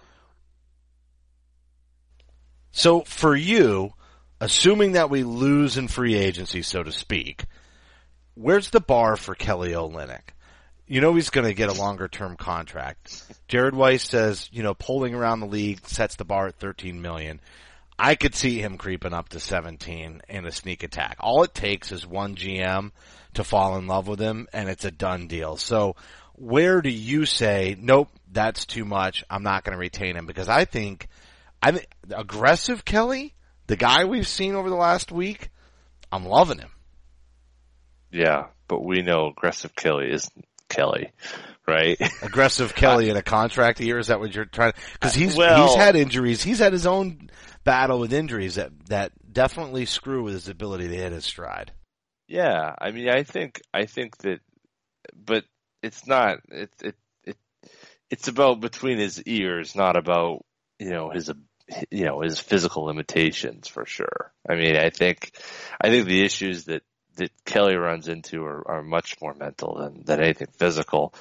So 2.71 3.03
for 3.03 3.37
you, 3.37 3.93
assuming 4.41 4.93
that 4.93 5.11
we 5.11 5.23
lose 5.23 5.77
in 5.77 5.87
free 5.87 6.15
agency, 6.15 6.63
so 6.63 6.83
to 6.83 6.93
speak, 6.93 7.45
where's 8.35 8.71
the 8.71 8.81
bar 8.81 9.17
for 9.17 9.35
Kelly 9.35 9.73
Olynyk? 9.73 10.33
You 10.87 11.01
know 11.01 11.15
he's 11.15 11.31
going 11.31 11.47
to 11.47 11.55
get 11.55 11.71
a 11.71 11.81
longer 11.81 12.09
term 12.09 12.37
contract. 12.37 13.25
Jared 13.49 13.75
Weiss 13.75 14.05
says, 14.05 14.49
you 14.53 14.63
know, 14.63 14.75
polling 14.75 15.15
around 15.15 15.41
the 15.41 15.47
league 15.47 15.87
sets 15.87 16.17
the 16.17 16.25
bar 16.25 16.49
at 16.49 16.57
13 16.57 17.01
million. 17.01 17.41
I 17.99 18.17
could 18.17 18.35
see 18.35 18.59
him 18.59 18.77
creeping 18.77 19.15
up 19.15 19.31
to 19.31 19.41
17 19.41 20.23
in 20.29 20.47
a 20.47 20.53
sneak 20.53 20.83
attack. 20.83 21.17
All 21.21 21.45
it 21.45 21.55
takes 21.55 21.93
is 21.93 22.07
one 22.07 22.35
GM 22.35 22.91
to 23.35 23.45
fall 23.45 23.77
in 23.77 23.87
love 23.87 24.09
with 24.09 24.19
him 24.19 24.49
and 24.53 24.69
it's 24.69 24.85
a 24.85 24.91
done 24.91 25.29
deal. 25.29 25.57
So 25.57 25.97
where 26.35 26.83
do 26.83 26.91
you 26.91 27.25
say, 27.25 27.77
nope, 27.79 28.09
that's 28.31 28.67
too 28.67 28.85
much. 28.85 29.25
I'm 29.31 29.45
not 29.45 29.65
going 29.65 29.73
to 29.73 29.79
retain 29.79 30.17
him 30.17 30.27
because 30.27 30.49
I 30.49 30.65
think, 30.65 31.09
I 31.63 31.71
think 31.71 31.89
aggressive 32.11 32.85
Kelly, 32.85 33.35
the 33.69 33.77
guy 33.77 34.05
we've 34.05 34.27
seen 34.27 34.55
over 34.55 34.69
the 34.69 34.77
last 34.77 35.13
week, 35.13 35.51
I'm 36.11 36.25
loving 36.25 36.59
him. 36.59 36.71
Yeah, 38.11 38.49
but 38.69 38.85
we 38.85 39.03
know 39.03 39.29
aggressive 39.29 39.75
Kelly 39.75 40.11
is 40.11 40.31
Kelly, 40.69 41.13
right? 41.67 42.01
Aggressive 42.23 42.75
Kelly 42.77 43.11
in 43.11 43.17
a 43.17 43.23
contract 43.23 43.81
year. 43.81 43.99
Is 43.99 44.09
that 44.09 44.21
what 44.21 44.35
you're 44.35 44.45
trying? 44.45 44.73
Because 44.95 45.15
he's 45.15 45.37
well, 45.37 45.67
he's 45.67 45.77
had 45.77 45.97
injuries. 45.97 46.43
He's 46.43 46.59
had 46.59 46.73
his 46.73 46.87
own 46.87 47.31
battle 47.65 48.01
with 48.01 48.13
injuries 48.13 48.57
that 48.57 48.73
that 48.87 49.13
definitely 49.31 49.87
screw 49.87 50.23
with 50.23 50.35
his 50.35 50.49
ability 50.49 50.89
to 50.89 50.97
hit 50.97 51.13
his 51.13 51.25
stride. 51.25 51.73
Yeah, 52.29 52.75
I 52.79 52.91
mean, 52.91 53.09
I 53.09 53.23
think 53.23 53.61
I 53.73 53.87
think 53.87 54.17
that, 54.19 54.41
but 55.15 55.45
it's 55.83 56.07
not. 56.07 56.39
It 56.51 56.71
it 56.83 56.97
it 57.25 57.37
it's 58.11 58.29
about 58.29 58.61
between 58.61 58.99
his 58.99 59.23
ears, 59.23 59.75
not 59.75 59.97
about 59.97 60.45
you 60.79 60.91
know 60.91 61.11
his 61.11 61.31
you 61.91 62.05
know 62.05 62.21
his 62.21 62.39
physical 62.39 62.85
limitations 62.85 63.69
for 63.69 63.87
sure. 63.87 64.33
I 64.49 64.55
mean, 64.55 64.77
I 64.77 64.91
think 64.91 65.33
I 65.81 65.89
think 65.89 66.07
the 66.07 66.25
issues 66.25 66.65
that 66.65 66.83
that 67.17 67.31
Kelly 67.45 67.77
runs 67.77 68.09
into 68.09 68.45
are, 68.45 68.69
are 68.69 68.83
much 68.83 69.21
more 69.21 69.35
mental 69.35 69.77
than, 69.79 70.03
than 70.05 70.21
anything 70.21 70.49
physical. 70.57 71.15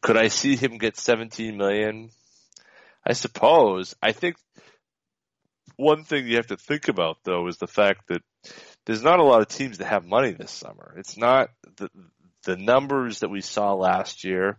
Could 0.00 0.16
I 0.16 0.28
see 0.28 0.56
him 0.56 0.78
get 0.78 0.96
17 0.96 1.56
million? 1.56 2.10
I 3.06 3.12
suppose. 3.12 3.94
I 4.02 4.12
think 4.12 4.36
one 5.76 6.04
thing 6.04 6.26
you 6.26 6.36
have 6.36 6.48
to 6.48 6.56
think 6.56 6.88
about 6.88 7.18
though 7.24 7.46
is 7.48 7.56
the 7.56 7.66
fact 7.66 8.08
that 8.08 8.22
there's 8.86 9.02
not 9.02 9.20
a 9.20 9.24
lot 9.24 9.40
of 9.40 9.48
teams 9.48 9.78
that 9.78 9.86
have 9.86 10.04
money 10.04 10.32
this 10.32 10.50
summer. 10.50 10.94
It's 10.98 11.16
not 11.16 11.50
the, 11.76 11.90
the 12.44 12.56
numbers 12.56 13.20
that 13.20 13.30
we 13.30 13.40
saw 13.40 13.74
last 13.74 14.24
year 14.24 14.58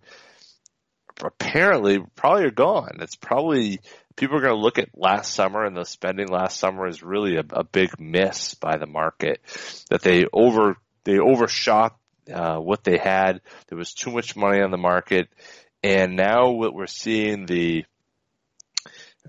apparently 1.24 2.00
probably 2.16 2.46
are 2.46 2.52
gone. 2.52 2.98
It's 3.02 3.16
probably 3.16 3.82
people 4.16 4.38
are 4.38 4.42
going 4.42 4.54
to 4.54 4.60
look 4.60 4.80
at 4.80 4.98
last 4.98 5.34
summer 5.34 5.66
and 5.66 5.76
the 5.76 5.86
spending 5.86 6.28
last 6.28 6.60
summer 6.60 6.88
is 6.88 7.04
really 7.04 7.38
a, 7.38 7.44
a 7.52 7.64
big 7.64 8.00
miss 8.00 8.54
by 8.56 8.78
the 8.78 8.88
market. 8.88 9.42
That 9.90 10.02
they 10.02 10.26
over 10.32 10.78
they 11.04 11.20
overshot 11.20 11.98
uh, 12.32 12.58
what 12.58 12.84
they 12.84 12.98
had. 12.98 13.42
There 13.68 13.78
was 13.78 13.94
too 13.94 14.12
much 14.12 14.36
money 14.36 14.62
on 14.62 14.72
the 14.72 14.78
market, 14.78 15.30
and 15.84 16.16
now 16.16 16.52
what 16.52 16.74
we're 16.74 16.88
seeing 16.88 17.46
the 17.46 17.86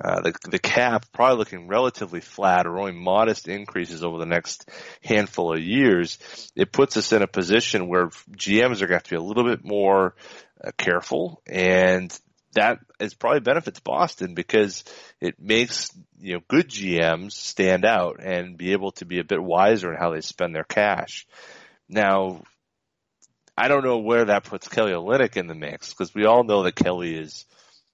uh, 0.00 0.22
the, 0.22 0.32
the 0.50 0.58
cap 0.58 1.04
probably 1.12 1.36
looking 1.36 1.68
relatively 1.68 2.20
flat 2.20 2.66
or 2.66 2.78
only 2.78 2.92
modest 2.92 3.46
increases 3.46 4.02
over 4.02 4.18
the 4.18 4.26
next 4.26 4.68
handful 5.04 5.52
of 5.52 5.60
years, 5.60 6.18
it 6.56 6.72
puts 6.72 6.96
us 6.96 7.12
in 7.12 7.20
a 7.20 7.26
position 7.26 7.88
where 7.88 8.08
GMs 8.08 8.80
are 8.80 8.86
going 8.86 8.88
to 8.88 8.94
have 8.94 9.02
to 9.02 9.10
be 9.10 9.16
a 9.16 9.22
little 9.22 9.44
bit 9.44 9.64
more 9.64 10.14
uh, 10.64 10.70
careful. 10.78 11.42
And 11.46 12.18
that 12.54 12.78
is 13.00 13.14
probably 13.14 13.40
benefits 13.40 13.80
Boston 13.80 14.34
because 14.34 14.84
it 15.20 15.40
makes 15.40 15.90
you 16.20 16.34
know 16.34 16.40
good 16.48 16.68
GMs 16.68 17.32
stand 17.32 17.84
out 17.84 18.22
and 18.22 18.56
be 18.56 18.72
able 18.72 18.92
to 18.92 19.04
be 19.04 19.18
a 19.18 19.24
bit 19.24 19.42
wiser 19.42 19.92
in 19.92 19.98
how 19.98 20.12
they 20.12 20.20
spend 20.20 20.54
their 20.54 20.64
cash. 20.64 21.26
Now, 21.88 22.42
I 23.56 23.68
don't 23.68 23.84
know 23.84 23.98
where 23.98 24.26
that 24.26 24.44
puts 24.44 24.68
Kelly 24.68 24.92
Olynyk 24.92 25.36
in 25.36 25.46
the 25.46 25.54
mix 25.54 25.90
because 25.90 26.14
we 26.14 26.26
all 26.26 26.44
know 26.44 26.62
that 26.62 26.76
Kelly 26.76 27.14
is 27.14 27.44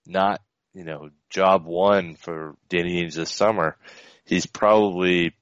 not 0.07 0.41
you 0.75 0.85
know 0.85 1.11
job 1.31 1.65
one 1.65 2.17
for 2.17 2.57
Danny 2.69 3.03
Ainge 3.03 3.15
this 3.15 3.31
summer. 3.31 3.77
He's 4.25 4.47
probably 4.47 5.35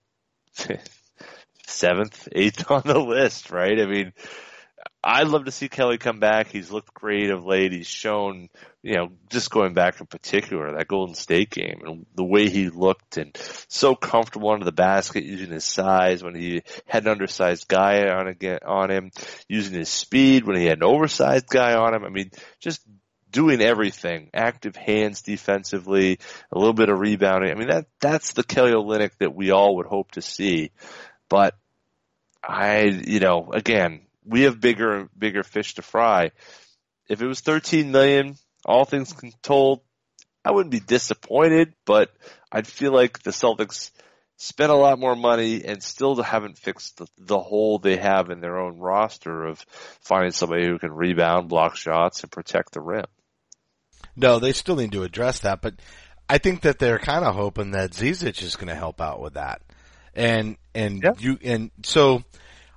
seventh, 1.67 2.29
eighth 2.33 2.71
on 2.71 2.83
the 2.85 2.99
list, 2.99 3.51
right? 3.51 3.81
I 3.81 3.87
mean, 3.87 4.13
I'd 5.09 5.29
love 5.29 5.45
to 5.45 5.53
see 5.53 5.69
Kelly 5.69 5.99
come 5.99 6.19
back. 6.19 6.49
He's 6.49 6.73
looked 6.73 6.93
great 6.93 7.31
of 7.31 7.47
late. 7.47 7.71
He's 7.71 7.87
shown, 7.87 8.49
you 8.83 8.97
know, 8.97 9.13
just 9.31 9.53
going 9.53 9.73
back 9.73 10.01
in 10.01 10.07
particular, 10.09 10.73
that 10.73 10.89
Golden 10.89 11.15
State 11.15 11.51
game 11.51 11.83
and 11.85 12.07
the 12.17 12.25
way 12.25 12.49
he 12.49 12.71
looked 12.71 13.17
and 13.17 13.31
so 13.69 13.95
comfortable 13.95 14.51
under 14.51 14.65
the 14.65 14.73
basket 14.73 15.23
using 15.23 15.53
his 15.53 15.63
size 15.63 16.25
when 16.25 16.35
he 16.35 16.63
had 16.87 17.05
an 17.05 17.13
undersized 17.13 17.69
guy 17.69 18.09
on 18.09 18.27
again, 18.27 18.59
on 18.67 18.91
him, 18.91 19.13
using 19.47 19.75
his 19.75 19.89
speed 19.89 20.45
when 20.45 20.57
he 20.57 20.65
had 20.65 20.79
an 20.79 20.85
oversized 20.85 21.47
guy 21.47 21.75
on 21.77 21.95
him. 21.95 22.05
I 22.05 22.09
mean, 22.09 22.33
just 22.59 22.83
doing 23.31 23.61
everything, 23.61 24.31
active 24.35 24.75
hands 24.75 25.23
defensively, 25.23 26.19
a 26.51 26.59
little 26.59 26.75
bit 26.75 26.89
of 26.89 26.99
rebounding. 26.99 27.53
I 27.53 27.55
mean, 27.55 27.69
that, 27.69 27.87
that's 28.01 28.33
the 28.33 28.43
Kelly 28.43 28.73
Olynyk 28.73 29.13
that 29.21 29.37
we 29.37 29.53
all 29.53 29.77
would 29.77 29.87
hope 29.87 30.11
to 30.13 30.21
see. 30.21 30.73
But 31.29 31.55
I, 32.43 32.87
you 32.87 33.21
know, 33.21 33.53
again, 33.53 34.06
we 34.27 34.43
have 34.43 34.61
bigger 34.61 35.09
bigger 35.17 35.43
fish 35.43 35.75
to 35.75 35.83
fry. 35.83 36.31
If 37.09 37.23
it 37.23 37.27
was 37.27 37.41
13 37.41 37.93
million, 37.93 38.37
all 38.65 38.85
things 38.85 39.15
told, 39.43 39.81
I 40.45 40.51
wouldn't 40.51 40.73
be 40.73 40.81
disappointed, 40.81 41.73
but 41.85 42.11
I'd 42.51 42.67
feel 42.67 42.93
like 42.93 43.23
the 43.23 43.31
Celtics 43.31 43.93
spent 44.37 44.71
a 44.71 44.77
lot 44.77 44.99
more 44.99 45.17
money 45.17 45.65
and 45.65 45.83
still 45.83 46.21
haven't 46.23 46.59
fixed 46.59 46.99
the, 46.99 47.07
the 47.19 47.39
hole 47.39 47.79
they 47.79 47.97
have 47.97 48.31
in 48.31 48.41
their 48.41 48.59
own 48.59 48.79
roster 48.79 49.45
of 49.45 49.65
finding 50.01 50.33
somebody 50.33 50.67
who 50.67 50.79
can 50.79 50.93
rebound, 50.93 51.49
block 51.49 51.77
shots, 51.77 52.23
and 52.23 52.31
protect 52.31 52.73
the 52.73 52.81
rim. 52.81 53.07
No, 54.15 54.39
they 54.39 54.53
still 54.53 54.77
need 54.77 54.93
to 54.93 55.05
address 55.05 55.41
that, 55.41 55.63
but 55.63 55.75
I 56.29 56.39
think 56.39 56.63
that 56.63 56.79
they're 56.79 56.99
kind 56.99 57.25
of 57.25 57.35
hoping 57.35 57.73
that 57.73 57.93
Zizic 57.93 58.43
is 58.43 58.57
going 58.57 58.69
to 58.69 58.75
help 58.75 59.01
out 59.01 59.21
with 59.21 59.35
that. 59.35 59.63
And, 60.15 60.57
and 60.75 61.03
yeah. 61.03 61.13
you, 61.19 61.39
and 61.43 61.71
so 61.83 62.23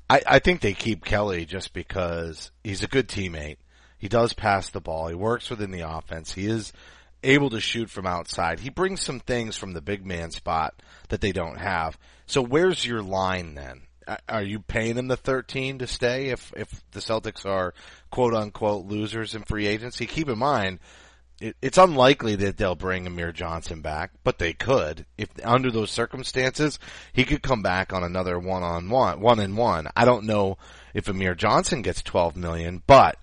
I, 0.09 0.21
I 0.25 0.39
think 0.39 0.61
they 0.61 0.73
keep 0.73 1.05
Kelly 1.05 1.45
just 1.45 1.73
because 1.73 2.51
he's 2.63 2.83
a 2.83 2.87
good 2.87 3.07
teammate. 3.07 3.57
He 3.97 4.07
does 4.07 4.33
pass 4.33 4.69
the 4.69 4.79
ball. 4.79 5.07
He 5.07 5.15
works 5.15 5.49
within 5.49 5.71
the 5.71 5.81
offense. 5.81 6.33
He 6.33 6.47
is 6.47 6.73
able 7.21 7.49
to 7.49 7.59
shoot 7.59 7.89
from 7.89 8.07
outside. 8.07 8.59
He 8.59 8.69
brings 8.69 9.01
some 9.01 9.19
things 9.19 9.57
from 9.57 9.73
the 9.73 9.81
big 9.81 10.05
man 10.05 10.31
spot 10.31 10.73
that 11.09 11.21
they 11.21 11.31
don't 11.31 11.57
have. 11.57 11.97
So 12.25 12.41
where's 12.41 12.85
your 12.85 13.01
line 13.01 13.55
then? 13.55 13.81
Are 14.27 14.41
you 14.41 14.59
paying 14.59 14.97
him 14.97 15.07
the 15.07 15.17
13 15.17 15.79
to 15.79 15.87
stay 15.87 16.29
if, 16.29 16.51
if 16.57 16.83
the 16.91 16.99
Celtics 16.99 17.45
are 17.45 17.75
quote 18.09 18.33
unquote 18.33 18.85
losers 18.85 19.35
in 19.35 19.43
free 19.43 19.67
agency? 19.67 20.07
Keep 20.07 20.29
in 20.29 20.39
mind, 20.39 20.79
it, 21.41 21.55
it's 21.61 21.77
unlikely 21.77 22.35
that 22.37 22.57
they'll 22.57 22.75
bring 22.75 23.07
Amir 23.07 23.31
Johnson 23.31 23.81
back, 23.81 24.11
but 24.23 24.39
they 24.39 24.53
could. 24.53 25.05
If 25.17 25.29
under 25.43 25.71
those 25.71 25.91
circumstances, 25.91 26.79
he 27.13 27.25
could 27.25 27.41
come 27.41 27.61
back 27.61 27.93
on 27.93 28.03
another 28.03 28.37
one 28.39 28.63
on 28.63 28.89
one, 28.89 29.19
one 29.19 29.39
and 29.39 29.57
one. 29.57 29.87
I 29.95 30.05
don't 30.05 30.25
know 30.25 30.57
if 30.93 31.07
Amir 31.07 31.35
Johnson 31.35 31.81
gets 31.81 32.01
12 32.01 32.35
million, 32.35 32.83
but 32.85 33.17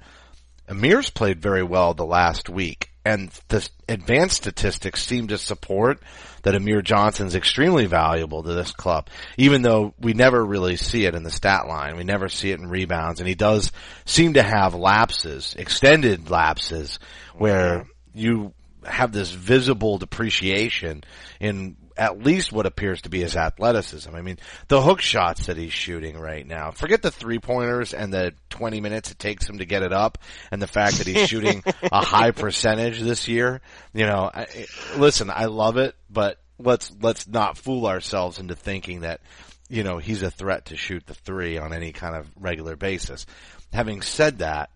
Amir's 0.69 1.11
played 1.11 1.41
very 1.41 1.63
well 1.63 1.95
the 1.95 2.07
last 2.07 2.49
week 2.49 2.91
and 3.07 3.31
the 3.49 3.69
advanced 3.89 4.37
statistics 4.37 5.01
seem 5.01 5.29
to 5.29 5.39
support 5.39 6.01
that 6.43 6.57
Amir 6.57 6.83
Johnson's 6.83 7.37
extremely 7.37 7.87
valuable 7.87 8.43
to 8.43 8.53
this 8.53 8.73
club, 8.73 9.09
even 9.37 9.63
though 9.63 9.95
we 10.01 10.13
never 10.13 10.45
really 10.45 10.75
see 10.75 11.05
it 11.05 11.15
in 11.15 11.23
the 11.23 11.31
stat 11.31 11.69
line. 11.69 11.97
We 11.97 12.03
never 12.03 12.29
see 12.29 12.51
it 12.51 12.59
in 12.59 12.69
rebounds 12.69 13.21
and 13.21 13.29
he 13.29 13.37
does 13.37 13.71
seem 14.07 14.35
to 14.35 14.43
have 14.43 14.75
lapses, 14.75 15.55
extended 15.57 16.31
lapses 16.31 16.99
where 17.37 17.87
you 18.17 18.55
have 18.85 19.13
this 19.13 19.31
visible 19.31 19.99
depreciation 19.99 21.05
in 21.41 21.77
at 21.97 22.23
least 22.23 22.53
what 22.53 22.67
appears 22.67 23.03
to 23.03 23.09
be 23.09 23.21
his 23.21 23.37
athleticism. 23.37 24.15
I 24.15 24.21
mean, 24.21 24.39
the 24.69 24.83
hook 24.83 25.01
shots 25.01 25.47
that 25.47 25.57
he's 25.57 25.73
shooting 25.73 26.19
right 26.19 26.47
now, 26.47 26.71
forget 26.71 27.03
the 27.03 27.11
three 27.11 27.39
pointers 27.39 27.95
and 27.95 28.13
the 28.13 28.35
20 28.51 28.81
minutes 28.81 29.11
it 29.11 29.19
takes 29.19 29.49
him 29.49 29.59
to 29.59 29.65
get 29.65 29.83
it 29.83 29.93
up 29.93 30.19
and 30.51 30.61
the 30.61 30.67
fact 30.67 30.99
that 30.99 31.07
he's 31.07 31.29
shooting 31.29 31.65
a 31.91 32.05
high 32.05 32.33
percentage 32.33 33.01
this 33.01 33.29
year. 33.29 33.63
You 33.95 34.07
know, 34.07 34.31
I, 34.33 34.67
listen, 34.97 35.31
I 35.31 35.47
love 35.47 35.79
it, 35.79 35.95
but 36.11 36.39
let's, 36.59 36.93
let's 37.01 37.27
not 37.27 37.57
fool 37.57 37.87
ourselves 37.87 38.39
into 38.39 38.55
thinking 38.55 39.01
that, 39.01 39.21
you 39.69 39.83
know, 39.83 39.99
he's 39.99 40.23
a 40.23 40.31
threat 40.31 40.67
to 40.67 40.77
shoot 40.77 41.07
the 41.07 41.15
three 41.15 41.57
on 41.57 41.73
any 41.73 41.93
kind 41.93 42.15
of 42.15 42.29
regular 42.39 42.77
basis. 42.77 43.27
Having 43.73 44.03
said 44.03 44.39
that, 44.39 44.71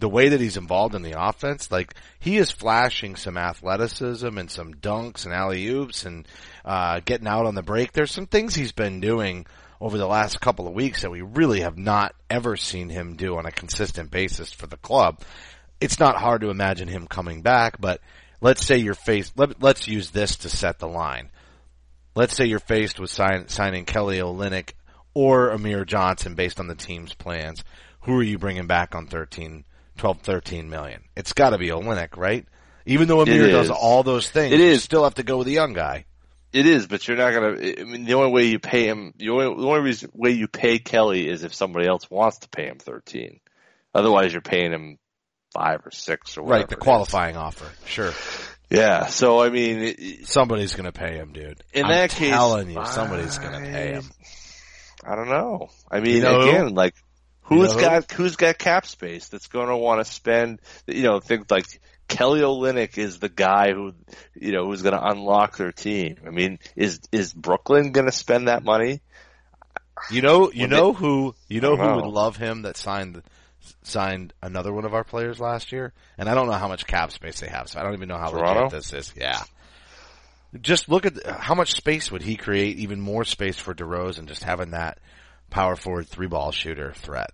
the 0.00 0.08
way 0.08 0.30
that 0.30 0.40
he's 0.40 0.56
involved 0.56 0.94
in 0.94 1.02
the 1.02 1.20
offense, 1.20 1.70
like 1.70 1.94
he 2.18 2.38
is 2.38 2.50
flashing 2.50 3.16
some 3.16 3.36
athleticism 3.36 4.36
and 4.38 4.50
some 4.50 4.74
dunks 4.74 5.26
and 5.26 5.34
alley 5.34 5.66
oops 5.68 6.06
and 6.06 6.26
uh, 6.64 7.00
getting 7.04 7.28
out 7.28 7.46
on 7.46 7.54
the 7.54 7.62
break. 7.62 7.92
There's 7.92 8.10
some 8.10 8.26
things 8.26 8.54
he's 8.54 8.72
been 8.72 9.00
doing 9.00 9.46
over 9.80 9.98
the 9.98 10.06
last 10.06 10.40
couple 10.40 10.66
of 10.66 10.74
weeks 10.74 11.02
that 11.02 11.10
we 11.10 11.20
really 11.20 11.60
have 11.60 11.78
not 11.78 12.14
ever 12.28 12.56
seen 12.56 12.88
him 12.88 13.16
do 13.16 13.36
on 13.36 13.46
a 13.46 13.52
consistent 13.52 14.10
basis 14.10 14.52
for 14.52 14.66
the 14.66 14.76
club. 14.78 15.20
It's 15.80 16.00
not 16.00 16.16
hard 16.16 16.40
to 16.40 16.50
imagine 16.50 16.88
him 16.88 17.06
coming 17.06 17.42
back, 17.42 17.80
but 17.80 18.00
let's 18.40 18.64
say 18.64 18.78
you're 18.78 18.94
faced. 18.94 19.38
Let, 19.38 19.62
us 19.62 19.86
use 19.86 20.10
this 20.10 20.36
to 20.36 20.48
set 20.48 20.78
the 20.78 20.88
line. 20.88 21.30
Let's 22.14 22.34
say 22.34 22.46
you're 22.46 22.58
faced 22.58 22.98
with 22.98 23.10
sign, 23.10 23.48
signing 23.48 23.84
Kelly 23.84 24.18
Olynyk 24.18 24.72
or 25.14 25.50
Amir 25.50 25.84
Johnson 25.84 26.34
based 26.34 26.58
on 26.58 26.68
the 26.68 26.74
team's 26.74 27.14
plans. 27.14 27.64
Who 28.02 28.18
are 28.18 28.22
you 28.22 28.38
bringing 28.38 28.66
back 28.66 28.94
on 28.94 29.06
13 29.06 29.64
12, 29.98 30.20
13 30.20 30.70
million. 30.70 31.02
It's 31.16 31.32
got 31.32 31.50
to 31.50 31.58
be 31.58 31.68
Olynyk, 31.68 32.16
right? 32.16 32.46
Even 32.86 33.08
though 33.08 33.20
Amir 33.20 33.50
does 33.50 33.70
all 33.70 34.02
those 34.02 34.28
things, 34.28 34.52
it 34.52 34.60
is. 34.60 34.82
still 34.82 35.04
have 35.04 35.14
to 35.14 35.22
go 35.22 35.38
with 35.38 35.46
the 35.46 35.52
young 35.52 35.74
guy. 35.74 36.06
It 36.52 36.66
is, 36.66 36.86
but 36.86 37.06
you're 37.06 37.16
not 37.16 37.32
gonna. 37.32 37.50
I 37.50 37.84
mean, 37.84 38.04
the 38.04 38.14
only 38.14 38.32
way 38.32 38.44
you 38.46 38.58
pay 38.58 38.88
him, 38.88 39.14
the 39.16 39.28
only, 39.30 39.44
the 39.44 39.68
only 39.68 39.80
reason, 39.80 40.10
way 40.14 40.30
you 40.30 40.48
pay 40.48 40.78
Kelly 40.80 41.28
is 41.28 41.44
if 41.44 41.54
somebody 41.54 41.86
else 41.86 42.10
wants 42.10 42.38
to 42.38 42.48
pay 42.48 42.66
him 42.66 42.78
thirteen. 42.78 43.38
Otherwise, 43.94 44.32
you're 44.32 44.42
paying 44.42 44.72
him 44.72 44.98
five 45.54 45.86
or 45.86 45.92
six 45.92 46.36
or 46.36 46.42
whatever. 46.42 46.60
Right, 46.62 46.68
the 46.68 46.76
qualifying 46.76 47.36
offer, 47.36 47.66
sure. 47.86 48.12
Yeah, 48.68 49.06
so 49.06 49.40
I 49.40 49.50
mean, 49.50 49.78
it, 49.78 50.28
somebody's 50.28 50.74
gonna 50.74 50.92
pay 50.92 51.16
him, 51.16 51.32
dude. 51.32 51.62
In 51.72 51.84
I'm 51.84 51.90
that 51.90 52.10
case, 52.10 52.30
telling 52.30 52.70
you, 52.70 52.84
somebody's 52.86 53.38
gonna 53.38 53.60
pay 53.60 53.92
him. 53.92 54.04
I 55.04 55.14
don't 55.14 55.28
know. 55.28 55.68
I 55.90 56.00
mean, 56.00 56.16
you 56.16 56.22
know 56.22 56.40
again, 56.40 56.74
like 56.74 56.94
Who's 57.50 57.74
you 57.74 57.80
know 57.80 57.88
got 57.88 58.12
who's 58.12 58.36
got 58.36 58.58
cap 58.58 58.86
space 58.86 59.28
that's 59.28 59.48
going 59.48 59.66
to 59.66 59.76
want 59.76 60.04
to 60.04 60.10
spend? 60.10 60.60
You 60.86 61.02
know, 61.02 61.18
things 61.18 61.46
like 61.50 61.66
Kelly 62.06 62.42
Olynyk 62.42 62.96
is 62.96 63.18
the 63.18 63.28
guy 63.28 63.72
who 63.72 63.92
you 64.34 64.52
know 64.52 64.66
who's 64.66 64.82
going 64.82 64.94
to 64.94 65.04
unlock 65.04 65.56
their 65.56 65.72
team. 65.72 66.18
I 66.24 66.30
mean, 66.30 66.60
is 66.76 67.00
is 67.10 67.32
Brooklyn 67.32 67.90
going 67.90 68.06
to 68.06 68.12
spend 68.12 68.46
that 68.46 68.62
money? 68.62 69.00
You 70.12 70.22
know, 70.22 70.52
you 70.52 70.68
know 70.68 70.92
who 70.92 71.34
you 71.48 71.60
know 71.60 71.76
who 71.76 71.82
know. 71.82 71.96
would 71.96 72.06
love 72.06 72.36
him 72.36 72.62
that 72.62 72.76
signed 72.76 73.20
signed 73.82 74.32
another 74.40 74.72
one 74.72 74.84
of 74.84 74.94
our 74.94 75.02
players 75.02 75.40
last 75.40 75.72
year, 75.72 75.92
and 76.16 76.28
I 76.28 76.34
don't 76.34 76.46
know 76.46 76.52
how 76.52 76.68
much 76.68 76.86
cap 76.86 77.10
space 77.10 77.40
they 77.40 77.48
have, 77.48 77.68
so 77.68 77.80
I 77.80 77.82
don't 77.82 77.94
even 77.94 78.08
know 78.08 78.16
how 78.16 78.30
Toronto? 78.30 78.64
legit 78.64 78.70
this 78.70 78.92
is. 78.92 79.12
Yeah. 79.16 79.42
Just 80.60 80.88
look 80.88 81.04
at 81.04 81.26
how 81.26 81.56
much 81.56 81.74
space 81.74 82.12
would 82.12 82.22
he 82.22 82.36
create, 82.36 82.78
even 82.78 83.00
more 83.00 83.24
space 83.24 83.56
for 83.56 83.74
DeRozan, 83.74 84.26
just 84.26 84.44
having 84.44 84.70
that 84.70 84.98
power 85.50 85.76
forward 85.76 86.08
three 86.08 86.26
ball 86.26 86.52
shooter 86.52 86.92
threat. 86.92 87.30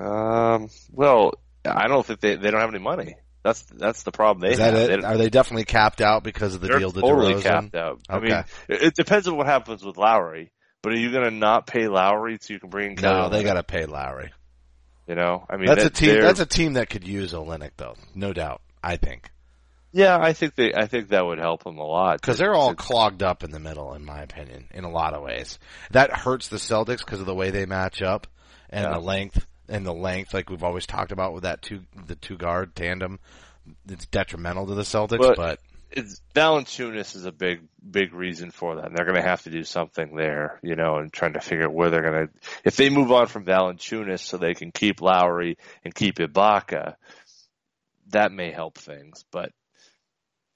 Um, 0.00 0.70
well, 0.90 1.34
I 1.64 1.88
don't 1.88 2.04
think 2.04 2.20
they 2.20 2.36
they 2.36 2.50
don't 2.50 2.60
have 2.60 2.70
any 2.70 2.82
money. 2.82 3.16
That's 3.42 3.62
that's 3.62 4.02
the 4.02 4.12
problem 4.12 4.42
they 4.42 4.52
Is 4.52 4.58
that 4.58 4.74
have. 4.74 4.90
It? 4.90 5.04
Are 5.04 5.16
they 5.16 5.30
definitely 5.30 5.64
capped 5.64 6.00
out 6.00 6.22
because 6.22 6.54
of 6.54 6.60
the 6.60 6.68
deal 6.68 6.90
to 6.90 7.00
totally 7.00 7.34
DeRozan? 7.34 7.42
capped 7.42 7.74
out. 7.74 8.00
I 8.08 8.18
mean, 8.18 8.44
it 8.68 8.94
depends 8.94 9.28
on 9.28 9.36
what 9.36 9.46
happens 9.46 9.84
with 9.84 9.96
Lowry. 9.96 10.50
But 10.82 10.94
are 10.94 10.98
you 10.98 11.12
going 11.12 11.24
to 11.24 11.30
not 11.30 11.66
pay 11.66 11.88
Lowry 11.88 12.38
so 12.40 12.54
you 12.54 12.60
can 12.60 12.70
bring? 12.70 12.92
In 12.92 13.02
no, 13.02 13.28
they 13.28 13.42
got 13.42 13.54
to 13.54 13.62
pay 13.62 13.84
Lowry. 13.84 14.32
You 15.06 15.14
know, 15.14 15.44
I 15.50 15.56
mean, 15.56 15.66
that's 15.66 15.84
a 15.84 15.90
team. 15.90 16.20
That's 16.20 16.40
a 16.40 16.46
team 16.46 16.74
that 16.74 16.88
could 16.88 17.06
use 17.06 17.32
Olynyk, 17.32 17.72
though, 17.76 17.96
no 18.14 18.32
doubt. 18.32 18.62
I 18.82 18.96
think. 18.96 19.30
Yeah, 19.92 20.16
I 20.18 20.34
think 20.34 20.54
they. 20.54 20.72
I 20.72 20.86
think 20.86 21.08
that 21.08 21.26
would 21.26 21.38
help 21.38 21.64
them 21.64 21.78
a 21.78 21.84
lot 21.84 22.20
because 22.20 22.38
they're 22.38 22.54
all 22.54 22.74
clogged 22.74 23.22
up 23.22 23.42
in 23.42 23.50
the 23.50 23.58
middle, 23.58 23.92
in 23.94 24.04
my 24.04 24.22
opinion, 24.22 24.68
in 24.70 24.84
a 24.84 24.90
lot 24.90 25.14
of 25.14 25.22
ways. 25.22 25.58
That 25.90 26.12
hurts 26.12 26.48
the 26.48 26.58
Celtics 26.58 27.04
because 27.04 27.20
of 27.20 27.26
the 27.26 27.34
way 27.34 27.50
they 27.50 27.66
match 27.66 28.00
up 28.00 28.28
and 28.70 28.84
yeah. 28.84 28.92
the 28.92 29.00
length 29.00 29.44
and 29.70 29.86
the 29.86 29.94
length, 29.94 30.34
like 30.34 30.50
we've 30.50 30.64
always 30.64 30.86
talked 30.86 31.12
about 31.12 31.32
with 31.32 31.44
that 31.44 31.62
two 31.62 31.80
the 32.06 32.16
two 32.16 32.36
guard 32.36 32.74
tandem. 32.74 33.18
It's 33.88 34.06
detrimental 34.06 34.66
to 34.66 34.74
the 34.74 34.82
Celtics, 34.82 35.18
but, 35.18 35.36
but 35.36 35.60
it's 35.90 36.20
Valanciunas 36.34 37.16
is 37.16 37.24
a 37.24 37.32
big 37.32 37.60
big 37.88 38.12
reason 38.12 38.50
for 38.50 38.76
that. 38.76 38.86
And 38.86 38.96
they're 38.96 39.06
going 39.06 39.20
to 39.20 39.28
have 39.28 39.42
to 39.42 39.50
do 39.50 39.64
something 39.64 40.14
there, 40.16 40.58
you 40.62 40.76
know, 40.76 40.96
and 40.96 41.12
trying 41.12 41.34
to 41.34 41.40
figure 41.40 41.66
out 41.66 41.74
where 41.74 41.90
they're 41.90 42.02
going 42.02 42.28
to. 42.28 42.32
If 42.64 42.76
they 42.76 42.90
move 42.90 43.12
on 43.12 43.26
from 43.26 43.44
Valanciunas 43.44 44.20
so 44.20 44.36
they 44.36 44.54
can 44.54 44.72
keep 44.72 45.00
Lowry 45.00 45.56
and 45.84 45.94
keep 45.94 46.16
Ibaka, 46.16 46.94
that 48.08 48.32
may 48.32 48.50
help 48.50 48.76
things, 48.76 49.24
but 49.30 49.52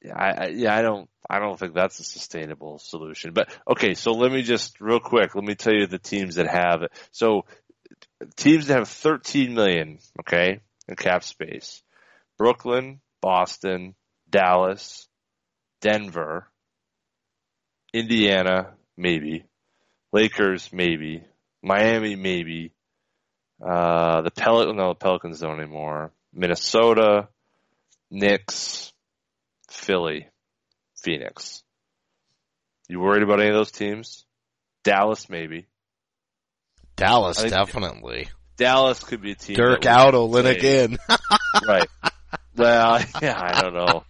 yeah, 0.05 0.17
I, 0.17 0.31
I, 0.31 0.47
yeah, 0.49 0.77
I 0.77 0.83
don't, 0.83 1.09
I 1.29 1.39
don't 1.39 1.59
think 1.59 1.73
that's 1.75 1.99
a 1.99 2.05
sustainable 2.05 2.79
solution. 2.79 3.33
But 3.33 3.49
okay, 3.67 3.95
so 3.95 4.13
let 4.13 4.31
me 4.31 4.43
just 4.43 4.81
real 4.81 5.01
quick, 5.01 5.35
let 5.35 5.45
me 5.45 5.55
tell 5.55 5.73
you 5.73 5.87
the 5.87 5.99
teams 5.99 6.35
that 6.35 6.47
have 6.47 6.83
it. 6.83 6.93
So 7.11 7.47
teams 8.37 8.67
that 8.67 8.79
have 8.79 8.89
13 8.89 9.55
million, 9.55 9.99
okay, 10.21 10.61
in 10.89 10.97
cap 10.97 11.25
space. 11.25 11.83
Brooklyn, 12.39 13.01
Boston, 13.21 13.95
Dallas, 14.29 15.09
Denver, 15.81 16.49
Indiana, 17.93 18.75
maybe. 18.97 19.45
Lakers, 20.13 20.71
maybe. 20.73 21.25
Miami, 21.63 22.17
maybe. 22.17 22.73
Uh, 23.65 24.23
the 24.23 24.31
Pelican, 24.31 24.77
no, 24.77 24.89
the 24.91 24.95
Pelicans 24.97 25.41
don't 25.41 25.61
anymore. 25.61 26.13
Minnesota, 26.33 27.29
Knicks, 28.11 28.93
Philly, 29.71 30.29
Phoenix. 30.97 31.63
You 32.89 33.01
worried 33.01 33.23
about 33.23 33.41
any 33.41 33.49
of 33.51 33.55
those 33.57 33.71
teams? 33.71 34.27
Dallas, 34.83 35.31
maybe. 35.31 35.67
Dallas, 36.97 37.43
definitely. 37.43 38.29
Dallas 38.57 39.03
could 39.03 39.21
be 39.21 39.33
a 39.33 39.35
team. 39.35 39.57
Dirk 39.57 39.87
out, 39.87 40.15
Olynyk 40.15 40.63
in. 40.63 40.99
right. 41.67 41.89
Well, 42.57 43.01
yeah, 43.23 43.41
I 43.41 43.63
don't 43.63 43.75
know. 43.75 44.05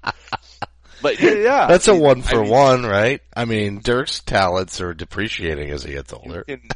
But 1.03 1.21
yeah, 1.21 1.67
that's 1.67 1.89
a 1.89 1.95
one 1.95 2.23
for 2.23 2.41
I 2.41 2.43
mean, 2.43 2.51
one, 2.51 2.83
right? 2.85 3.21
I 3.37 3.45
mean, 3.45 3.81
Dirk's 3.83 4.21
talents 4.21 4.81
are 4.81 4.95
depreciating 4.95 5.71
as 5.71 5.83
he 5.83 5.93
gets 5.93 6.13
older. 6.13 6.45
You 6.49 6.57
can, 6.57 6.69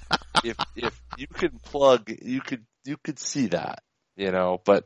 if 0.44 0.56
if 0.76 1.00
you 1.16 1.26
could 1.26 1.62
plug, 1.62 2.10
you 2.22 2.40
could 2.40 2.64
you 2.84 2.96
could 3.02 3.18
see 3.18 3.46
that, 3.48 3.82
you 4.16 4.30
know. 4.30 4.60
But 4.64 4.84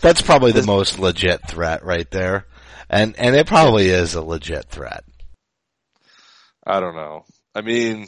that's 0.00 0.22
probably 0.22 0.52
this, 0.52 0.64
the 0.64 0.72
most 0.72 0.98
legit 1.00 1.48
threat 1.48 1.84
right 1.84 2.08
there, 2.12 2.46
and 2.88 3.16
and 3.18 3.34
it 3.34 3.48
probably 3.48 3.88
is 3.88 4.14
a 4.14 4.22
legit 4.22 4.66
threat. 4.68 5.04
I 6.64 6.78
don't 6.78 6.94
know. 6.94 7.24
I 7.54 7.62
mean, 7.62 8.06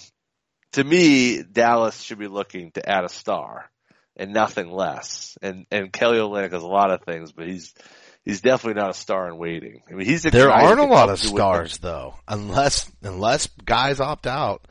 to 0.73 0.85
me, 0.85 1.43
Dallas 1.43 2.01
should 2.01 2.19
be 2.19 2.29
looking 2.29 2.71
to 2.73 2.89
add 2.89 3.05
a 3.05 3.09
star 3.09 3.71
and 4.17 4.33
nothing 4.33 4.71
less. 4.71 5.39
And 5.41 5.67
and 5.71 5.93
Kelly 5.93 6.19
Olynyk 6.19 6.53
has 6.53 6.63
a 6.63 6.67
lot 6.67 6.91
of 6.91 7.03
things, 7.03 7.33
but 7.33 7.47
he's 7.47 7.75
he's 8.25 8.41
definitely 8.41 8.81
not 8.81 8.91
a 8.91 8.95
star 8.95 9.29
in 9.29 9.39
waiting. 9.39 9.83
I 9.89 9.95
mean, 9.95 10.07
he's 10.07 10.23
there 10.25 10.51
aren't 10.51 10.81
a 10.81 10.85
lot 10.85 11.09
of 11.09 11.19
stars 11.19 11.79
though, 11.79 12.15
unless 12.27 12.91
unless 13.03 13.47
guys 13.65 14.01
opt 14.01 14.27
out 14.27 14.67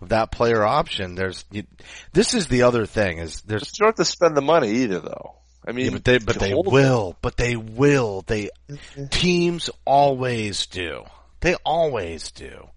of 0.00 0.10
that 0.10 0.30
player 0.30 0.62
option. 0.62 1.14
There's 1.14 1.44
you, 1.50 1.64
this 2.12 2.34
is 2.34 2.46
the 2.46 2.62
other 2.62 2.86
thing 2.86 3.18
is 3.18 3.42
there's 3.42 3.72
you 3.78 3.84
don't 3.84 3.88
have 3.88 3.96
to 3.96 4.04
spend 4.04 4.36
the 4.36 4.42
money 4.42 4.70
either 4.82 5.00
though. 5.00 5.36
I 5.66 5.72
mean, 5.72 5.86
yeah, 5.86 5.92
but 5.92 6.04
they 6.04 6.18
but 6.18 6.38
they 6.40 6.54
will, 6.54 7.10
them. 7.10 7.16
but 7.22 7.36
they 7.36 7.56
will. 7.56 8.22
They 8.22 8.50
mm-hmm. 8.68 9.06
teams 9.06 9.70
always 9.84 10.66
do. 10.66 11.04
They 11.40 11.54
always 11.64 12.32
do. 12.32 12.68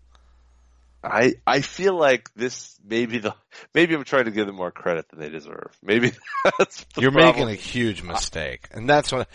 I 1.06 1.34
I 1.46 1.62
feel 1.62 1.98
like 1.98 2.34
this 2.36 2.80
maybe 2.84 3.20
the 3.20 3.36
maybe 3.74 3.96
I'm 3.96 4.04
trying 4.04 4.26
to 4.26 4.32
give 4.32 4.48
them 4.48 4.56
more 4.56 4.72
credit 4.72 5.10
than 5.10 5.20
they 5.20 5.30
deserve. 5.30 5.76
Maybe 5.82 6.12
that's 6.58 6.84
the 6.96 7.02
you're 7.02 7.12
problem. 7.12 7.48
making 7.48 7.50
a 7.50 7.56
huge 7.56 8.02
mistake, 8.04 8.68
and 8.72 8.90
that's 8.90 9.12
what. 9.12 9.30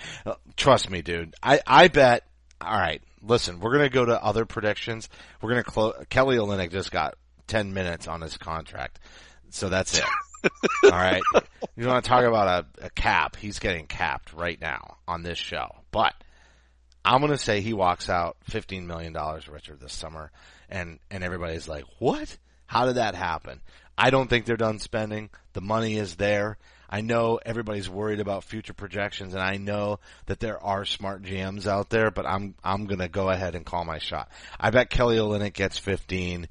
Trust 0.57 0.91
me, 0.91 1.03
dude. 1.03 1.35
I 1.43 1.61
I 1.66 1.89
bet. 1.89 2.25
All 2.61 2.79
right, 2.79 3.03
listen. 3.23 3.61
We're 3.61 3.73
gonna 3.73 3.89
go 3.89 4.05
to 4.05 4.23
other 4.23 4.45
predictions. 4.45 5.09
We're 5.41 5.51
gonna 5.51 5.64
close. 5.64 5.95
Kelly 6.11 6.37
Olynyk 6.37 6.71
just 6.73 6.91
got 6.91 7.14
ten 7.47 7.73
minutes 7.73 8.09
on 8.09 8.21
his 8.21 8.37
contract, 8.37 8.99
so 9.51 9.68
that's 9.68 9.99
it. 9.99 10.05
all 10.85 10.91
right. 10.91 11.23
You 11.77 11.87
want 11.87 12.05
to 12.05 12.09
talk 12.09 12.25
about 12.25 12.66
a, 12.81 12.87
a 12.87 12.91
cap? 12.91 13.37
He's 13.37 13.59
getting 13.59 13.87
capped 13.87 14.33
right 14.33 14.61
now 14.61 14.97
on 15.07 15.23
this 15.23 15.39
show, 15.39 15.77
but. 15.91 16.14
I'm 17.05 17.21
to 17.27 17.39
say 17.39 17.61
he 17.61 17.73
walks 17.73 18.09
out 18.09 18.37
$15 18.51 18.85
million 18.85 19.17
richer 19.51 19.77
this 19.77 19.93
summer 19.93 20.31
and 20.71 20.99
and 21.11 21.25
everybody's 21.25 21.69
like, 21.69 21.85
"What? 21.99 22.37
How 22.67 22.87
did 22.87 22.97
that 22.97 23.15
happen?" 23.15 23.61
I 23.99 24.11
don't 24.11 24.31
think 24.31 24.47
they're 24.47 24.57
done 24.57 24.79
spending. 24.79 25.31
The 25.53 25.61
money 25.61 25.97
is 25.97 26.17
there. 26.17 26.57
I 26.89 27.03
know 27.03 27.39
everybody's 27.45 27.89
worried 27.89 28.19
about 28.19 28.45
future 28.45 28.73
projections, 28.73 29.35
and 29.35 29.43
I 29.43 29.59
know 29.59 30.01
that 30.27 30.41
there 30.41 30.63
are 30.63 30.85
smart 30.85 31.23
GMs 31.23 31.67
out 31.67 31.91
there, 31.91 32.11
but 32.11 32.27
I'm 32.27 32.55
I'm 32.65 32.87
gonna 32.87 33.09
go 33.09 33.29
ahead 33.29 33.55
and 33.55 33.67
call 33.67 33.85
my 33.85 33.99
shot. 33.99 34.29
I 34.59 34.71
bet 34.71 34.91
Kelly 34.91 35.17
Olynyk 35.17 35.53
gets 35.53 35.79
15, 35.79 36.49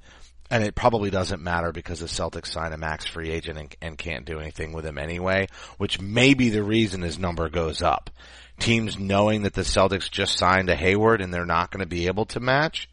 and 0.52 0.64
it 0.64 0.76
probably 0.76 1.10
doesn't 1.10 1.44
matter 1.44 1.72
because 1.72 2.00
the 2.00 2.08
Celtics 2.08 2.48
sign 2.48 2.74
a 2.74 2.78
max 2.78 3.06
free 3.06 3.30
agent 3.30 3.58
and, 3.58 3.76
and 3.82 3.98
can't 3.98 4.26
do 4.26 4.40
anything 4.40 4.74
with 4.74 4.86
him 4.86 4.98
anyway, 4.98 5.48
which 5.78 6.02
may 6.02 6.34
be 6.34 6.50
the 6.50 6.64
reason 6.64 7.02
his 7.02 7.20
number 7.20 7.50
goes 7.50 7.82
up. 7.82 8.10
Teams 8.58 8.98
knowing 8.98 9.44
that 9.44 9.54
the 9.54 9.62
Celtics 9.62 10.10
just 10.10 10.38
signed 10.38 10.70
a 10.70 10.76
Hayward 10.76 11.22
and 11.22 11.34
they're 11.34 11.46
not 11.46 11.72
going 11.72 11.82
to 11.82 11.88
be 11.88 12.08
able 12.08 12.26
to 12.28 12.40
match, 12.40 12.90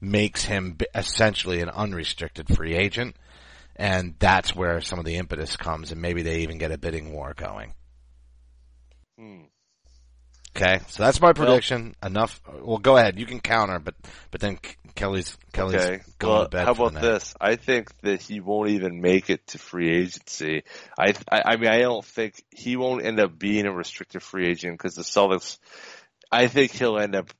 makes 0.00 0.44
him 0.44 0.78
essentially 0.94 1.60
an 1.60 1.68
unrestricted 1.68 2.54
free 2.54 2.74
agent. 2.74 3.16
And 3.74 4.14
that's 4.18 4.54
where 4.54 4.80
some 4.80 4.98
of 4.98 5.04
the 5.04 5.16
impetus 5.16 5.56
comes 5.56 5.92
and 5.92 6.00
maybe 6.00 6.22
they 6.22 6.40
even 6.40 6.58
get 6.58 6.72
a 6.72 6.78
bidding 6.78 7.12
war 7.12 7.34
going. 7.34 7.74
Hmm. 9.18 9.42
Okay, 10.54 10.80
so 10.88 11.02
that's 11.02 11.20
my 11.20 11.32
prediction. 11.32 11.94
Well, 12.02 12.10
Enough. 12.10 12.40
Well, 12.60 12.78
go 12.78 12.96
ahead. 12.98 13.18
You 13.18 13.24
can 13.24 13.40
counter, 13.40 13.78
but 13.78 13.94
but 14.30 14.40
then 14.40 14.58
Kelly's 14.94 15.38
Kelly's 15.52 15.80
okay. 15.80 16.02
going 16.18 16.34
well, 16.34 16.44
to 16.44 16.50
bed. 16.50 16.66
How 16.66 16.72
about 16.72 17.00
this? 17.00 17.34
I 17.40 17.56
think 17.56 17.90
that 18.02 18.20
he 18.20 18.40
won't 18.40 18.68
even 18.68 19.00
make 19.00 19.30
it 19.30 19.46
to 19.48 19.58
free 19.58 19.90
agency. 19.90 20.64
I, 20.98 21.14
I 21.30 21.42
I 21.46 21.56
mean 21.56 21.70
I 21.70 21.80
don't 21.80 22.04
think 22.04 22.42
he 22.50 22.76
won't 22.76 23.04
end 23.04 23.18
up 23.18 23.38
being 23.38 23.64
a 23.64 23.72
restricted 23.72 24.22
free 24.22 24.48
agent 24.48 24.76
because 24.76 24.94
the 24.94 25.02
Celtics. 25.02 25.58
I 26.30 26.46
think 26.46 26.72
he'll 26.72 26.98
end 26.98 27.14
up 27.14 27.30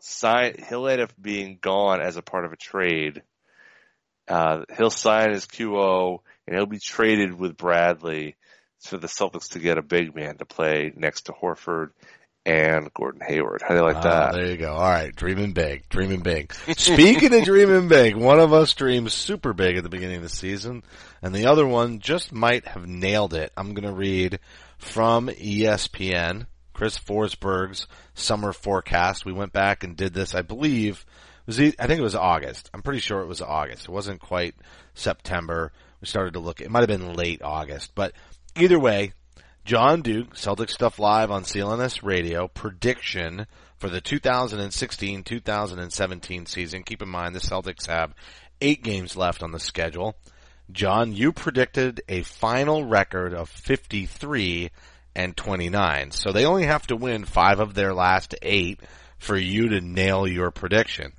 sign. 0.00 0.54
He'll 0.66 0.88
end 0.88 1.02
up 1.02 1.12
being 1.20 1.58
gone 1.60 2.00
as 2.00 2.16
a 2.16 2.22
part 2.22 2.46
of 2.46 2.52
a 2.52 2.56
trade. 2.56 3.22
Uh, 4.28 4.64
he'll 4.76 4.90
sign 4.90 5.32
his 5.32 5.44
QO 5.44 6.18
and 6.46 6.56
he'll 6.56 6.66
be 6.66 6.78
traded 6.78 7.38
with 7.38 7.56
Bradley 7.56 8.36
for 8.80 8.96
the 8.96 9.08
Celtics 9.08 9.50
to 9.50 9.58
get 9.58 9.76
a 9.76 9.82
big 9.82 10.14
man 10.14 10.38
to 10.38 10.44
play 10.44 10.92
next 10.96 11.22
to 11.22 11.32
Horford 11.32 11.90
and 12.46 12.92
Gordon 12.94 13.20
Hayward. 13.26 13.62
How 13.62 13.68
do 13.70 13.76
you 13.76 13.82
like 13.82 13.96
uh, 13.96 14.02
that? 14.02 14.32
There 14.34 14.46
you 14.46 14.56
go. 14.56 14.72
All 14.72 14.90
right, 14.90 15.14
dreaming 15.14 15.52
big, 15.52 15.88
dreaming 15.88 16.20
big. 16.20 16.52
Speaking 16.76 17.34
of 17.34 17.44
dreaming 17.44 17.88
big, 17.88 18.16
one 18.16 18.40
of 18.40 18.52
us 18.52 18.74
dreams 18.74 19.12
super 19.12 19.52
big 19.52 19.76
at 19.76 19.82
the 19.82 19.88
beginning 19.88 20.16
of 20.16 20.22
the 20.22 20.28
season, 20.28 20.82
and 21.22 21.34
the 21.34 21.46
other 21.46 21.66
one 21.66 22.00
just 22.00 22.32
might 22.32 22.66
have 22.66 22.86
nailed 22.86 23.34
it. 23.34 23.52
I'm 23.56 23.74
going 23.74 23.88
to 23.88 23.94
read 23.94 24.40
from 24.78 25.28
ESPN. 25.28 26.46
Chris 26.72 26.98
Forsberg's 26.98 27.86
summer 28.14 28.54
forecast. 28.54 29.26
We 29.26 29.34
went 29.34 29.52
back 29.52 29.84
and 29.84 29.98
did 29.98 30.14
this, 30.14 30.34
I 30.34 30.40
believe, 30.40 31.04
was 31.46 31.60
I 31.60 31.70
think 31.86 31.98
it 31.98 32.02
was 32.02 32.14
August. 32.14 32.70
I'm 32.72 32.82
pretty 32.82 33.00
sure 33.00 33.20
it 33.20 33.26
was 33.26 33.42
August. 33.42 33.84
It 33.84 33.90
wasn't 33.90 34.20
quite 34.20 34.54
September. 34.94 35.72
We 36.00 36.06
started 36.06 36.34
to 36.34 36.40
look, 36.40 36.60
it 36.60 36.70
might 36.70 36.80
have 36.80 36.88
been 36.88 37.14
late 37.14 37.42
August, 37.42 37.94
but 37.94 38.14
either 38.56 38.78
way, 38.78 39.12
Jon 39.64 40.02
Duke, 40.02 40.36
Celtic 40.36 40.68
Stuff 40.70 40.98
Live 40.98 41.30
on 41.30 41.44
CLNS 41.44 42.02
Radio, 42.02 42.48
prediction 42.48 43.46
for 43.76 43.88
the 43.88 44.00
2016-2017 44.00 46.48
season. 46.48 46.82
Keep 46.82 47.02
in 47.02 47.08
mind 47.08 47.34
the 47.34 47.40
Celtics 47.40 47.86
have 47.86 48.14
eight 48.60 48.82
games 48.82 49.16
left 49.16 49.42
on 49.42 49.52
the 49.52 49.60
schedule. 49.60 50.16
Jon, 50.72 51.12
you 51.12 51.32
predicted 51.32 52.02
a 52.08 52.22
final 52.22 52.84
record 52.84 53.34
of 53.34 53.48
53 53.48 54.70
and 55.14 55.36
29. 55.36 56.12
So 56.12 56.32
they 56.32 56.46
only 56.46 56.66
have 56.66 56.86
to 56.88 56.96
win 56.96 57.24
five 57.24 57.60
of 57.60 57.74
their 57.74 57.92
last 57.92 58.34
eight 58.42 58.80
for 59.18 59.36
you 59.36 59.70
to 59.70 59.80
nail 59.80 60.26
your 60.26 60.50
prediction. 60.50 61.12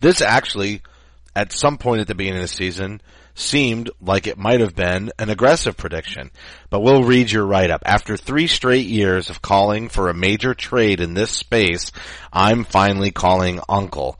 This 0.00 0.20
actually, 0.20 0.82
at 1.34 1.52
some 1.52 1.78
point 1.78 2.00
at 2.00 2.08
the 2.08 2.14
beginning 2.14 2.42
of 2.42 2.48
the 2.48 2.54
season, 2.54 3.00
seemed 3.34 3.90
like 4.00 4.26
it 4.26 4.38
might 4.38 4.60
have 4.60 4.74
been 4.74 5.12
an 5.18 5.30
aggressive 5.30 5.76
prediction. 5.76 6.30
But 6.68 6.80
we'll 6.80 7.04
read 7.04 7.30
your 7.30 7.46
write-up. 7.46 7.82
After 7.84 8.16
three 8.16 8.46
straight 8.46 8.86
years 8.86 9.30
of 9.30 9.42
calling 9.42 9.88
for 9.88 10.08
a 10.08 10.14
major 10.14 10.54
trade 10.54 11.00
in 11.00 11.14
this 11.14 11.30
space, 11.30 11.92
I'm 12.32 12.64
finally 12.64 13.10
calling 13.10 13.60
Uncle. 13.68 14.18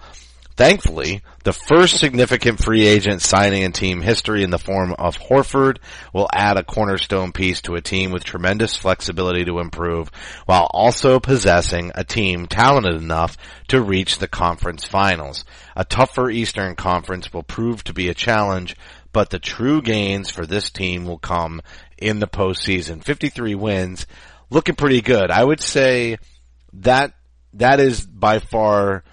Thankfully, 0.57 1.23
the 1.43 1.55
first 1.55 1.99
significant 1.99 2.63
free 2.63 2.87
agent 2.87 3.23
signing 3.23 3.63
in 3.63 3.73
team 3.73 4.03
history 4.03 4.43
in 4.43 4.51
the 4.51 4.59
form 4.59 4.93
of 4.99 5.17
Horford 5.17 5.79
will 6.13 6.29
add 6.35 6.59
a 6.59 6.63
cornerstone 6.63 7.33
piece 7.33 7.63
to 7.63 7.77
a 7.77 7.81
team 7.81 8.11
with 8.11 8.25
tremendous 8.25 8.77
flexibility 8.77 9.47
to 9.47 9.59
improve 9.59 10.11
while 10.45 10.69
also 10.71 11.19
possessing 11.19 11.93
a 11.95 12.05
team 12.05 12.47
talented 12.47 13.01
enough 13.01 13.39
to 13.69 13.81
reach 13.81 14.19
the 14.19 14.29
conference 14.29 14.85
finals. 14.85 15.47
A 15.75 15.87
tougher 15.87 16.29
Eastern 16.29 16.75
Conference 16.77 17.33
will 17.33 17.43
prove 17.43 17.83
to 17.85 17.95
be 17.95 18.11
a 18.11 18.15
challenge, 18.15 18.77
but 19.13 19.31
the 19.31 19.39
true 19.39 19.83
gains 19.83 20.31
for 20.31 20.47
this 20.47 20.71
team 20.71 21.05
will 21.05 21.19
come 21.19 21.61
in 21.99 22.19
the 22.21 22.27
postseason. 22.29 23.03
53 23.05 23.55
wins, 23.55 24.07
looking 24.51 24.75
pretty 24.77 25.01
good. 25.01 25.31
I 25.31 25.45
would 25.45 25.61
say 25.61 26.19
that, 26.75 27.13
that 27.55 27.81
is 27.81 28.05
by 28.07 28.39
far 28.39 29.05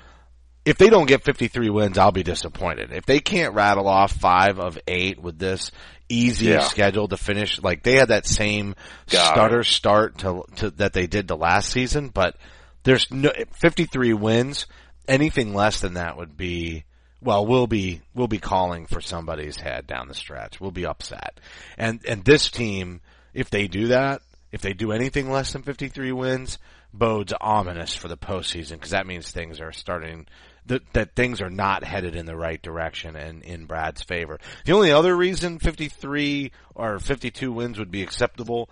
if 0.67 0.77
they 0.77 0.89
don't 0.89 1.07
get 1.07 1.23
53 1.23 1.69
wins, 1.69 1.97
I'll 1.97 2.11
be 2.11 2.23
disappointed. 2.23 2.91
If 2.91 3.05
they 3.05 3.21
can't 3.21 3.53
rattle 3.53 3.87
off 3.87 4.11
five 4.11 4.59
of 4.59 4.77
eight 4.85 5.17
with 5.17 5.39
this 5.39 5.71
easy 6.09 6.47
Yeah. 6.47 6.59
schedule 6.59 7.07
to 7.07 7.15
finish, 7.15 7.61
like 7.61 7.83
they 7.83 7.93
had 7.93 8.09
that 8.09 8.25
same 8.25 8.75
Got 9.09 9.33
stutter 9.33 9.63
start 9.63 10.17
to, 10.19 10.43
to 10.57 10.71
that 10.71 10.91
they 10.91 11.07
did 11.07 11.25
the 11.29 11.37
last 11.37 11.69
season, 11.69 12.09
but 12.09 12.35
there's 12.83 13.09
no 13.09 13.31
53 13.61 14.11
wins. 14.13 14.67
Anything 15.07 15.53
less 15.53 15.79
than 15.79 15.93
that 15.93 16.17
would 16.17 16.35
be 16.35 16.83
well, 17.21 17.45
we'll 17.45 17.67
be 17.67 18.01
we'll 18.13 18.27
be 18.27 18.39
calling 18.39 18.85
for 18.85 19.01
somebody's 19.01 19.57
head 19.57 19.87
down 19.87 20.07
the 20.07 20.13
stretch. 20.13 20.59
We'll 20.59 20.71
be 20.71 20.85
upset. 20.85 21.39
And 21.77 21.99
and 22.07 22.23
this 22.23 22.49
team, 22.49 23.01
if 23.33 23.49
they 23.49 23.67
do 23.67 23.87
that, 23.87 24.21
if 24.51 24.61
they 24.61 24.73
do 24.73 24.91
anything 24.91 25.29
less 25.29 25.53
than 25.53 25.63
53 25.63 26.11
wins, 26.11 26.59
bodes 26.93 27.33
ominous 27.39 27.95
for 27.95 28.07
the 28.07 28.17
postseason 28.17 28.73
because 28.73 28.91
that 28.91 29.07
means 29.07 29.31
things 29.31 29.59
are 29.59 29.71
starting 29.71 30.27
that 30.67 30.81
that 30.93 31.15
things 31.15 31.41
are 31.41 31.49
not 31.49 31.83
headed 31.83 32.15
in 32.15 32.25
the 32.25 32.35
right 32.35 32.61
direction 32.61 33.15
and 33.15 33.43
in 33.43 33.65
Brad's 33.65 34.03
favor. 34.03 34.39
The 34.65 34.73
only 34.73 34.91
other 34.91 35.15
reason 35.15 35.59
53 35.59 36.51
or 36.75 36.99
52 36.99 37.51
wins 37.51 37.79
would 37.79 37.91
be 37.91 38.03
acceptable 38.03 38.69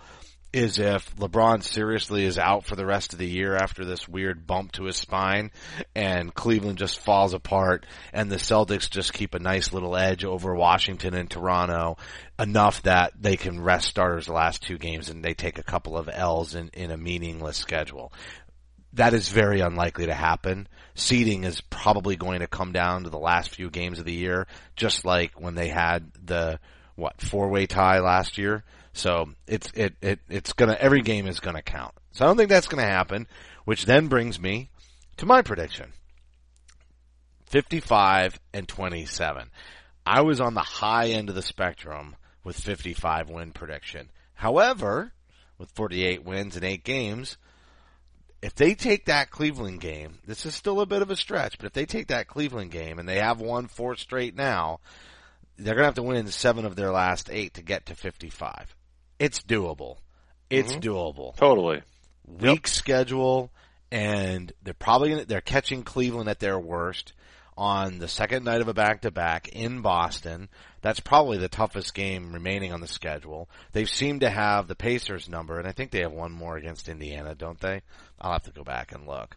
is 0.56 0.78
if 0.78 1.14
LeBron 1.16 1.62
seriously 1.62 2.24
is 2.24 2.38
out 2.38 2.64
for 2.64 2.76
the 2.76 2.86
rest 2.86 3.12
of 3.12 3.18
the 3.18 3.28
year 3.28 3.54
after 3.54 3.84
this 3.84 4.08
weird 4.08 4.46
bump 4.46 4.72
to 4.72 4.84
his 4.84 4.96
spine 4.96 5.50
and 5.94 6.34
Cleveland 6.34 6.78
just 6.78 6.98
falls 6.98 7.34
apart 7.34 7.84
and 8.14 8.32
the 8.32 8.36
Celtics 8.36 8.88
just 8.88 9.12
keep 9.12 9.34
a 9.34 9.38
nice 9.38 9.74
little 9.74 9.94
edge 9.94 10.24
over 10.24 10.54
Washington 10.54 11.12
and 11.12 11.30
Toronto 11.30 11.98
enough 12.38 12.82
that 12.84 13.12
they 13.20 13.36
can 13.36 13.60
rest 13.60 13.86
starters 13.86 14.26
the 14.26 14.32
last 14.32 14.62
two 14.62 14.78
games 14.78 15.10
and 15.10 15.22
they 15.22 15.34
take 15.34 15.58
a 15.58 15.62
couple 15.62 15.94
of 15.94 16.08
L's 16.10 16.54
in, 16.54 16.70
in 16.72 16.90
a 16.90 16.96
meaningless 16.96 17.58
schedule. 17.58 18.10
That 18.94 19.12
is 19.12 19.28
very 19.28 19.60
unlikely 19.60 20.06
to 20.06 20.14
happen. 20.14 20.68
Seeding 20.94 21.44
is 21.44 21.60
probably 21.60 22.16
going 22.16 22.40
to 22.40 22.46
come 22.46 22.72
down 22.72 23.04
to 23.04 23.10
the 23.10 23.18
last 23.18 23.54
few 23.54 23.68
games 23.68 23.98
of 23.98 24.06
the 24.06 24.14
year, 24.14 24.46
just 24.74 25.04
like 25.04 25.38
when 25.38 25.54
they 25.54 25.68
had 25.68 26.10
the, 26.24 26.60
what, 26.94 27.20
four-way 27.20 27.66
tie 27.66 28.00
last 28.00 28.38
year. 28.38 28.64
So 28.96 29.28
it's 29.46 29.70
it, 29.74 29.94
it 30.00 30.20
it's 30.28 30.54
gonna 30.54 30.76
every 30.80 31.02
game 31.02 31.26
is 31.26 31.40
gonna 31.40 31.62
count. 31.62 31.94
So 32.12 32.24
I 32.24 32.28
don't 32.28 32.36
think 32.36 32.48
that's 32.48 32.66
gonna 32.66 32.82
happen, 32.82 33.26
which 33.66 33.84
then 33.84 34.08
brings 34.08 34.40
me 34.40 34.70
to 35.18 35.26
my 35.26 35.42
prediction. 35.42 35.92
55 37.46 38.40
and 38.54 38.66
27. 38.66 39.50
I 40.04 40.22
was 40.22 40.40
on 40.40 40.54
the 40.54 40.60
high 40.60 41.08
end 41.10 41.28
of 41.28 41.34
the 41.34 41.42
spectrum 41.42 42.16
with 42.42 42.58
55 42.58 43.28
win 43.28 43.52
prediction. 43.52 44.10
However, 44.34 45.12
with 45.58 45.70
48 45.72 46.24
wins 46.24 46.56
in 46.56 46.64
8 46.64 46.82
games, 46.82 47.36
if 48.42 48.54
they 48.54 48.74
take 48.74 49.06
that 49.06 49.30
Cleveland 49.30 49.80
game, 49.80 50.18
this 50.26 50.46
is 50.46 50.54
still 50.54 50.80
a 50.80 50.86
bit 50.86 51.02
of 51.02 51.10
a 51.10 51.16
stretch, 51.16 51.58
but 51.58 51.66
if 51.66 51.72
they 51.72 51.86
take 51.86 52.08
that 52.08 52.28
Cleveland 52.28 52.70
game 52.70 52.98
and 52.98 53.08
they 53.08 53.18
have 53.18 53.40
won 53.40 53.66
four 53.66 53.96
straight 53.96 54.36
now, 54.36 54.80
they're 55.56 55.74
going 55.74 55.82
to 55.82 55.86
have 55.86 55.94
to 55.94 56.02
win 56.02 56.26
seven 56.28 56.64
of 56.64 56.76
their 56.76 56.92
last 56.92 57.30
eight 57.32 57.54
to 57.54 57.62
get 57.62 57.86
to 57.86 57.94
55. 57.94 58.75
It's 59.18 59.42
doable. 59.42 59.98
It's 60.50 60.72
mm-hmm. 60.72 60.80
doable. 60.80 61.36
Totally. 61.36 61.82
Weak 62.26 62.66
schedule, 62.66 63.50
and 63.90 64.52
they're 64.62 64.74
probably 64.74 65.10
gonna, 65.10 65.24
they're 65.24 65.40
catching 65.40 65.82
Cleveland 65.82 66.28
at 66.28 66.40
their 66.40 66.58
worst 66.58 67.12
on 67.56 67.98
the 67.98 68.08
second 68.08 68.44
night 68.44 68.60
of 68.60 68.68
a 68.68 68.74
back 68.74 69.02
to 69.02 69.10
back 69.10 69.48
in 69.48 69.80
Boston. 69.80 70.48
That's 70.82 71.00
probably 71.00 71.38
the 71.38 71.48
toughest 71.48 71.94
game 71.94 72.32
remaining 72.32 72.72
on 72.72 72.80
the 72.80 72.86
schedule. 72.86 73.48
They 73.72 73.86
seem 73.86 74.20
to 74.20 74.30
have 74.30 74.68
the 74.68 74.74
Pacers 74.74 75.28
number, 75.28 75.58
and 75.58 75.66
I 75.66 75.72
think 75.72 75.90
they 75.90 76.00
have 76.00 76.12
one 76.12 76.32
more 76.32 76.56
against 76.56 76.88
Indiana, 76.88 77.34
don't 77.34 77.60
they? 77.60 77.82
I'll 78.20 78.32
have 78.32 78.42
to 78.44 78.52
go 78.52 78.62
back 78.62 78.92
and 78.92 79.06
look. 79.06 79.36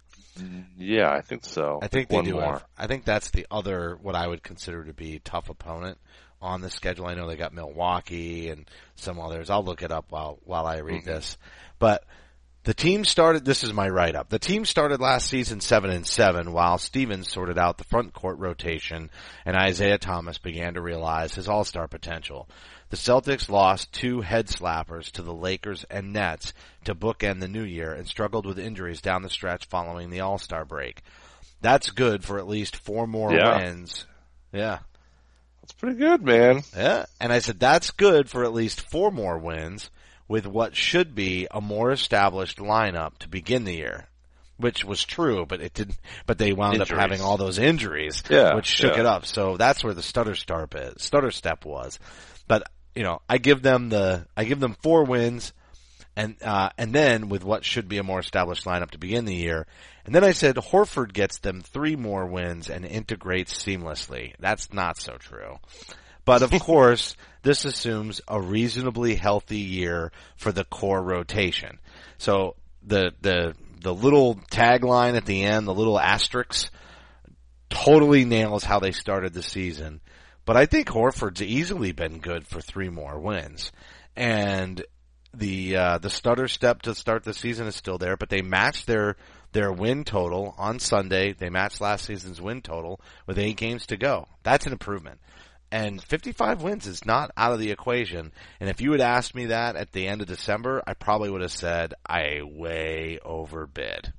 Yeah, 0.77 1.11
I 1.11 1.21
think 1.21 1.45
so. 1.45 1.79
I 1.81 1.87
think 1.87 2.09
they 2.09 2.15
one 2.15 2.25
do. 2.25 2.33
more. 2.33 2.53
Have, 2.53 2.65
I 2.77 2.87
think 2.87 3.05
that's 3.05 3.31
the 3.31 3.47
other 3.49 3.97
what 4.01 4.15
I 4.15 4.27
would 4.27 4.43
consider 4.43 4.85
to 4.85 4.93
be 4.93 5.19
tough 5.19 5.49
opponent 5.49 5.97
on 6.41 6.61
the 6.61 6.69
schedule. 6.69 7.05
I 7.07 7.15
know 7.15 7.27
they 7.27 7.35
got 7.35 7.53
Milwaukee 7.53 8.49
and 8.49 8.69
some 8.95 9.19
others. 9.19 9.49
I'll 9.49 9.63
look 9.63 9.81
it 9.83 9.91
up 9.91 10.05
while 10.09 10.39
while 10.45 10.65
I 10.65 10.77
read 10.77 11.01
Mm-hmm. 11.01 11.09
this. 11.09 11.37
But 11.79 12.03
the 12.63 12.73
team 12.73 13.05
started. 13.05 13.45
This 13.45 13.63
is 13.63 13.73
my 13.73 13.87
write 13.89 14.15
up. 14.15 14.29
The 14.29 14.37
team 14.39 14.65
started 14.65 14.99
last 14.99 15.27
season 15.27 15.61
seven 15.61 15.89
and 15.91 16.05
seven, 16.05 16.51
while 16.51 16.77
Stevens 16.77 17.31
sorted 17.31 17.57
out 17.57 17.77
the 17.77 17.83
front 17.85 18.13
court 18.13 18.37
rotation, 18.37 19.09
and 19.45 19.55
Isaiah 19.55 19.97
Thomas 19.97 20.37
began 20.37 20.73
to 20.73 20.81
realize 20.81 21.33
his 21.35 21.47
All 21.47 21.63
Star 21.63 21.87
potential. 21.87 22.49
The 22.89 22.97
Celtics 22.97 23.49
lost 23.49 23.93
two 23.93 24.21
head 24.21 24.47
slappers 24.47 25.11
to 25.11 25.21
the 25.21 25.33
Lakers 25.33 25.85
and 25.91 26.11
Nets 26.11 26.53
to 26.85 26.95
bookend 26.95 27.39
the 27.39 27.47
new 27.47 27.63
year 27.63 27.93
and 27.93 28.07
struggled 28.07 28.45
with 28.47 28.57
injuries 28.59 28.99
down 28.99 29.21
the 29.21 29.29
stretch 29.29 29.65
following 29.67 30.09
the 30.09 30.21
All 30.21 30.37
Star 30.39 30.65
break. 30.65 31.01
That's 31.61 31.91
good 31.91 32.23
for 32.25 32.39
at 32.39 32.47
least 32.47 32.75
four 32.77 33.05
more 33.07 33.31
Yeah. 33.33 33.57
wins. 33.59 34.05
Yeah. 34.51 34.79
That's 35.69 35.79
pretty 35.79 35.97
good, 35.99 36.23
man. 36.23 36.61
Yeah. 36.75 37.05
And 37.21 37.31
I 37.31 37.39
said, 37.39 37.59
that's 37.59 37.91
good 37.91 38.27
for 38.27 38.43
at 38.43 38.53
least 38.53 38.89
four 38.89 39.11
more 39.11 39.37
wins 39.37 39.91
with 40.27 40.47
what 40.47 40.75
should 40.75 41.13
be 41.13 41.47
a 41.51 41.61
more 41.61 41.91
established 41.91 42.57
lineup 42.57 43.19
to 43.19 43.29
begin 43.29 43.65
the 43.65 43.75
year. 43.75 44.07
Which 44.57 44.83
was 44.83 45.05
true, 45.05 45.45
but 45.45 45.61
it 45.61 45.73
didn't, 45.75 45.97
but 46.25 46.37
they 46.39 46.51
wound 46.53 46.73
Injuries. 46.81 46.91
up 46.91 46.99
having 46.99 47.21
all 47.21 47.37
those 47.37 47.59
injuries, 47.59 48.23
Yeah, 48.29 48.55
which 48.55 48.65
shook 48.65 48.95
yeah. 48.95 49.01
it 49.01 49.05
up. 49.05 49.25
So 49.25 49.55
that's 49.57 49.83
where 49.83 49.93
the 49.93 50.01
stutter 50.01 50.35
step 50.35 50.73
is, 50.75 51.03
stutter 51.03 51.31
step 51.31 51.63
was. 51.65 51.97
But, 52.47 52.63
you 52.95 53.03
know, 53.03 53.21
I 53.29 53.37
give 53.37 53.61
them 53.61 53.89
the, 53.89 54.25
I 54.35 54.43
give 54.45 54.59
them 54.59 54.75
four 54.81 55.05
wins 55.05 55.53
and, 56.17 56.35
uh, 56.43 56.71
and 56.77 56.93
then 56.93 57.29
with 57.29 57.43
what 57.45 57.63
should 57.63 57.87
be 57.87 57.99
a 57.99 58.03
more 58.03 58.19
established 58.19 58.65
lineup 58.65 58.91
to 58.91 58.97
begin 58.97 59.25
the 59.25 59.35
year. 59.35 59.67
And 60.09 60.15
then 60.15 60.23
I 60.23 60.31
said 60.31 60.55
Horford 60.55 61.13
gets 61.13 61.37
them 61.37 61.61
three 61.61 61.95
more 61.95 62.25
wins 62.25 62.67
and 62.67 62.83
integrates 62.83 63.53
seamlessly. 63.63 64.33
That's 64.39 64.73
not 64.73 64.97
so 64.97 65.17
true. 65.19 65.59
But 66.25 66.41
of 66.41 66.49
course, 66.59 67.15
this 67.43 67.63
assumes 67.63 68.19
a 68.27 68.41
reasonably 68.41 69.13
healthy 69.13 69.59
year 69.59 70.11
for 70.35 70.51
the 70.51 70.63
core 70.63 71.03
rotation. 71.03 71.77
So 72.17 72.55
the, 72.81 73.13
the, 73.21 73.53
the 73.81 73.93
little 73.93 74.33
tagline 74.49 75.15
at 75.15 75.27
the 75.27 75.43
end, 75.43 75.67
the 75.67 75.75
little 75.75 75.99
asterisks, 75.99 76.71
totally 77.69 78.25
nails 78.25 78.63
how 78.63 78.79
they 78.79 78.93
started 78.93 79.33
the 79.33 79.43
season. 79.43 80.01
But 80.43 80.57
I 80.57 80.65
think 80.65 80.87
Horford's 80.87 81.43
easily 81.43 81.91
been 81.91 82.17
good 82.17 82.47
for 82.47 82.61
three 82.61 82.89
more 82.89 83.19
wins. 83.19 83.71
And 84.15 84.83
the 85.33 85.75
uh, 85.75 85.97
the 85.99 86.09
stutter 86.09 86.47
step 86.47 86.81
to 86.83 86.95
start 86.95 87.23
the 87.23 87.33
season 87.33 87.67
is 87.67 87.75
still 87.75 87.97
there, 87.97 88.17
but 88.17 88.29
they 88.29 88.41
matched 88.41 88.87
their 88.87 89.15
their 89.51 89.71
win 89.71 90.03
total 90.03 90.53
on 90.57 90.79
Sunday. 90.79 91.33
They 91.33 91.49
matched 91.49 91.81
last 91.81 92.05
season's 92.05 92.41
win 92.41 92.61
total 92.61 92.99
with 93.25 93.39
eight 93.39 93.57
games 93.57 93.87
to 93.87 93.97
go. 93.97 94.27
That's 94.43 94.65
an 94.65 94.71
improvement. 94.73 95.19
And 95.71 96.01
55 96.01 96.63
wins 96.63 96.87
is 96.87 97.05
not 97.05 97.29
out 97.37 97.53
of 97.53 97.59
the 97.59 97.69
equation. 97.69 98.31
And 98.59 98.69
if 98.71 98.81
you 98.81 98.91
had 98.91 99.01
asked 99.01 99.35
me 99.35 99.47
that 99.47 99.75
at 99.75 99.91
the 99.91 100.07
end 100.07 100.21
of 100.21 100.27
December, 100.27 100.81
I 100.87 100.95
probably 100.95 101.29
would 101.29 101.41
have 101.41 101.51
said 101.51 101.93
I 102.07 102.41
way 102.43 103.19
overbid. 103.23 104.11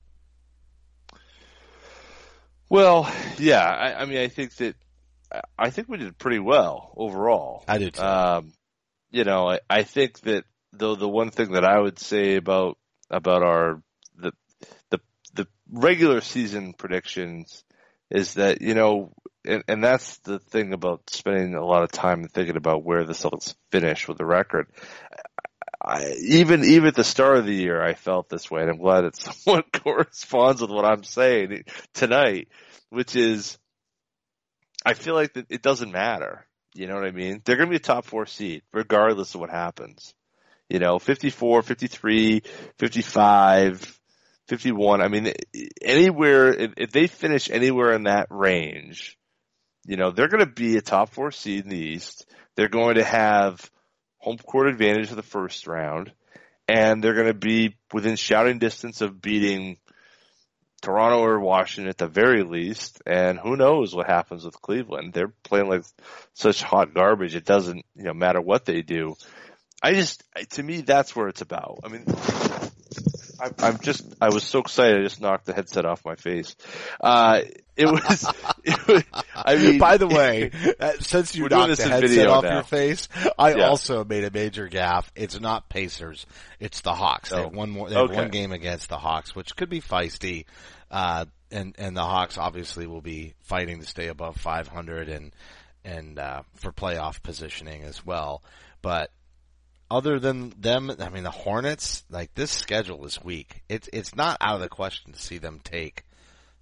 Well, 2.68 3.12
yeah, 3.38 3.64
I, 3.64 4.02
I 4.02 4.04
mean, 4.04 4.18
I 4.18 4.28
think 4.28 4.54
that 4.56 4.76
I- 5.32 5.40
I 5.58 5.70
think 5.70 5.88
we 5.88 5.96
did 5.98 6.18
pretty 6.18 6.38
well 6.40 6.92
overall. 6.96 7.64
I 7.68 7.78
do 7.78 7.90
too. 7.90 8.02
Um, 8.02 8.52
you 9.10 9.24
know, 9.24 9.48
I, 9.50 9.58
I 9.68 9.82
think 9.84 10.20
that 10.20 10.44
though 10.72 10.94
the 10.94 11.08
one 11.08 11.30
thing 11.30 11.52
that 11.52 11.64
I 11.64 11.78
would 11.78 11.98
say 11.98 12.36
about 12.36 12.78
about 13.10 13.42
our 13.42 13.82
the 14.16 14.32
the 14.90 15.00
the 15.34 15.46
regular 15.70 16.20
season 16.20 16.72
predictions 16.72 17.64
is 18.10 18.34
that 18.34 18.60
you 18.60 18.74
know, 18.74 19.12
and, 19.44 19.62
and 19.68 19.82
that's 19.82 20.18
the 20.18 20.38
thing 20.38 20.72
about 20.72 21.08
spending 21.10 21.54
a 21.54 21.64
lot 21.64 21.84
of 21.84 21.92
time 21.92 22.26
thinking 22.26 22.56
about 22.56 22.84
where 22.84 23.04
the 23.04 23.12
Celtics 23.12 23.54
finish 23.70 24.08
with 24.08 24.18
the 24.18 24.26
record. 24.26 24.66
I, 25.82 26.12
even 26.22 26.64
even 26.64 26.88
at 26.88 26.94
the 26.94 27.04
start 27.04 27.38
of 27.38 27.46
the 27.46 27.54
year, 27.54 27.82
I 27.82 27.94
felt 27.94 28.28
this 28.28 28.50
way, 28.50 28.62
and 28.62 28.70
I'm 28.70 28.78
glad 28.78 29.04
it 29.04 29.16
somewhat 29.44 29.72
corresponds 29.72 30.60
with 30.60 30.70
what 30.70 30.84
I'm 30.84 31.04
saying 31.04 31.64
tonight, 31.94 32.48
which 32.90 33.16
is 33.16 33.58
I 34.84 34.94
feel 34.94 35.14
like 35.14 35.32
it 35.34 35.62
doesn't 35.62 35.92
matter. 35.92 36.46
You 36.74 36.86
know 36.86 36.94
what 36.94 37.04
I 37.04 37.10
mean? 37.10 37.42
They're 37.44 37.56
going 37.56 37.68
to 37.68 37.70
be 37.70 37.76
a 37.76 37.80
top 37.80 38.04
four 38.04 38.26
seed 38.26 38.62
regardless 38.72 39.34
of 39.34 39.40
what 39.40 39.50
happens. 39.50 40.14
You 40.70 40.78
know, 40.78 40.98
54, 40.98 41.62
53, 41.62 42.42
55, 42.78 44.00
51. 44.48 45.00
I 45.02 45.08
mean, 45.08 45.32
anywhere, 45.82 46.72
if, 46.76 46.92
they 46.92 47.06
finish 47.06 47.50
anywhere 47.50 47.92
in 47.92 48.04
that 48.04 48.28
range, 48.30 49.18
you 49.84 49.96
know, 49.96 50.10
they're 50.10 50.28
going 50.28 50.44
to 50.44 50.50
be 50.50 50.76
a 50.76 50.80
top 50.80 51.10
four 51.10 51.32
seed 51.32 51.64
in 51.64 51.70
the 51.70 51.76
East. 51.76 52.26
They're 52.54 52.68
going 52.68 52.94
to 52.94 53.04
have 53.04 53.70
home 54.18 54.38
court 54.38 54.68
advantage 54.68 55.08
for 55.08 55.14
the 55.16 55.22
first 55.22 55.66
round 55.66 56.12
and 56.70 57.02
they're 57.02 57.14
going 57.14 57.26
to 57.26 57.34
be 57.34 57.74
within 57.92 58.14
shouting 58.14 58.60
distance 58.60 59.00
of 59.00 59.20
beating 59.20 59.76
Toronto 60.82 61.24
or 61.24 61.40
Washington 61.40 61.88
at 61.88 61.98
the 61.98 62.06
very 62.06 62.44
least. 62.44 63.02
And 63.04 63.40
who 63.40 63.56
knows 63.56 63.92
what 63.92 64.06
happens 64.06 64.44
with 64.44 64.60
Cleveland? 64.60 65.12
They're 65.12 65.32
playing 65.42 65.68
like 65.68 65.82
such 66.32 66.62
hot 66.62 66.94
garbage. 66.94 67.34
It 67.34 67.44
doesn't, 67.44 67.84
you 67.96 68.04
know, 68.04 68.14
matter 68.14 68.40
what 68.40 68.66
they 68.66 68.82
do. 68.82 69.16
I 69.82 69.94
just, 69.94 70.22
to 70.50 70.62
me, 70.62 70.82
that's 70.82 71.14
where 71.16 71.28
it's 71.28 71.40
about. 71.40 71.80
I 71.84 71.88
mean, 71.88 72.04
I, 73.40 73.50
I'm 73.60 73.78
just, 73.78 74.04
I 74.20 74.28
was 74.28 74.44
so 74.44 74.58
excited, 74.60 75.00
I 75.00 75.02
just 75.02 75.20
knocked 75.20 75.46
the 75.46 75.54
headset 75.54 75.86
off 75.86 76.04
my 76.04 76.16
face. 76.16 76.54
Uh, 77.00 77.40
it 77.76 77.86
was, 77.86 78.30
it 78.64 78.86
was 78.86 79.04
I 79.34 79.56
mean, 79.56 79.78
By 79.78 79.96
the 79.96 80.06
way, 80.06 80.50
uh, 80.80 80.92
since 81.00 81.34
you 81.34 81.48
knocked 81.48 81.68
this 81.68 81.78
the 81.78 81.88
headset 81.88 82.10
video 82.10 82.32
off 82.32 82.44
now. 82.44 82.54
your 82.56 82.62
face, 82.62 83.08
I 83.38 83.54
Yeah. 83.54 83.68
also 83.68 84.04
made 84.04 84.24
a 84.24 84.30
major 84.30 84.68
gaffe. 84.68 85.06
It's 85.14 85.40
not 85.40 85.70
Pacers, 85.70 86.26
it's 86.58 86.82
the 86.82 86.92
Hawks. 86.92 87.30
They 87.30 87.36
Oh. 87.36 87.44
have 87.44 87.54
one 87.54 87.70
more, 87.70 87.88
they 87.88 87.94
have 87.94 88.10
Okay. 88.10 88.16
one 88.16 88.28
game 88.28 88.52
against 88.52 88.90
the 88.90 88.98
Hawks, 88.98 89.34
which 89.34 89.56
could 89.56 89.70
be 89.70 89.80
feisty. 89.80 90.44
Uh, 90.90 91.24
and, 91.50 91.74
and 91.78 91.96
the 91.96 92.04
Hawks 92.04 92.36
obviously 92.36 92.86
will 92.86 93.00
be 93.00 93.32
fighting 93.44 93.80
to 93.80 93.86
stay 93.86 94.08
above 94.08 94.36
500 94.36 95.08
and, 95.08 95.32
and, 95.86 96.18
uh, 96.18 96.42
for 96.56 96.70
playoff 96.72 97.22
positioning 97.22 97.82
as 97.84 98.04
well. 98.04 98.42
But 98.82 99.10
other 99.90 100.18
than 100.18 100.54
them, 100.58 100.90
I 100.98 101.08
mean, 101.08 101.24
the 101.24 101.30
Hornets, 101.30 102.04
like 102.10 102.34
this 102.34 102.50
schedule 102.50 103.04
is 103.06 103.22
weak. 103.22 103.62
It's, 103.68 103.88
it's 103.92 104.14
not 104.14 104.36
out 104.40 104.56
of 104.56 104.60
the 104.60 104.68
question 104.68 105.12
to 105.12 105.20
see 105.20 105.38
them 105.38 105.60
take 105.62 106.04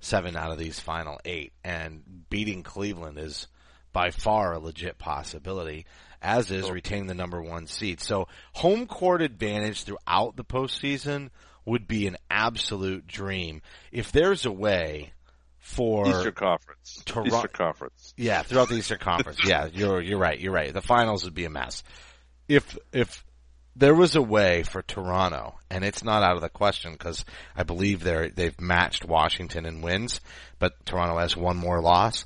seven 0.00 0.36
out 0.36 0.52
of 0.52 0.58
these 0.58 0.78
final 0.78 1.20
eight 1.24 1.52
and 1.64 2.02
beating 2.30 2.62
Cleveland 2.62 3.18
is 3.18 3.48
by 3.92 4.10
far 4.10 4.52
a 4.52 4.58
legit 4.58 4.98
possibility, 4.98 5.86
as 6.22 6.50
is 6.50 6.70
retaining 6.70 7.06
the 7.06 7.14
number 7.14 7.42
one 7.42 7.66
seed. 7.66 8.00
So 8.00 8.28
home 8.52 8.86
court 8.86 9.22
advantage 9.22 9.84
throughout 9.84 10.36
the 10.36 10.44
postseason 10.44 11.30
would 11.64 11.88
be 11.88 12.06
an 12.06 12.16
absolute 12.30 13.06
dream. 13.06 13.60
If 13.92 14.12
there's 14.12 14.46
a 14.46 14.52
way 14.52 15.12
for 15.58 16.08
Eastern 16.08 16.32
Conference. 16.32 17.02
Toron- 17.04 17.26
Eastern 17.26 17.50
Conference. 17.52 18.14
yeah, 18.16 18.42
throughout 18.42 18.68
the 18.68 18.76
Eastern 18.76 18.98
Conference. 18.98 19.40
Yeah, 19.44 19.68
you're 19.72 20.00
you're 20.00 20.18
right. 20.18 20.38
You're 20.38 20.52
right. 20.52 20.72
The 20.72 20.80
finals 20.80 21.24
would 21.24 21.34
be 21.34 21.44
a 21.44 21.50
mess. 21.50 21.82
If 22.48 22.78
if 22.92 23.24
there 23.76 23.94
was 23.94 24.16
a 24.16 24.22
way 24.22 24.64
for 24.64 24.82
Toronto, 24.82 25.54
and 25.70 25.84
it's 25.84 26.02
not 26.02 26.22
out 26.22 26.34
of 26.34 26.42
the 26.42 26.48
question 26.48 26.92
because 26.92 27.24
I 27.54 27.62
believe 27.62 28.02
they're 28.02 28.28
they've 28.28 28.60
matched 28.60 29.04
Washington 29.04 29.66
in 29.66 29.82
wins, 29.82 30.20
but 30.58 30.84
Toronto 30.84 31.18
has 31.18 31.36
one 31.36 31.56
more 31.56 31.80
loss. 31.80 32.24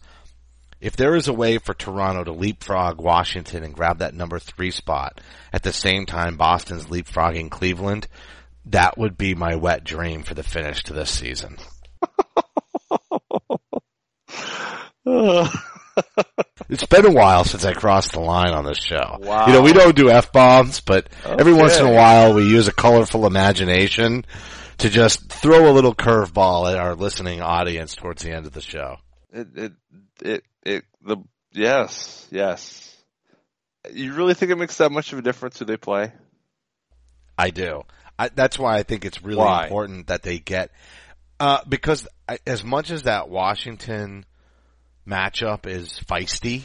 If 0.80 0.96
there 0.96 1.14
is 1.14 1.28
a 1.28 1.32
way 1.32 1.58
for 1.58 1.74
Toronto 1.74 2.24
to 2.24 2.32
leapfrog 2.32 3.00
Washington 3.00 3.62
and 3.62 3.74
grab 3.74 3.98
that 3.98 4.14
number 4.14 4.38
three 4.38 4.72
spot 4.72 5.20
at 5.52 5.62
the 5.62 5.72
same 5.72 6.06
time 6.06 6.36
Boston's 6.36 6.86
leapfrogging 6.86 7.50
Cleveland, 7.50 8.08
that 8.66 8.98
would 8.98 9.16
be 9.16 9.34
my 9.34 9.54
wet 9.54 9.84
dream 9.84 10.22
for 10.22 10.34
the 10.34 10.42
finish 10.42 10.82
to 10.84 10.92
this 10.92 11.10
season. 11.10 11.58
It's 16.68 16.86
been 16.86 17.04
a 17.04 17.12
while 17.12 17.44
since 17.44 17.64
I 17.64 17.74
crossed 17.74 18.12
the 18.12 18.20
line 18.20 18.54
on 18.54 18.64
this 18.64 18.78
show. 18.78 19.18
Wow. 19.20 19.46
You 19.46 19.52
know, 19.52 19.62
we 19.62 19.72
don't 19.72 19.94
do 19.94 20.10
F-bombs, 20.10 20.80
but 20.80 21.08
every 21.24 21.52
once 21.52 21.78
in 21.78 21.86
a 21.86 21.92
while 21.92 22.34
we 22.34 22.48
use 22.48 22.68
a 22.68 22.72
colorful 22.72 23.26
imagination 23.26 24.24
to 24.78 24.88
just 24.88 25.28
throw 25.30 25.70
a 25.70 25.72
little 25.72 25.94
curveball 25.94 26.72
at 26.72 26.78
our 26.78 26.94
listening 26.94 27.42
audience 27.42 27.94
towards 27.94 28.22
the 28.22 28.32
end 28.32 28.46
of 28.46 28.52
the 28.52 28.62
show. 28.62 28.96
It, 29.32 29.48
it, 29.54 29.72
it, 30.22 30.44
it, 30.64 30.84
the, 31.02 31.18
yes, 31.52 32.26
yes. 32.30 32.96
You 33.92 34.14
really 34.14 34.34
think 34.34 34.50
it 34.50 34.56
makes 34.56 34.78
that 34.78 34.92
much 34.92 35.12
of 35.12 35.18
a 35.18 35.22
difference 35.22 35.58
who 35.58 35.64
they 35.64 35.76
play? 35.76 36.12
I 37.36 37.50
do. 37.50 37.82
I, 38.18 38.28
that's 38.28 38.58
why 38.58 38.78
I 38.78 38.82
think 38.82 39.04
it's 39.04 39.22
really 39.22 39.38
Why? 39.38 39.64
important 39.64 40.06
that 40.06 40.22
they 40.22 40.38
get, 40.38 40.70
uh, 41.40 41.60
because 41.68 42.06
I, 42.28 42.38
as 42.46 42.62
much 42.62 42.90
as 42.90 43.04
that 43.04 43.28
Washington 43.28 44.24
matchup 45.06 45.66
is 45.66 46.00
feisty, 46.06 46.64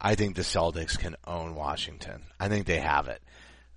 I 0.00 0.14
think 0.14 0.36
the 0.36 0.42
Celtics 0.42 0.98
can 0.98 1.16
own 1.26 1.54
Washington. 1.54 2.22
I 2.38 2.48
think 2.48 2.66
they 2.66 2.80
have 2.80 3.08
it. 3.08 3.22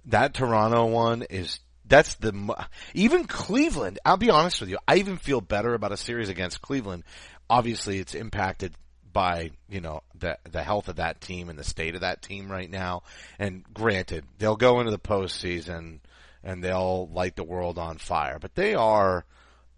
That 0.06 0.34
Toronto 0.34 0.86
one 0.86 1.24
is, 1.24 1.60
that's 1.88 2.16
the, 2.16 2.56
even 2.94 3.26
Cleveland, 3.26 4.00
I'll 4.06 4.18
be 4.18 4.30
honest 4.30 4.60
with 4.60 4.70
you, 4.70 4.78
I 4.88 4.98
even 4.98 5.18
feel 5.18 5.42
better 5.42 5.74
about 5.74 5.92
a 5.92 5.98
series 5.98 6.30
against 6.30 6.62
Cleveland. 6.62 7.04
Obviously 7.50 8.00
it's 8.00 8.16
impacted 8.16 8.74
by, 9.12 9.52
you 9.70 9.82
know, 9.82 10.02
the, 10.18 10.38
the 10.52 10.64
health 10.64 10.90
of 10.90 10.98
that 10.98 11.22
team 11.22 11.50
and 11.50 11.58
the 11.58 11.64
state 11.64 11.96
of 11.96 12.02
that 12.02 12.22
team 12.22 12.52
right 12.52 12.70
now. 12.70 13.04
And 13.40 13.64
granted, 13.74 14.26
they'll 14.40 14.56
go 14.56 14.80
into 14.80 14.92
the 14.92 15.00
postseason 15.00 16.00
and 16.44 16.64
they'll 16.64 17.08
light 17.08 17.36
the 17.36 17.44
world 17.44 17.80
on 17.80 17.98
fire, 17.98 18.40
but 18.40 18.56
they 18.56 18.76
are, 18.76 19.26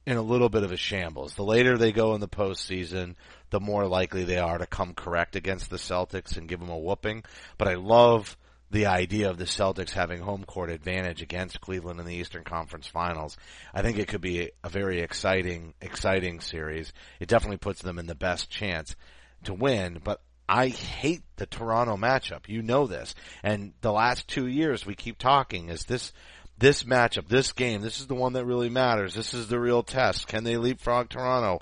in 0.07 0.15
a 0.15 0.21
little 0.21 0.47
bit 0.47 0.63
of 0.63 0.71
a 0.71 0.77
shambles. 0.77 1.33
The 1.33 1.43
later 1.43 1.77
they 1.77 1.91
go 1.91 2.15
in 2.15 2.21
the 2.21 2.29
postseason, 2.29 3.15
the 3.49 3.59
more 3.59 3.87
likely 3.87 4.23
they 4.23 4.37
are 4.37 4.57
to 4.57 4.65
come 4.65 4.93
correct 4.93 5.35
against 5.35 5.69
the 5.69 5.77
Celtics 5.77 6.37
and 6.37 6.47
give 6.47 6.59
them 6.59 6.69
a 6.69 6.77
whooping. 6.77 7.23
But 7.57 7.67
I 7.67 7.75
love 7.75 8.37
the 8.69 8.87
idea 8.87 9.29
of 9.29 9.37
the 9.37 9.45
Celtics 9.45 9.91
having 9.91 10.21
home 10.21 10.43
court 10.43 10.69
advantage 10.69 11.21
against 11.21 11.61
Cleveland 11.61 11.99
in 11.99 12.05
the 12.05 12.15
Eastern 12.15 12.43
Conference 12.43 12.87
Finals. 12.87 13.37
I 13.73 13.81
think 13.81 13.97
it 13.97 14.09
could 14.09 14.21
be 14.21 14.51
a 14.63 14.69
very 14.69 15.01
exciting, 15.01 15.73
exciting 15.81 16.41
series. 16.41 16.91
It 17.19 17.29
definitely 17.29 17.57
puts 17.57 17.81
them 17.81 17.97
in 17.97 18.07
the 18.07 18.15
best 18.15 18.49
chance 18.49 18.95
to 19.45 19.53
win, 19.53 20.01
but 20.03 20.21
I 20.49 20.67
hate 20.67 21.23
the 21.37 21.45
Toronto 21.45 21.95
matchup. 21.97 22.47
You 22.47 22.61
know 22.61 22.87
this. 22.87 23.15
And 23.43 23.73
the 23.81 23.91
last 23.91 24.27
two 24.27 24.47
years 24.47 24.85
we 24.85 24.95
keep 24.95 25.17
talking 25.17 25.69
is 25.69 25.83
this 25.85 26.13
this 26.59 26.83
matchup, 26.83 27.27
this 27.27 27.51
game, 27.51 27.81
this 27.81 27.99
is 27.99 28.07
the 28.07 28.15
one 28.15 28.33
that 28.33 28.45
really 28.45 28.69
matters. 28.69 29.13
This 29.13 29.35
is 29.35 29.47
the 29.47 29.59
real 29.59 29.83
test. 29.83 30.27
Can 30.27 30.43
they 30.43 30.57
leapfrog 30.57 31.09
Toronto? 31.09 31.59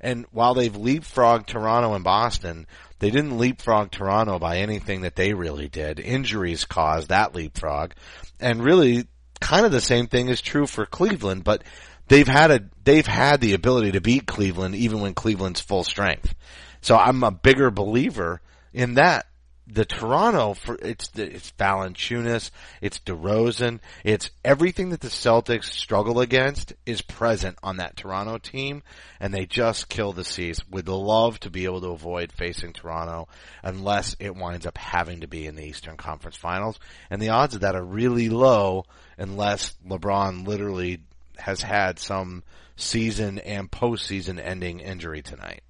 And 0.00 0.26
while 0.32 0.54
they've 0.54 0.72
leapfrogged 0.72 1.46
Toronto 1.46 1.94
and 1.94 2.04
Boston, 2.04 2.66
they 2.98 3.10
didn't 3.10 3.38
leapfrog 3.38 3.90
Toronto 3.90 4.38
by 4.38 4.58
anything 4.58 5.02
that 5.02 5.16
they 5.16 5.34
really 5.34 5.68
did. 5.68 5.98
Injuries 5.98 6.64
caused 6.64 7.08
that 7.08 7.34
leapfrog. 7.34 7.92
And 8.38 8.62
really, 8.62 9.06
kind 9.40 9.66
of 9.66 9.72
the 9.72 9.80
same 9.80 10.06
thing 10.06 10.28
is 10.28 10.40
true 10.40 10.66
for 10.66 10.86
Cleveland, 10.86 11.44
but 11.44 11.64
they've 12.08 12.28
had 12.28 12.50
a, 12.50 12.60
they've 12.84 13.06
had 13.06 13.40
the 13.40 13.54
ability 13.54 13.92
to 13.92 14.00
beat 14.00 14.26
Cleveland 14.26 14.74
even 14.74 15.00
when 15.00 15.14
Cleveland's 15.14 15.60
full 15.60 15.84
strength. 15.84 16.34
So 16.80 16.96
I'm 16.96 17.22
a 17.22 17.30
bigger 17.30 17.70
believer 17.70 18.40
in 18.72 18.94
that. 18.94 19.26
The 19.66 19.86
Toronto, 19.86 20.52
for 20.52 20.76
it's 20.82 21.08
the 21.08 21.36
it's 21.36 21.50
Valanciunas, 21.52 22.50
it's 22.82 22.98
DeRozan, 22.98 23.80
it's 24.04 24.30
everything 24.44 24.90
that 24.90 25.00
the 25.00 25.08
Celtics 25.08 25.64
struggle 25.64 26.20
against 26.20 26.74
is 26.84 27.00
present 27.00 27.58
on 27.62 27.78
that 27.78 27.96
Toronto 27.96 28.36
team, 28.36 28.82
and 29.20 29.32
they 29.32 29.46
just 29.46 29.88
kill 29.88 30.12
the 30.12 30.24
C's. 30.24 30.68
Would 30.68 30.88
love 30.88 31.40
to 31.40 31.50
be 31.50 31.64
able 31.64 31.80
to 31.80 31.88
avoid 31.88 32.30
facing 32.30 32.74
Toronto 32.74 33.26
unless 33.62 34.14
it 34.20 34.36
winds 34.36 34.66
up 34.66 34.76
having 34.76 35.20
to 35.20 35.26
be 35.26 35.46
in 35.46 35.56
the 35.56 35.64
Eastern 35.64 35.96
Conference 35.96 36.36
Finals, 36.36 36.78
and 37.08 37.20
the 37.20 37.30
odds 37.30 37.54
of 37.54 37.62
that 37.62 37.74
are 37.74 37.84
really 37.84 38.28
low 38.28 38.84
unless 39.16 39.74
LeBron 39.88 40.46
literally 40.46 41.00
has 41.38 41.62
had 41.62 41.98
some 41.98 42.42
season 42.76 43.38
and 43.38 43.70
postseason 43.70 44.38
ending 44.38 44.80
injury 44.80 45.22
tonight. 45.22 45.63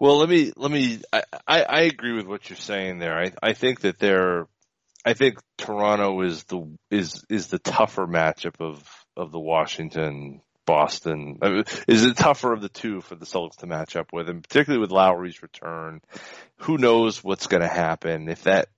Well, 0.00 0.18
let 0.18 0.28
me, 0.28 0.52
let 0.56 0.70
me, 0.70 1.00
I, 1.12 1.22
I, 1.46 1.62
I 1.62 1.80
agree 1.82 2.14
with 2.14 2.26
what 2.26 2.48
you're 2.50 2.56
saying 2.56 2.98
there. 2.98 3.16
I, 3.16 3.32
I 3.42 3.52
think 3.52 3.80
that 3.82 3.98
they're, 3.98 4.46
I 5.04 5.14
think 5.14 5.38
Toronto 5.56 6.22
is 6.22 6.44
the, 6.44 6.66
is, 6.90 7.24
is 7.28 7.48
the 7.48 7.58
tougher 7.58 8.06
matchup 8.06 8.60
of, 8.60 8.82
of 9.16 9.30
the 9.30 9.38
Washington, 9.38 10.40
Boston. 10.66 11.38
I 11.42 11.48
mean, 11.50 11.64
is 11.86 12.04
it 12.04 12.16
tougher 12.16 12.52
of 12.52 12.60
the 12.60 12.68
two 12.68 13.02
for 13.02 13.14
the 13.14 13.26
Celtics 13.26 13.58
to 13.58 13.66
match 13.66 13.96
up 13.96 14.12
with, 14.12 14.28
and 14.28 14.42
particularly 14.42 14.80
with 14.80 14.90
Lowry's 14.90 15.42
return. 15.42 16.00
Who 16.58 16.78
knows 16.78 17.22
what's 17.22 17.46
going 17.46 17.62
to 17.62 17.68
happen 17.68 18.28
if 18.28 18.44
that, 18.44 18.68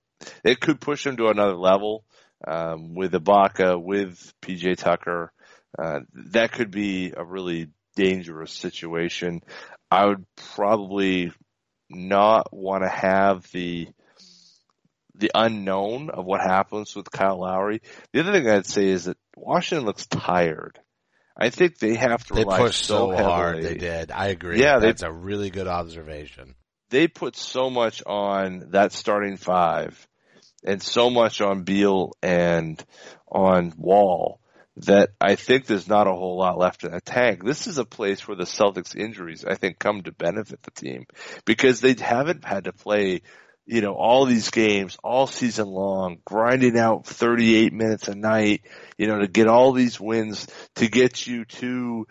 it 0.43 0.59
could 0.59 0.79
push 0.79 1.03
them 1.03 1.17
to 1.17 1.27
another 1.27 1.55
level, 1.55 2.03
um, 2.45 2.93
with 2.93 3.13
Ibaka, 3.13 3.81
with 3.81 4.33
PJ 4.41 4.77
Tucker. 4.77 5.31
Uh, 5.77 6.01
that 6.13 6.51
could 6.51 6.71
be 6.71 7.13
a 7.15 7.23
really 7.23 7.69
dangerous 7.97 8.51
situation. 8.51 9.41
I 9.89 10.05
would 10.05 10.25
probably 10.55 11.31
not 11.89 12.53
want 12.53 12.83
to 12.83 12.89
have 12.89 13.49
the 13.51 13.87
the 15.15 15.31
unknown 15.33 16.11
of 16.11 16.25
what 16.25 16.41
happens 16.41 16.95
with 16.95 17.09
Kyle 17.09 17.39
Lowry. 17.39 17.81
The 18.13 18.19
other 18.19 18.33
thing 18.33 18.47
I'd 18.47 18.67
say 18.67 18.85
is 18.87 19.05
that 19.05 19.17
Washington 19.35 19.85
looks 19.85 20.05
tired. 20.05 20.79
I 21.35 21.49
think 21.49 21.79
they 21.79 21.95
have 21.95 22.23
to 22.25 22.35
They 22.35 22.45
pushed 22.45 22.85
so, 22.85 23.15
hard. 23.15 23.63
They 23.63 23.75
did. 23.75 24.11
I 24.11 24.27
agree. 24.27 24.59
Yeah, 24.61 24.77
they- 24.77 24.87
that's 24.87 25.01
a 25.01 25.11
really 25.11 25.49
good 25.49 25.67
observation. 25.67 26.53
They 26.89 27.07
put 27.07 27.35
so 27.35 27.71
much 27.71 28.03
on 28.05 28.69
that 28.71 28.91
starting 28.91 29.37
five 29.37 30.07
and 30.63 30.81
so 30.83 31.09
much 31.09 31.41
on 31.41 31.63
Beal 31.63 32.13
and 32.21 32.83
on 33.27 33.73
Wall 33.75 34.39
that 34.85 35.09
I 35.19 35.35
think 35.35 35.65
there's 35.65 35.87
not 35.87 36.07
a 36.07 36.13
whole 36.13 36.37
lot 36.37 36.57
left 36.57 36.83
in 36.83 36.91
the 36.91 37.01
tank. 37.01 37.43
This 37.43 37.67
is 37.67 37.77
a 37.77 37.85
place 37.85 38.27
where 38.27 38.37
the 38.37 38.43
Celtics 38.43 38.95
injuries, 38.95 39.43
I 39.43 39.55
think, 39.55 39.79
come 39.79 40.03
to 40.03 40.11
benefit 40.11 40.61
the 40.61 40.71
team 40.71 41.05
because 41.45 41.81
they 41.81 41.95
haven't 41.99 42.45
had 42.45 42.65
to 42.65 42.73
play, 42.73 43.21
you 43.65 43.81
know, 43.81 43.93
all 43.93 44.25
these 44.25 44.51
games 44.51 44.97
all 45.03 45.25
season 45.25 45.67
long, 45.67 46.17
grinding 46.25 46.77
out 46.77 47.07
38 47.07 47.73
minutes 47.73 48.07
a 48.07 48.15
night, 48.15 48.61
you 48.97 49.07
know, 49.07 49.19
to 49.19 49.27
get 49.27 49.47
all 49.47 49.71
these 49.71 49.99
wins 49.99 50.47
to 50.75 50.87
get 50.87 51.25
you 51.25 51.45
to 51.45 52.05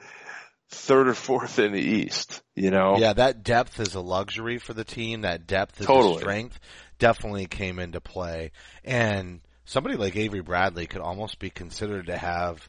third 0.71 1.07
or 1.07 1.15
fourth 1.15 1.61
in 1.61 1.73
the 1.73 1.81
East, 1.81 2.43
you 2.57 2.73
know? 2.73 2.97
Yeah, 2.99 3.13
that 3.13 3.45
depth 3.45 3.79
is 3.79 3.95
a 3.95 4.01
luxury 4.01 4.59
for 4.59 4.75
the 4.75 4.85
team. 4.85 5.21
That 5.21 5.47
depth 5.47 5.81
is 5.81 5.87
Totally. 5.87 6.17
a 6.17 6.19
strength. 6.19 6.59
Definitely 6.99 7.47
came 7.47 7.79
into 7.79 8.01
play. 8.01 8.51
And 8.85 9.41
somebody 9.67 9.97
like 9.97 10.17
Avery 10.17 10.41
Bradley 10.41 10.87
could 10.87 11.03
almost 11.03 11.39
be 11.39 11.51
considered 11.51 12.07
to 12.07 12.17
have 12.17 12.69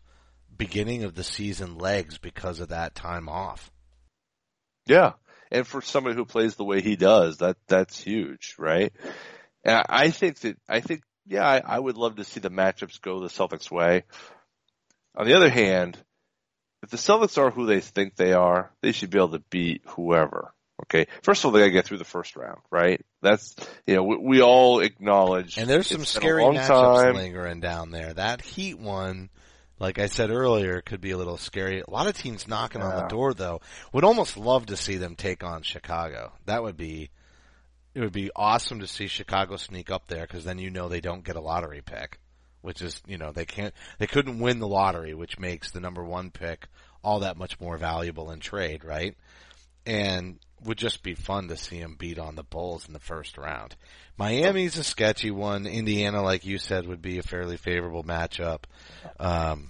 beginning 0.55 1.03
of 1.03 1.15
the 1.15 1.23
season 1.23 1.77
legs 1.77 2.17
because 2.17 2.59
of 2.59 2.69
that 2.69 2.95
time 2.95 3.29
off. 3.29 3.71
Yeah. 4.85 5.13
And 5.51 5.65
for 5.65 5.81
somebody 5.81 6.15
who 6.15 6.25
plays 6.25 6.55
the 6.55 6.65
way 6.65 6.81
he 6.81 6.97
does, 6.97 7.37
that, 7.37 7.55
that's 7.67 8.01
huge, 8.01 8.55
right? 8.57 8.91
And 9.63 9.83
I 9.87 10.09
think 10.09 10.39
that, 10.39 10.57
I 10.67 10.81
think, 10.81 11.03
yeah, 11.25 11.47
I, 11.47 11.61
I 11.65 11.79
would 11.79 11.97
love 11.97 12.17
to 12.17 12.23
see 12.23 12.39
the 12.39 12.49
matchups 12.49 13.01
go 13.01 13.21
the 13.21 13.27
Celtics 13.27 13.71
way. 13.71 14.03
On 15.15 15.25
the 15.25 15.35
other 15.35 15.49
hand, 15.49 15.97
if 16.83 16.89
the 16.89 16.97
Celtics 16.97 17.37
are 17.37 17.51
who 17.51 17.65
they 17.65 17.79
think 17.79 18.15
they 18.15 18.33
are, 18.33 18.71
they 18.81 18.91
should 18.91 19.09
be 19.09 19.19
able 19.19 19.31
to 19.31 19.43
beat 19.49 19.83
whoever. 19.87 20.53
Okay. 20.83 21.07
First 21.23 21.41
of 21.41 21.45
all, 21.45 21.51
they 21.51 21.59
gotta 21.59 21.71
get 21.71 21.85
through 21.85 21.97
the 21.97 22.05
first 22.05 22.35
round, 22.35 22.59
right? 22.69 23.03
That's, 23.21 23.55
you 23.87 23.95
know, 23.95 24.03
we, 24.03 24.17
we 24.17 24.41
all 24.41 24.79
acknowledge. 24.79 25.57
And 25.57 25.69
there's 25.69 25.87
some 25.87 26.01
it's 26.01 26.13
been 26.13 26.21
a 26.21 26.25
scary 26.25 26.43
matchups 26.43 27.03
time. 27.03 27.15
lingering 27.15 27.59
down 27.59 27.91
there. 27.91 28.13
That 28.13 28.41
Heat 28.41 28.77
one, 28.77 29.29
like 29.79 29.97
I 29.97 30.05
said 30.05 30.29
earlier, 30.29 30.81
could 30.81 31.01
be 31.01 31.11
a 31.11 31.17
little 31.17 31.37
scary. 31.37 31.81
A 31.81 31.89
lot 31.89 32.07
of 32.07 32.15
teams 32.15 32.47
knocking 32.47 32.81
on 32.81 32.95
the 32.95 33.07
door 33.07 33.33
though. 33.33 33.61
Would 33.91 34.03
almost 34.03 34.37
love 34.37 34.67
to 34.67 34.77
see 34.77 34.97
them 34.97 35.15
take 35.15 35.43
on 35.43 35.63
Chicago. 35.63 36.31
That 36.45 36.61
would 36.61 36.77
be, 36.77 37.09
it 37.95 38.01
would 38.01 38.13
be 38.13 38.29
awesome 38.35 38.81
to 38.81 38.87
see 38.87 39.07
Chicago 39.07 39.57
sneak 39.57 39.89
up 39.89 40.07
there 40.07 40.27
because 40.27 40.45
then 40.45 40.59
you 40.59 40.69
know 40.69 40.89
they 40.89 41.01
don't 41.01 41.23
get 41.23 41.35
a 41.35 41.41
lottery 41.41 41.81
pick, 41.81 42.19
which 42.61 42.83
is, 42.83 43.01
you 43.07 43.17
know, 43.17 43.31
they 43.31 43.45
can't, 43.45 43.73
they 43.97 44.07
couldn't 44.07 44.39
win 44.39 44.59
the 44.59 44.67
lottery, 44.67 45.15
which 45.15 45.39
makes 45.39 45.71
the 45.71 45.79
number 45.79 46.03
one 46.03 46.29
pick 46.29 46.67
all 47.03 47.21
that 47.21 47.37
much 47.37 47.59
more 47.59 47.77
valuable 47.77 48.29
in 48.29 48.39
trade, 48.39 48.83
right? 48.83 49.15
And 49.87 50.37
would 50.63 50.77
just 50.77 51.03
be 51.03 51.13
fun 51.13 51.47
to 51.47 51.57
see 51.57 51.79
them 51.79 51.95
beat 51.97 52.19
on 52.19 52.35
the 52.35 52.43
Bulls 52.43 52.87
in 52.87 52.93
the 52.93 52.99
first 52.99 53.37
round. 53.37 53.75
Miami's 54.17 54.77
a 54.77 54.83
sketchy 54.83 55.31
one. 55.31 55.67
Indiana, 55.67 56.23
like 56.23 56.45
you 56.45 56.57
said, 56.57 56.87
would 56.87 57.01
be 57.01 57.19
a 57.19 57.23
fairly 57.23 57.57
favorable 57.57 58.03
matchup. 58.03 58.63
Um, 59.19 59.69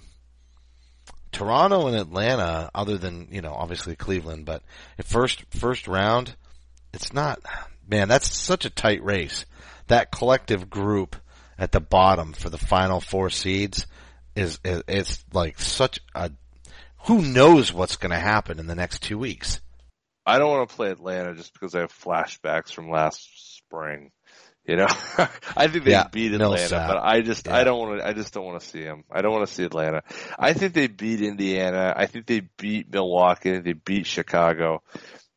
Toronto 1.30 1.86
and 1.86 1.96
Atlanta, 1.96 2.70
other 2.74 2.96
than, 2.96 3.28
you 3.30 3.42
know, 3.42 3.52
obviously 3.52 3.94
Cleveland, 3.94 4.46
but 4.46 4.62
first, 5.04 5.44
first 5.50 5.86
round, 5.86 6.34
it's 6.94 7.12
not, 7.12 7.40
man, 7.86 8.08
that's 8.08 8.34
such 8.34 8.64
a 8.64 8.70
tight 8.70 9.04
race. 9.04 9.44
That 9.88 10.10
collective 10.10 10.70
group 10.70 11.16
at 11.58 11.72
the 11.72 11.80
bottom 11.80 12.32
for 12.32 12.48
the 12.48 12.58
final 12.58 13.00
four 13.00 13.28
seeds 13.28 13.86
is, 14.34 14.58
is 14.64 14.82
it's 14.88 15.24
like 15.32 15.60
such 15.60 16.00
a, 16.14 16.30
who 17.04 17.20
knows 17.20 17.72
what's 17.72 17.96
going 17.96 18.12
to 18.12 18.18
happen 18.18 18.58
in 18.58 18.66
the 18.66 18.74
next 18.74 19.02
two 19.02 19.18
weeks? 19.18 19.60
I 20.28 20.38
don't 20.38 20.50
want 20.50 20.68
to 20.68 20.76
play 20.76 20.90
Atlanta 20.90 21.34
just 21.34 21.52
because 21.52 21.74
I 21.74 21.80
have 21.80 21.92
flashbacks 21.92 22.72
from 22.72 22.90
last 22.90 23.56
spring. 23.56 24.10
You 24.66 24.76
know, 24.76 24.86
I 25.56 25.68
think 25.68 25.84
they 25.84 25.92
Yeah, 25.92 26.04
beat 26.12 26.34
Atlanta, 26.34 26.84
but 26.86 26.98
I 27.02 27.22
just, 27.22 27.46
Yeah. 27.46 27.56
I 27.56 27.64
don't 27.64 27.78
want 27.78 28.00
to, 28.00 28.06
I 28.06 28.12
just 28.12 28.34
don't 28.34 28.44
want 28.44 28.60
to 28.60 28.66
see 28.66 28.84
them. 28.84 29.04
I 29.10 29.22
don't 29.22 29.32
want 29.32 29.48
to 29.48 29.54
see 29.54 29.64
Atlanta. 29.64 30.02
I 30.38 30.52
think 30.52 30.74
they 30.74 30.88
beat 30.88 31.22
Indiana. 31.22 31.94
I 31.96 32.04
think 32.06 32.26
they 32.26 32.40
beat 32.58 32.92
Milwaukee. 32.92 33.58
They 33.60 33.72
beat 33.72 34.06
Chicago. 34.06 34.82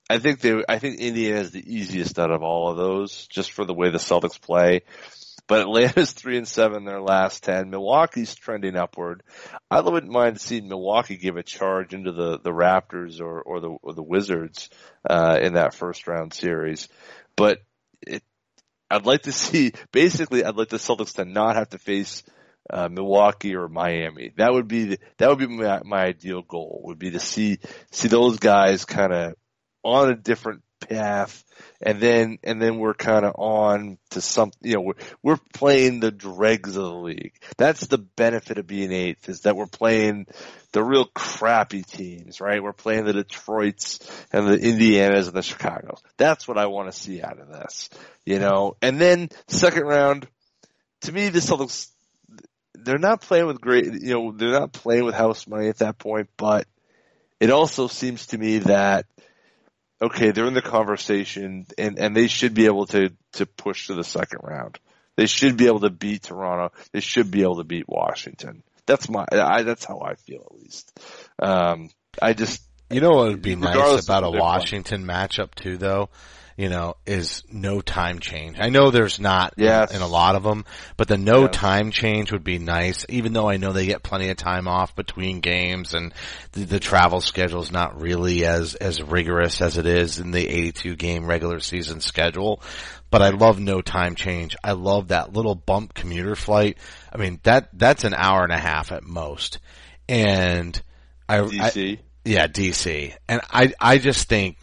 I 0.09 0.19
think 0.19 0.41
they, 0.41 0.61
I 0.67 0.79
think 0.79 0.99
Indiana 0.99 1.39
is 1.39 1.51
the 1.51 1.63
easiest 1.65 2.19
out 2.19 2.31
of 2.31 2.43
all 2.43 2.69
of 2.71 2.75
those, 2.75 3.27
just 3.27 3.53
for 3.53 3.63
the 3.63 3.73
way 3.73 3.89
the 3.91 3.97
Celtics 3.99 4.41
play. 4.41 4.81
But 5.51 5.63
Atlanta's 5.63 6.11
three 6.13 6.37
and 6.37 6.47
seven 6.47 6.77
in 6.77 6.85
their 6.85 7.01
last 7.01 7.43
ten. 7.43 7.69
Milwaukee's 7.69 8.33
trending 8.35 8.77
upward. 8.77 9.21
I 9.69 9.81
wouldn't 9.81 10.09
mind 10.09 10.39
seeing 10.39 10.69
Milwaukee 10.69 11.17
give 11.17 11.35
a 11.35 11.43
charge 11.43 11.93
into 11.93 12.13
the, 12.13 12.39
the 12.39 12.51
Raptors 12.51 13.19
or, 13.19 13.41
or 13.41 13.59
the 13.59 13.67
or 13.67 13.93
the 13.93 14.01
Wizards 14.01 14.69
uh, 15.09 15.37
in 15.41 15.55
that 15.55 15.73
first 15.73 16.07
round 16.07 16.33
series. 16.33 16.87
But 17.35 17.57
it, 18.07 18.23
I'd 18.89 19.05
like 19.05 19.23
to 19.23 19.31
see 19.33 19.73
basically 19.91 20.45
I'd 20.45 20.55
like 20.55 20.69
the 20.69 20.77
Celtics 20.77 21.15
to 21.15 21.25
not 21.25 21.57
have 21.57 21.67
to 21.71 21.77
face 21.77 22.23
uh, 22.69 22.87
Milwaukee 22.87 23.53
or 23.53 23.67
Miami. 23.67 24.31
That 24.37 24.53
would 24.53 24.69
be 24.69 24.85
the, 24.85 24.99
that 25.17 25.27
would 25.27 25.39
be 25.39 25.47
my, 25.47 25.81
my 25.83 26.05
ideal 26.05 26.43
goal. 26.43 26.79
Would 26.85 26.97
be 26.97 27.11
to 27.11 27.19
see 27.19 27.59
see 27.91 28.07
those 28.07 28.39
guys 28.39 28.85
kind 28.85 29.11
of 29.11 29.33
on 29.83 30.11
a 30.11 30.15
different 30.15 30.61
path. 30.81 31.43
And 31.81 31.99
then 31.99 32.39
and 32.43 32.61
then 32.61 32.77
we're 32.77 32.93
kind 32.93 33.25
of 33.25 33.35
on 33.37 33.97
to 34.11 34.21
some 34.21 34.51
you 34.61 34.75
know 34.75 34.81
we're, 34.81 34.93
we're 35.23 35.39
playing 35.53 35.99
the 35.99 36.11
dregs 36.11 36.75
of 36.75 36.83
the 36.83 36.93
league. 36.93 37.33
That's 37.57 37.87
the 37.87 37.97
benefit 37.97 38.57
of 38.57 38.67
being 38.67 38.91
eighth 38.91 39.29
is 39.29 39.41
that 39.41 39.55
we're 39.55 39.67
playing 39.67 40.27
the 40.73 40.83
real 40.83 41.05
crappy 41.05 41.83
teams 41.83 42.39
right? 42.41 42.61
We're 42.61 42.73
playing 42.73 43.05
the 43.05 43.13
detroits 43.13 43.99
and 44.31 44.47
the 44.47 44.57
indianas 44.57 45.27
and 45.27 45.33
the 45.33 45.41
chicagos 45.41 46.01
that's 46.17 46.47
what 46.47 46.57
i 46.57 46.67
want 46.67 46.91
to 46.91 46.97
see 46.97 47.21
out 47.21 47.39
of 47.39 47.47
this 47.47 47.89
you 48.25 48.39
know? 48.39 48.77
And 48.81 48.99
then 48.99 49.29
second 49.47 49.83
round 49.83 50.27
to 51.01 51.11
me 51.11 51.29
the 51.29 51.39
celtics 51.39 51.89
they're 52.73 52.97
not 52.97 53.21
playing 53.21 53.47
with 53.47 53.61
great 53.61 53.85
you 53.85 54.13
know 54.13 54.31
they're 54.31 54.51
not 54.51 54.71
playing 54.71 55.03
with 55.03 55.15
house 55.15 55.47
money 55.47 55.67
at 55.67 55.79
that 55.79 55.97
point 55.97 56.29
but 56.37 56.67
it 57.39 57.49
also 57.49 57.87
seems 57.87 58.27
to 58.27 58.37
me 58.37 58.59
that 58.59 59.05
okay, 60.01 60.31
they're 60.31 60.47
in 60.47 60.53
the 60.53 60.61
conversation 60.61 61.67
and, 61.77 61.99
and 61.99 62.15
they 62.15 62.27
should 62.27 62.53
be 62.53 62.65
able 62.65 62.87
to, 62.87 63.13
to 63.33 63.45
push 63.45 63.87
to 63.87 63.93
the 63.93 64.03
second 64.03 64.39
round. 64.43 64.79
They 65.15 65.27
should 65.27 65.57
be 65.57 65.67
able 65.67 65.81
to 65.81 65.89
beat 65.89 66.23
Toronto. 66.23 66.73
They 66.91 67.01
should 67.01 67.29
be 67.29 67.43
able 67.43 67.57
to 67.57 67.63
beat 67.63 67.87
Washington. 67.87 68.63
That's 68.85 69.09
my, 69.09 69.25
I, 69.31 69.61
that's 69.63 69.85
how 69.85 69.99
I 69.99 70.15
feel 70.15 70.41
at 70.45 70.59
least. 70.59 70.99
Um, 71.37 71.89
I 72.21 72.33
just, 72.33 72.61
You 72.89 72.99
know 73.01 73.11
what 73.11 73.29
would 73.29 73.41
be 73.41 73.55
nice 73.55 74.03
about 74.03 74.23
a 74.23 74.31
Washington 74.31 75.05
matchup 75.05 75.53
too, 75.55 75.77
though? 75.77 76.09
You 76.61 76.69
know, 76.69 76.95
is 77.07 77.41
no 77.51 77.81
time 77.81 78.19
change. 78.19 78.57
I 78.59 78.69
know 78.69 78.91
there's 78.91 79.19
not 79.19 79.55
in- 79.57 79.63
Yes. 79.63 79.95
in, 79.95 80.03
a 80.03 80.07
lot 80.07 80.35
of 80.35 80.43
them, 80.43 80.63
but 80.95 81.07
the 81.07 81.17
no 81.17 81.45
Yes. 81.45 81.55
time 81.55 81.89
change 81.89 82.31
would 82.31 82.43
be 82.43 82.59
nice. 82.59 83.03
Even 83.09 83.33
though 83.33 83.49
I 83.49 83.57
know 83.57 83.73
they 83.73 83.87
get 83.87 84.03
plenty 84.03 84.29
of 84.29 84.37
time 84.37 84.67
off 84.67 84.95
between 84.95 85.39
games, 85.39 85.95
and 85.95 86.13
the, 86.51 86.65
the 86.65 86.79
travel 86.79 87.19
schedule 87.19 87.63
is 87.63 87.71
not 87.71 87.99
really 87.99 88.45
as 88.45 88.75
as 88.75 89.01
rigorous 89.01 89.59
as 89.59 89.79
it 89.79 89.87
is 89.87 90.19
in 90.19 90.29
the 90.29 90.47
82 90.47 90.95
game 90.95 91.25
regular 91.25 91.59
season 91.59 91.99
schedule. 91.99 92.61
But 93.09 93.23
I 93.23 93.29
love 93.29 93.59
no 93.59 93.81
time 93.81 94.13
change. 94.13 94.55
I 94.63 94.73
love 94.73 95.07
that 95.07 95.33
little 95.33 95.55
bump 95.55 95.95
commuter 95.95 96.35
flight. 96.35 96.77
I 97.11 97.17
mean 97.17 97.39
that 97.41 97.69
that's 97.73 98.03
an 98.03 98.13
hour 98.13 98.43
and 98.43 98.53
a 98.53 98.59
half 98.59 98.91
at 98.91 99.01
most, 99.01 99.57
and 100.07 100.79
I, 101.27 101.39
I 101.39 101.97
yeah, 102.23 102.45
DC. 102.45 103.15
And 103.27 103.41
I, 103.49 103.73
I 103.79 103.97
just 103.97 104.29
think, 104.29 104.57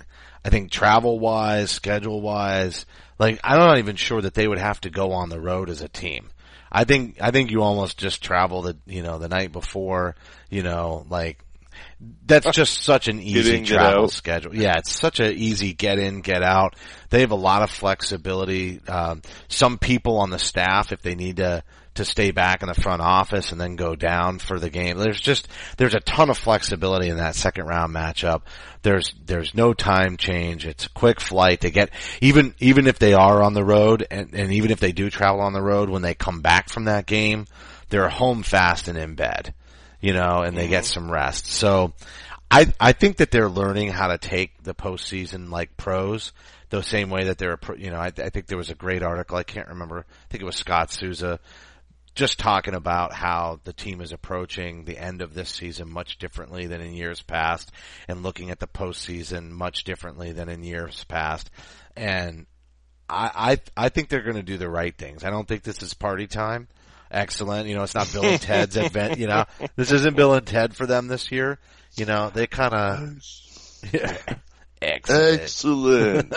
I 0.45 0.51
think 0.51 0.71
travel 0.71 1.19
wise, 1.19 1.71
schedule 1.71 2.21
wise, 2.21 2.87
like 3.19 3.41
I'm 3.43 3.59
not 3.59 3.79
even 3.79 3.97
sure 3.97 4.21
that 4.21 4.35
they 4.35 4.47
would 4.47 4.59
have 4.59 4.81
to 4.83 4.91
go 4.91 5.13
on 5.13 5.29
the 5.29 5.41
road 5.41 5.71
as 5.71 5.83
a 5.83 5.89
team. 5.89 6.31
I 6.71 6.85
think, 6.85 7.17
I 7.21 7.31
think 7.31 7.51
you 7.51 7.63
almost 7.63 7.99
just 7.99 8.23
travel 8.23 8.63
the, 8.63 8.77
you 8.87 9.03
know, 9.03 9.19
the 9.19 9.29
night 9.29 9.53
before, 9.53 10.17
you 10.51 10.63
know, 10.63 11.07
like, 11.09 11.43
that's 12.27 12.51
just 12.53 12.83
such 12.83 13.09
an 13.09 13.21
easy 13.21 13.65
travel 13.65 14.09
schedule. 14.09 14.55
Yeah, 14.55 14.79
it's 14.79 14.93
such 14.93 15.21
an 15.21 15.33
easy 15.35 15.73
get 15.73 15.99
in, 15.99 16.21
get 16.21 16.43
out. 16.43 16.77
They 17.11 17.21
have 17.21 17.31
a 17.31 17.37
lot 17.37 17.63
of 17.63 17.71
flexibility. 17.71 18.81
Um, 18.87 19.23
some 19.49 19.79
people 19.79 20.19
on 20.19 20.31
the 20.31 20.39
staff, 20.39 20.93
if 20.93 21.03
they 21.03 21.15
need 21.15 21.37
to, 21.37 21.63
to 21.99 22.05
stay 22.05 22.31
back 22.31 22.63
in 22.63 22.69
the 22.69 22.75
front 22.75 23.03
office 23.03 23.53
and 23.53 23.61
then 23.61 23.77
go 23.77 23.95
down 23.95 24.39
for 24.39 24.59
the 24.59 24.71
game. 24.71 24.99
There's 24.99 25.21
just, 25.21 25.47
there's 25.77 25.95
a 25.95 26.01
ton 26.01 26.31
of 26.31 26.39
flexibility 26.39 27.09
in 27.09 27.19
that 27.19 27.37
second 27.37 27.67
round 27.67 27.95
matchup. 27.95 28.43
There's, 28.83 29.15
there's 29.25 29.55
no 29.55 29.75
time 29.75 30.17
change. 30.17 30.67
It's 30.67 30.87
a 30.87 30.91
quick 30.91 31.21
flight. 31.21 31.61
They 31.61 31.71
get, 31.71 31.91
even, 32.21 32.55
even 32.59 32.87
if 32.87 32.99
they 32.99 33.15
are 33.15 33.43
on 33.43 33.55
the 33.55 33.65
road 33.65 34.07
and, 34.11 34.33
and 34.35 34.53
even 34.53 34.71
if 34.71 34.81
they 34.81 34.93
do 34.93 35.11
travel 35.11 35.41
on 35.41 35.53
the 35.53 35.63
road, 35.63 35.91
when 35.91 36.03
they 36.03 36.15
come 36.15 36.41
back 36.41 36.69
from 36.69 36.85
that 36.85 37.07
game, 37.07 37.47
they're 37.91 38.09
home 38.09 38.43
fast 38.43 38.89
and 38.89 38.97
in 38.97 39.15
bed, 39.15 39.55
you 40.01 40.13
know, 40.13 40.43
and 40.43 40.57
they 40.57 40.69
get 40.69 40.85
mm-hmm. 40.85 40.93
some 40.93 41.11
rest. 41.11 41.47
So 41.47 41.93
I, 42.51 42.73
I 42.81 42.93
think 42.93 43.19
that 43.19 43.31
they're 43.31 43.51
learning 43.51 43.89
how 43.89 44.09
to 44.09 44.19
take 44.19 44.63
the 44.63 44.75
postseason 44.75 45.51
like 45.51 45.77
pros 45.77 46.33
the 46.71 46.83
same 46.83 47.11
way 47.11 47.25
that 47.25 47.39
they're, 47.39 47.59
you 47.77 47.91
know, 47.91 47.99
I, 47.99 48.07
I 48.07 48.29
think 48.31 48.47
there 48.47 48.59
was 48.59 48.71
a 48.71 48.75
great 48.75 49.03
article. 49.03 49.37
I 49.37 49.43
can't 49.43 49.69
remember. 49.69 50.01
I 50.01 50.27
think 50.31 50.43
it 50.43 50.47
was 50.47 50.57
Scott 50.57 50.91
Souza 50.91 51.41
just 52.19 52.41
talking 52.41 52.75
about 52.75 53.13
how 53.13 53.61
the 53.63 53.73
team 53.73 54.01
is 54.01 54.11
approaching 54.11 54.85
the 54.85 54.99
end 54.99 55.23
of 55.23 55.35
this 55.35 55.51
season 55.51 55.89
much 55.89 56.19
differently 56.19 56.67
than 56.67 56.81
in 56.81 56.93
years 56.93 57.23
past 57.23 57.71
and 58.09 58.25
looking 58.25 58.51
at 58.51 58.59
the 58.59 58.67
postseason 58.67 59.51
much 59.51 59.85
differently 59.85 60.33
than 60.33 60.49
in 60.49 60.65
years 60.65 61.05
past. 61.05 61.49
And 61.97 62.47
I, 63.09 63.59
I, 63.77 63.85
I 63.85 63.89
think 63.89 64.09
they're 64.09 64.25
going 64.25 64.35
to 64.35 64.43
do 64.43 64.59
the 64.59 64.69
right 64.69 64.97
things. 64.97 65.23
I 65.23 65.31
don't 65.31 65.47
think 65.47 65.63
this 65.63 65.81
is 65.81 65.95
party 65.95 66.27
time. 66.27 66.67
Excellent. 67.09 67.69
You 67.69 67.77
know, 67.77 67.85
it's 67.85 67.95
not 67.95 68.13
Bill 68.13 68.25
and 68.25 68.41
Ted's 68.41 68.77
event. 68.77 69.19
You 69.19 69.29
know, 69.29 69.45
this 69.77 69.93
isn't 69.93 70.17
Bill 70.17 70.35
and 70.35 70.45
Ted 70.45 70.75
for 70.75 70.87
them 70.87 71.07
this 71.07 71.31
year. 71.31 71.61
You 71.95 72.05
know, 72.05 72.31
they 72.35 72.49
kind 72.49 72.75
of, 72.75 73.23
excellent. 74.83 75.41
Excellent. 75.43 76.35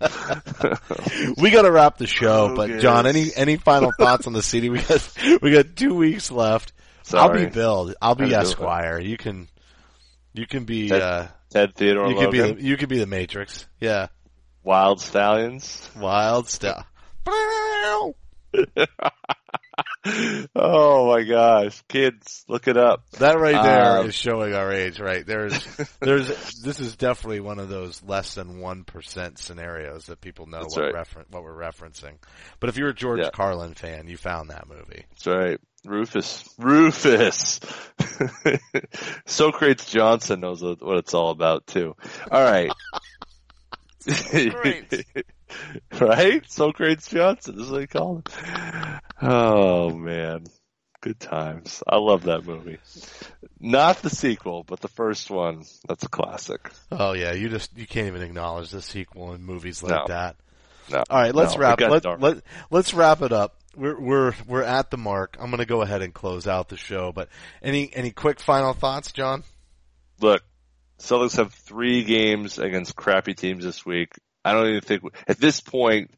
we 1.38 1.50
got 1.50 1.62
to 1.62 1.72
wrap 1.72 1.98
the 1.98 2.06
show, 2.06 2.54
but. 2.54 2.80
Jon, 2.80 3.06
any 3.06 3.30
any 3.34 3.56
final 3.56 3.92
thoughts 3.98 4.26
on 4.26 4.32
the 4.32 4.42
CD? 4.42 4.70
We 4.70 4.80
got 4.80 5.12
we 5.42 5.52
got 5.52 5.76
two 5.76 5.94
weeks 5.94 6.30
left. 6.30 6.72
I'll 7.12 7.32
be 7.32 7.46
Bill. 7.46 7.94
I'll 8.00 8.14
be 8.14 8.30
Gotta 8.30 8.30
do 8.30 8.36
it. 8.36 8.40
Esquire. 8.52 9.00
You 9.00 9.16
can 9.16 9.48
you 10.32 10.46
can 10.46 10.64
be 10.64 10.88
Ted- 10.88 11.02
uh 11.02 11.26
Ted 11.50 11.74
Theodore 11.74 12.08
you 12.08 12.16
could 12.16 12.30
be 12.30 12.40
the, 12.40 12.60
you 12.60 12.76
could 12.76 12.88
be 12.88 12.98
the 12.98 13.06
Matrix. 13.06 13.66
Yeah, 13.80 14.08
Wyld 14.64 15.00
Stallyns. 15.00 15.94
wild 15.96 16.48
stuff. 16.48 16.86
oh 20.54 21.08
my 21.08 21.22
gosh, 21.22 21.82
kids, 21.88 22.44
look 22.48 22.68
it 22.68 22.76
up. 22.76 23.04
That 23.18 23.38
right 23.38 23.62
there 23.62 23.98
Um, 24.00 24.06
is 24.08 24.14
showing 24.14 24.54
our 24.54 24.70
age, 24.72 25.00
right? 25.00 25.24
There's, 25.26 25.64
there's, 26.00 26.28
this 26.62 26.80
is 26.80 26.96
definitely 26.96 27.40
one 27.40 27.58
of 27.58 27.68
those 27.68 28.02
less 28.02 28.34
than 28.34 28.58
1% 28.60 29.38
scenarios 29.38 30.06
that 30.06 30.20
people 30.20 30.46
know 30.46 30.60
what, 30.66 30.76
right. 30.76 30.94
referen- 30.94 31.30
what 31.30 31.42
we're 31.42 31.54
referencing. 31.58 32.14
But 32.60 32.68
if 32.68 32.76
you're 32.76 32.90
a 32.90 32.94
George 32.94 33.20
Yeah. 33.20 33.30
Carlin 33.32 33.74
fan, 33.74 34.08
you 34.08 34.16
found 34.16 34.50
that 34.50 34.68
movie. 34.68 35.04
That's 35.10 35.26
right. 35.26 35.60
Rufus. 35.86 36.48
Rufus. 36.58 37.60
Socrates 39.26 39.84
Johnson 39.86 40.40
knows 40.40 40.62
what 40.62 40.82
what 40.82 40.96
it's 40.96 41.12
all 41.12 41.28
about 41.30 41.66
too. 41.66 41.94
All 42.30 42.42
right. 42.42 42.70
Socrates. 44.00 45.04
right? 46.00 46.42
Socrates 46.50 47.06
Johnson. 47.08 47.60
Is 47.60 47.68
what 47.70 47.78
they 47.78 47.86
call 47.86 48.16
him. 48.16 48.22
Oh 49.22 49.90
man. 49.90 50.44
Good 51.00 51.20
times. 51.20 51.82
I 51.86 51.98
love 51.98 52.24
that 52.24 52.46
movie. 52.46 52.78
Not 53.60 53.98
the 54.00 54.08
sequel, 54.08 54.62
but 54.64 54.80
the 54.80 54.88
first 54.88 55.30
one. 55.30 55.64
That's 55.86 56.04
a 56.04 56.08
classic. 56.08 56.70
Oh 56.90 57.12
yeah, 57.12 57.32
you 57.32 57.50
just, 57.50 57.76
you 57.76 57.86
can't 57.86 58.06
even 58.06 58.22
acknowledge 58.22 58.70
the 58.70 58.80
sequel 58.80 59.34
in 59.34 59.42
movies 59.44 59.82
like 59.82 59.92
No. 59.92 60.04
that. 60.08 60.36
No. 60.90 61.04
All 61.10 61.18
right, 61.20 61.34
let's 61.34 61.54
No, 61.54 61.60
wrap. 61.60 61.80
Let, 61.80 62.02
dark. 62.02 62.20
let 62.22 62.42
let's 62.70 62.94
wrap 62.94 63.20
it 63.22 63.32
up. 63.32 63.56
We're 63.76 63.98
we're 64.00 64.34
we're 64.46 64.62
at 64.62 64.90
the 64.90 64.96
mark. 64.96 65.36
I'm 65.38 65.50
going 65.50 65.58
to 65.58 65.66
go 65.66 65.82
ahead 65.82 66.00
and 66.00 66.14
close 66.14 66.46
out 66.46 66.68
the 66.70 66.76
show. 66.78 67.12
But 67.12 67.28
any 67.62 67.90
any 67.94 68.10
quick 68.10 68.40
final 68.40 68.72
thoughts, 68.72 69.12
Jon? 69.12 69.42
Look, 70.20 70.42
Celtics 70.98 71.36
have 71.36 71.52
three 71.52 72.04
games 72.04 72.58
against 72.58 72.96
crappy 72.96 73.34
teams 73.34 73.64
this 73.64 73.84
week. 73.84 74.12
I 74.44 74.52
don't 74.52 74.68
even 74.68 74.80
think 74.80 75.02
at 75.26 75.38
this 75.38 75.60
point 75.60 76.10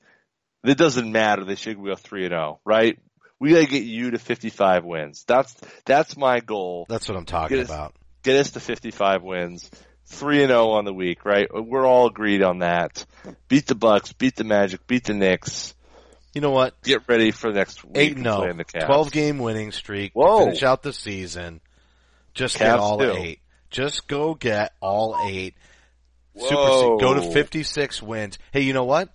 it 0.64 0.76
doesn't 0.76 1.10
matter. 1.10 1.44
They 1.44 1.54
should 1.54 1.82
go 1.82 1.94
three 1.94 2.24
and 2.24 2.32
zero, 2.32 2.60
right? 2.64 2.98
We 3.38 3.50
gotta 3.50 3.66
get 3.66 3.84
you 3.84 4.12
to 4.12 4.18
55 4.18 4.84
wins. 4.84 5.24
That's 5.26 5.54
that's 5.84 6.16
my 6.16 6.40
goal. 6.40 6.86
That's 6.88 7.08
what 7.08 7.16
I'm 7.16 7.26
talking 7.26 7.58
Yes. 7.58 7.68
about. 7.68 7.94
Get 8.22 8.36
us 8.36 8.50
to 8.52 8.60
55 8.60 9.22
wins. 9.22 9.70
Three 10.06 10.42
and 10.42 10.50
zero 10.50 10.70
on 10.70 10.84
the 10.84 10.92
week, 10.94 11.24
right? 11.24 11.48
We're 11.52 11.86
all 11.86 12.06
agreed 12.06 12.42
on 12.42 12.60
that. 12.60 13.04
Beat 13.48 13.66
the 13.66 13.74
Bucks, 13.74 14.12
beat 14.12 14.36
the 14.36 14.44
Magic, 14.44 14.86
beat 14.86 15.04
the 15.04 15.14
Knicks. 15.14 15.74
You 16.32 16.40
know 16.40 16.50
what? 16.50 16.80
Get 16.82 17.08
ready 17.08 17.30
for 17.30 17.50
next 17.50 17.82
week. 17.84 17.96
Eight 17.96 18.18
no, 18.18 18.44
oh. 18.44 18.52
the 18.52 18.64
twelve 18.64 19.10
game 19.10 19.38
winning 19.38 19.72
streak. 19.72 20.12
Whoa. 20.14 20.44
Finish 20.44 20.62
out 20.62 20.82
the 20.82 20.92
season. 20.92 21.60
Just 22.34 22.58
get 22.58 22.78
all 22.78 22.98
too. 22.98 23.12
eight. 23.16 23.40
Just 23.70 24.06
go 24.06 24.34
get 24.34 24.72
all 24.80 25.16
eight. 25.26 25.54
Super. 26.38 26.96
Go 26.98 27.14
to 27.14 27.22
56 27.22 28.02
wins. 28.02 28.38
Hey, 28.52 28.60
you 28.60 28.72
know 28.72 28.84
what? 28.84 29.08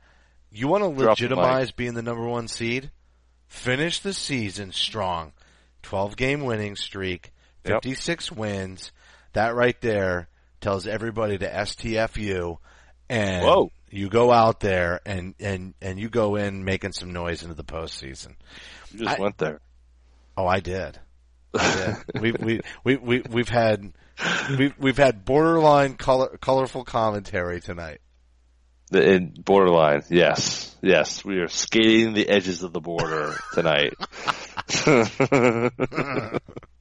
You 0.51 0.67
want 0.67 0.83
to 0.83 0.89
legitimize 0.89 1.71
being 1.71 1.93
the 1.93 2.01
number 2.01 2.25
one 2.27 2.47
seed? 2.47 2.91
Finish 3.47 3.99
the 3.99 4.13
season 4.13 4.71
strong. 4.71 5.33
12 5.83 6.15
game 6.17 6.41
winning 6.43 6.75
streak. 6.75 7.31
Yep. 7.65 7.83
56 7.83 8.31
wins. 8.31 8.91
That 9.33 9.55
right 9.55 9.79
there 9.81 10.27
tells 10.59 10.87
everybody 10.87 11.37
to 11.37 11.49
STFU 11.49 12.57
and 13.09 13.45
Whoa. 13.45 13.71
you 13.89 14.09
go 14.09 14.31
out 14.31 14.59
there 14.59 14.99
and, 15.05 15.35
and, 15.39 15.73
and 15.81 15.99
you 15.99 16.09
go 16.09 16.35
in 16.35 16.63
making 16.65 16.93
some 16.93 17.13
noise 17.13 17.43
into 17.43 17.55
the 17.55 17.63
postseason. 17.63 18.35
You 18.91 19.05
just 19.05 19.19
I- 19.19 19.21
went 19.21 19.37
there. 19.37 19.59
Oh, 20.37 20.47
I 20.47 20.59
did. 20.59 20.99
I 21.53 21.95
did. 22.13 22.21
we 22.21 22.31
we 22.31 22.61
we 22.85 22.95
we 22.95 23.21
we've 23.29 23.49
had 23.49 23.91
we've 24.57 24.73
we've 24.77 24.97
had 24.97 25.25
borderline 25.25 25.95
color, 25.95 26.37
colorful 26.37 26.83
commentary 26.83 27.61
tonight. 27.61 27.99
The, 28.89 29.13
in 29.13 29.33
borderline, 29.39 30.03
yes, 30.09 30.75
yes, 30.81 31.23
we 31.23 31.37
are 31.39 31.47
skating 31.47 32.13
the 32.13 32.27
edges 32.27 32.61
of 32.63 32.73
the 32.73 32.81
border 32.81 33.35
tonight. 33.53 33.93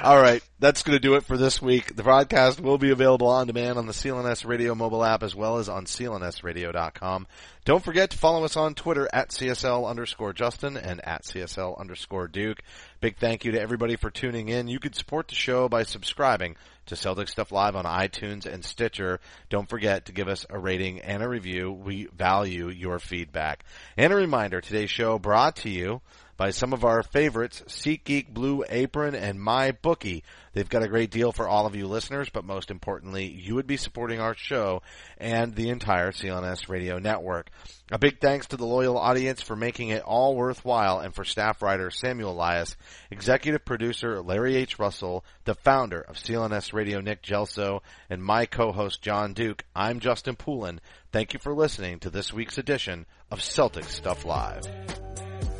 All 0.00 0.20
right, 0.20 0.42
that's 0.60 0.84
going 0.84 0.94
to 0.94 1.00
do 1.00 1.16
it 1.16 1.24
for 1.24 1.36
this 1.36 1.60
week. 1.60 1.96
The 1.96 2.04
broadcast 2.04 2.60
will 2.60 2.78
be 2.78 2.90
available 2.90 3.26
on 3.26 3.48
demand 3.48 3.78
on 3.78 3.86
the 3.86 3.92
CLNS 3.92 4.46
Radio 4.46 4.76
mobile 4.76 5.04
app 5.04 5.24
as 5.24 5.34
well 5.34 5.58
as 5.58 5.68
on 5.68 5.86
clnsradio.com. 5.86 7.26
Don't 7.64 7.84
forget 7.84 8.10
to 8.10 8.18
follow 8.18 8.44
us 8.44 8.56
on 8.56 8.74
Twitter 8.74 9.08
at 9.12 9.30
CSL 9.30 9.88
underscore 9.88 10.32
Justin 10.32 10.76
and 10.76 11.04
at 11.04 11.24
CSL 11.24 11.78
underscore 11.80 12.28
Duke. 12.28 12.60
Big 13.00 13.16
thank 13.18 13.44
you 13.44 13.52
to 13.52 13.60
everybody 13.60 13.96
for 13.96 14.08
tuning 14.08 14.48
in. 14.48 14.68
You 14.68 14.78
can 14.78 14.92
support 14.92 15.26
the 15.26 15.34
show 15.34 15.68
by 15.68 15.82
subscribing 15.82 16.54
to 16.86 16.96
Celtic 16.96 17.28
Stuff 17.28 17.50
Live 17.50 17.74
on 17.74 17.84
iTunes 17.84 18.46
and 18.46 18.64
Stitcher. 18.64 19.18
Don't 19.50 19.68
forget 19.68 20.06
to 20.06 20.12
give 20.12 20.28
us 20.28 20.46
a 20.48 20.60
rating 20.60 21.00
and 21.00 21.24
a 21.24 21.28
review. 21.28 21.72
We 21.72 22.06
value 22.16 22.68
your 22.68 23.00
feedback. 23.00 23.64
And 23.96 24.12
a 24.12 24.16
reminder, 24.16 24.60
today's 24.60 24.90
show 24.90 25.18
brought 25.18 25.56
to 25.56 25.70
you 25.70 26.02
by 26.38 26.50
some 26.50 26.72
of 26.72 26.84
our 26.84 27.02
favorites, 27.02 27.64
SeatGeek, 27.66 28.28
Blue 28.28 28.64
Apron, 28.70 29.16
and 29.16 29.40
MyBookie. 29.40 30.22
They've 30.52 30.68
got 30.68 30.84
a 30.84 30.88
great 30.88 31.10
deal 31.10 31.32
for 31.32 31.48
all 31.48 31.66
of 31.66 31.74
you 31.74 31.88
listeners, 31.88 32.30
but 32.30 32.44
most 32.44 32.70
importantly, 32.70 33.26
you 33.26 33.56
would 33.56 33.66
be 33.66 33.76
supporting 33.76 34.20
our 34.20 34.36
show 34.36 34.82
and 35.18 35.54
the 35.54 35.68
entire 35.68 36.12
CLNS 36.12 36.68
radio 36.68 37.00
network. 37.00 37.50
A 37.90 37.98
big 37.98 38.20
thanks 38.20 38.46
to 38.48 38.56
the 38.56 38.66
loyal 38.66 38.96
audience 38.96 39.42
for 39.42 39.56
making 39.56 39.88
it 39.88 40.02
all 40.02 40.36
worthwhile 40.36 41.00
and 41.00 41.12
for 41.12 41.24
staff 41.24 41.60
writer 41.60 41.90
Samuel 41.90 42.32
Elias, 42.32 42.76
executive 43.10 43.64
producer 43.64 44.22
Larry 44.22 44.54
H. 44.54 44.78
Russell, 44.78 45.24
the 45.44 45.56
founder 45.56 46.00
of 46.02 46.16
CLNS 46.16 46.72
Radio 46.72 47.00
Nick 47.00 47.22
Gelso, 47.22 47.80
and 48.08 48.22
my 48.22 48.46
co-host 48.46 49.02
Jon 49.02 49.34
Duke. 49.34 49.64
I'm 49.74 49.98
Justin 49.98 50.36
Poulin. 50.36 50.80
Thank 51.10 51.32
you 51.32 51.40
for 51.40 51.52
listening 51.52 51.98
to 52.00 52.10
this 52.10 52.32
week's 52.32 52.58
edition 52.58 53.06
of 53.28 53.42
Celtic 53.42 53.84
Stuff 53.84 54.24
Live. 54.24 54.62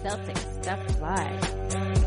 Celtic 0.02 0.36
Stuff 0.62 1.00
Live. 1.00 1.97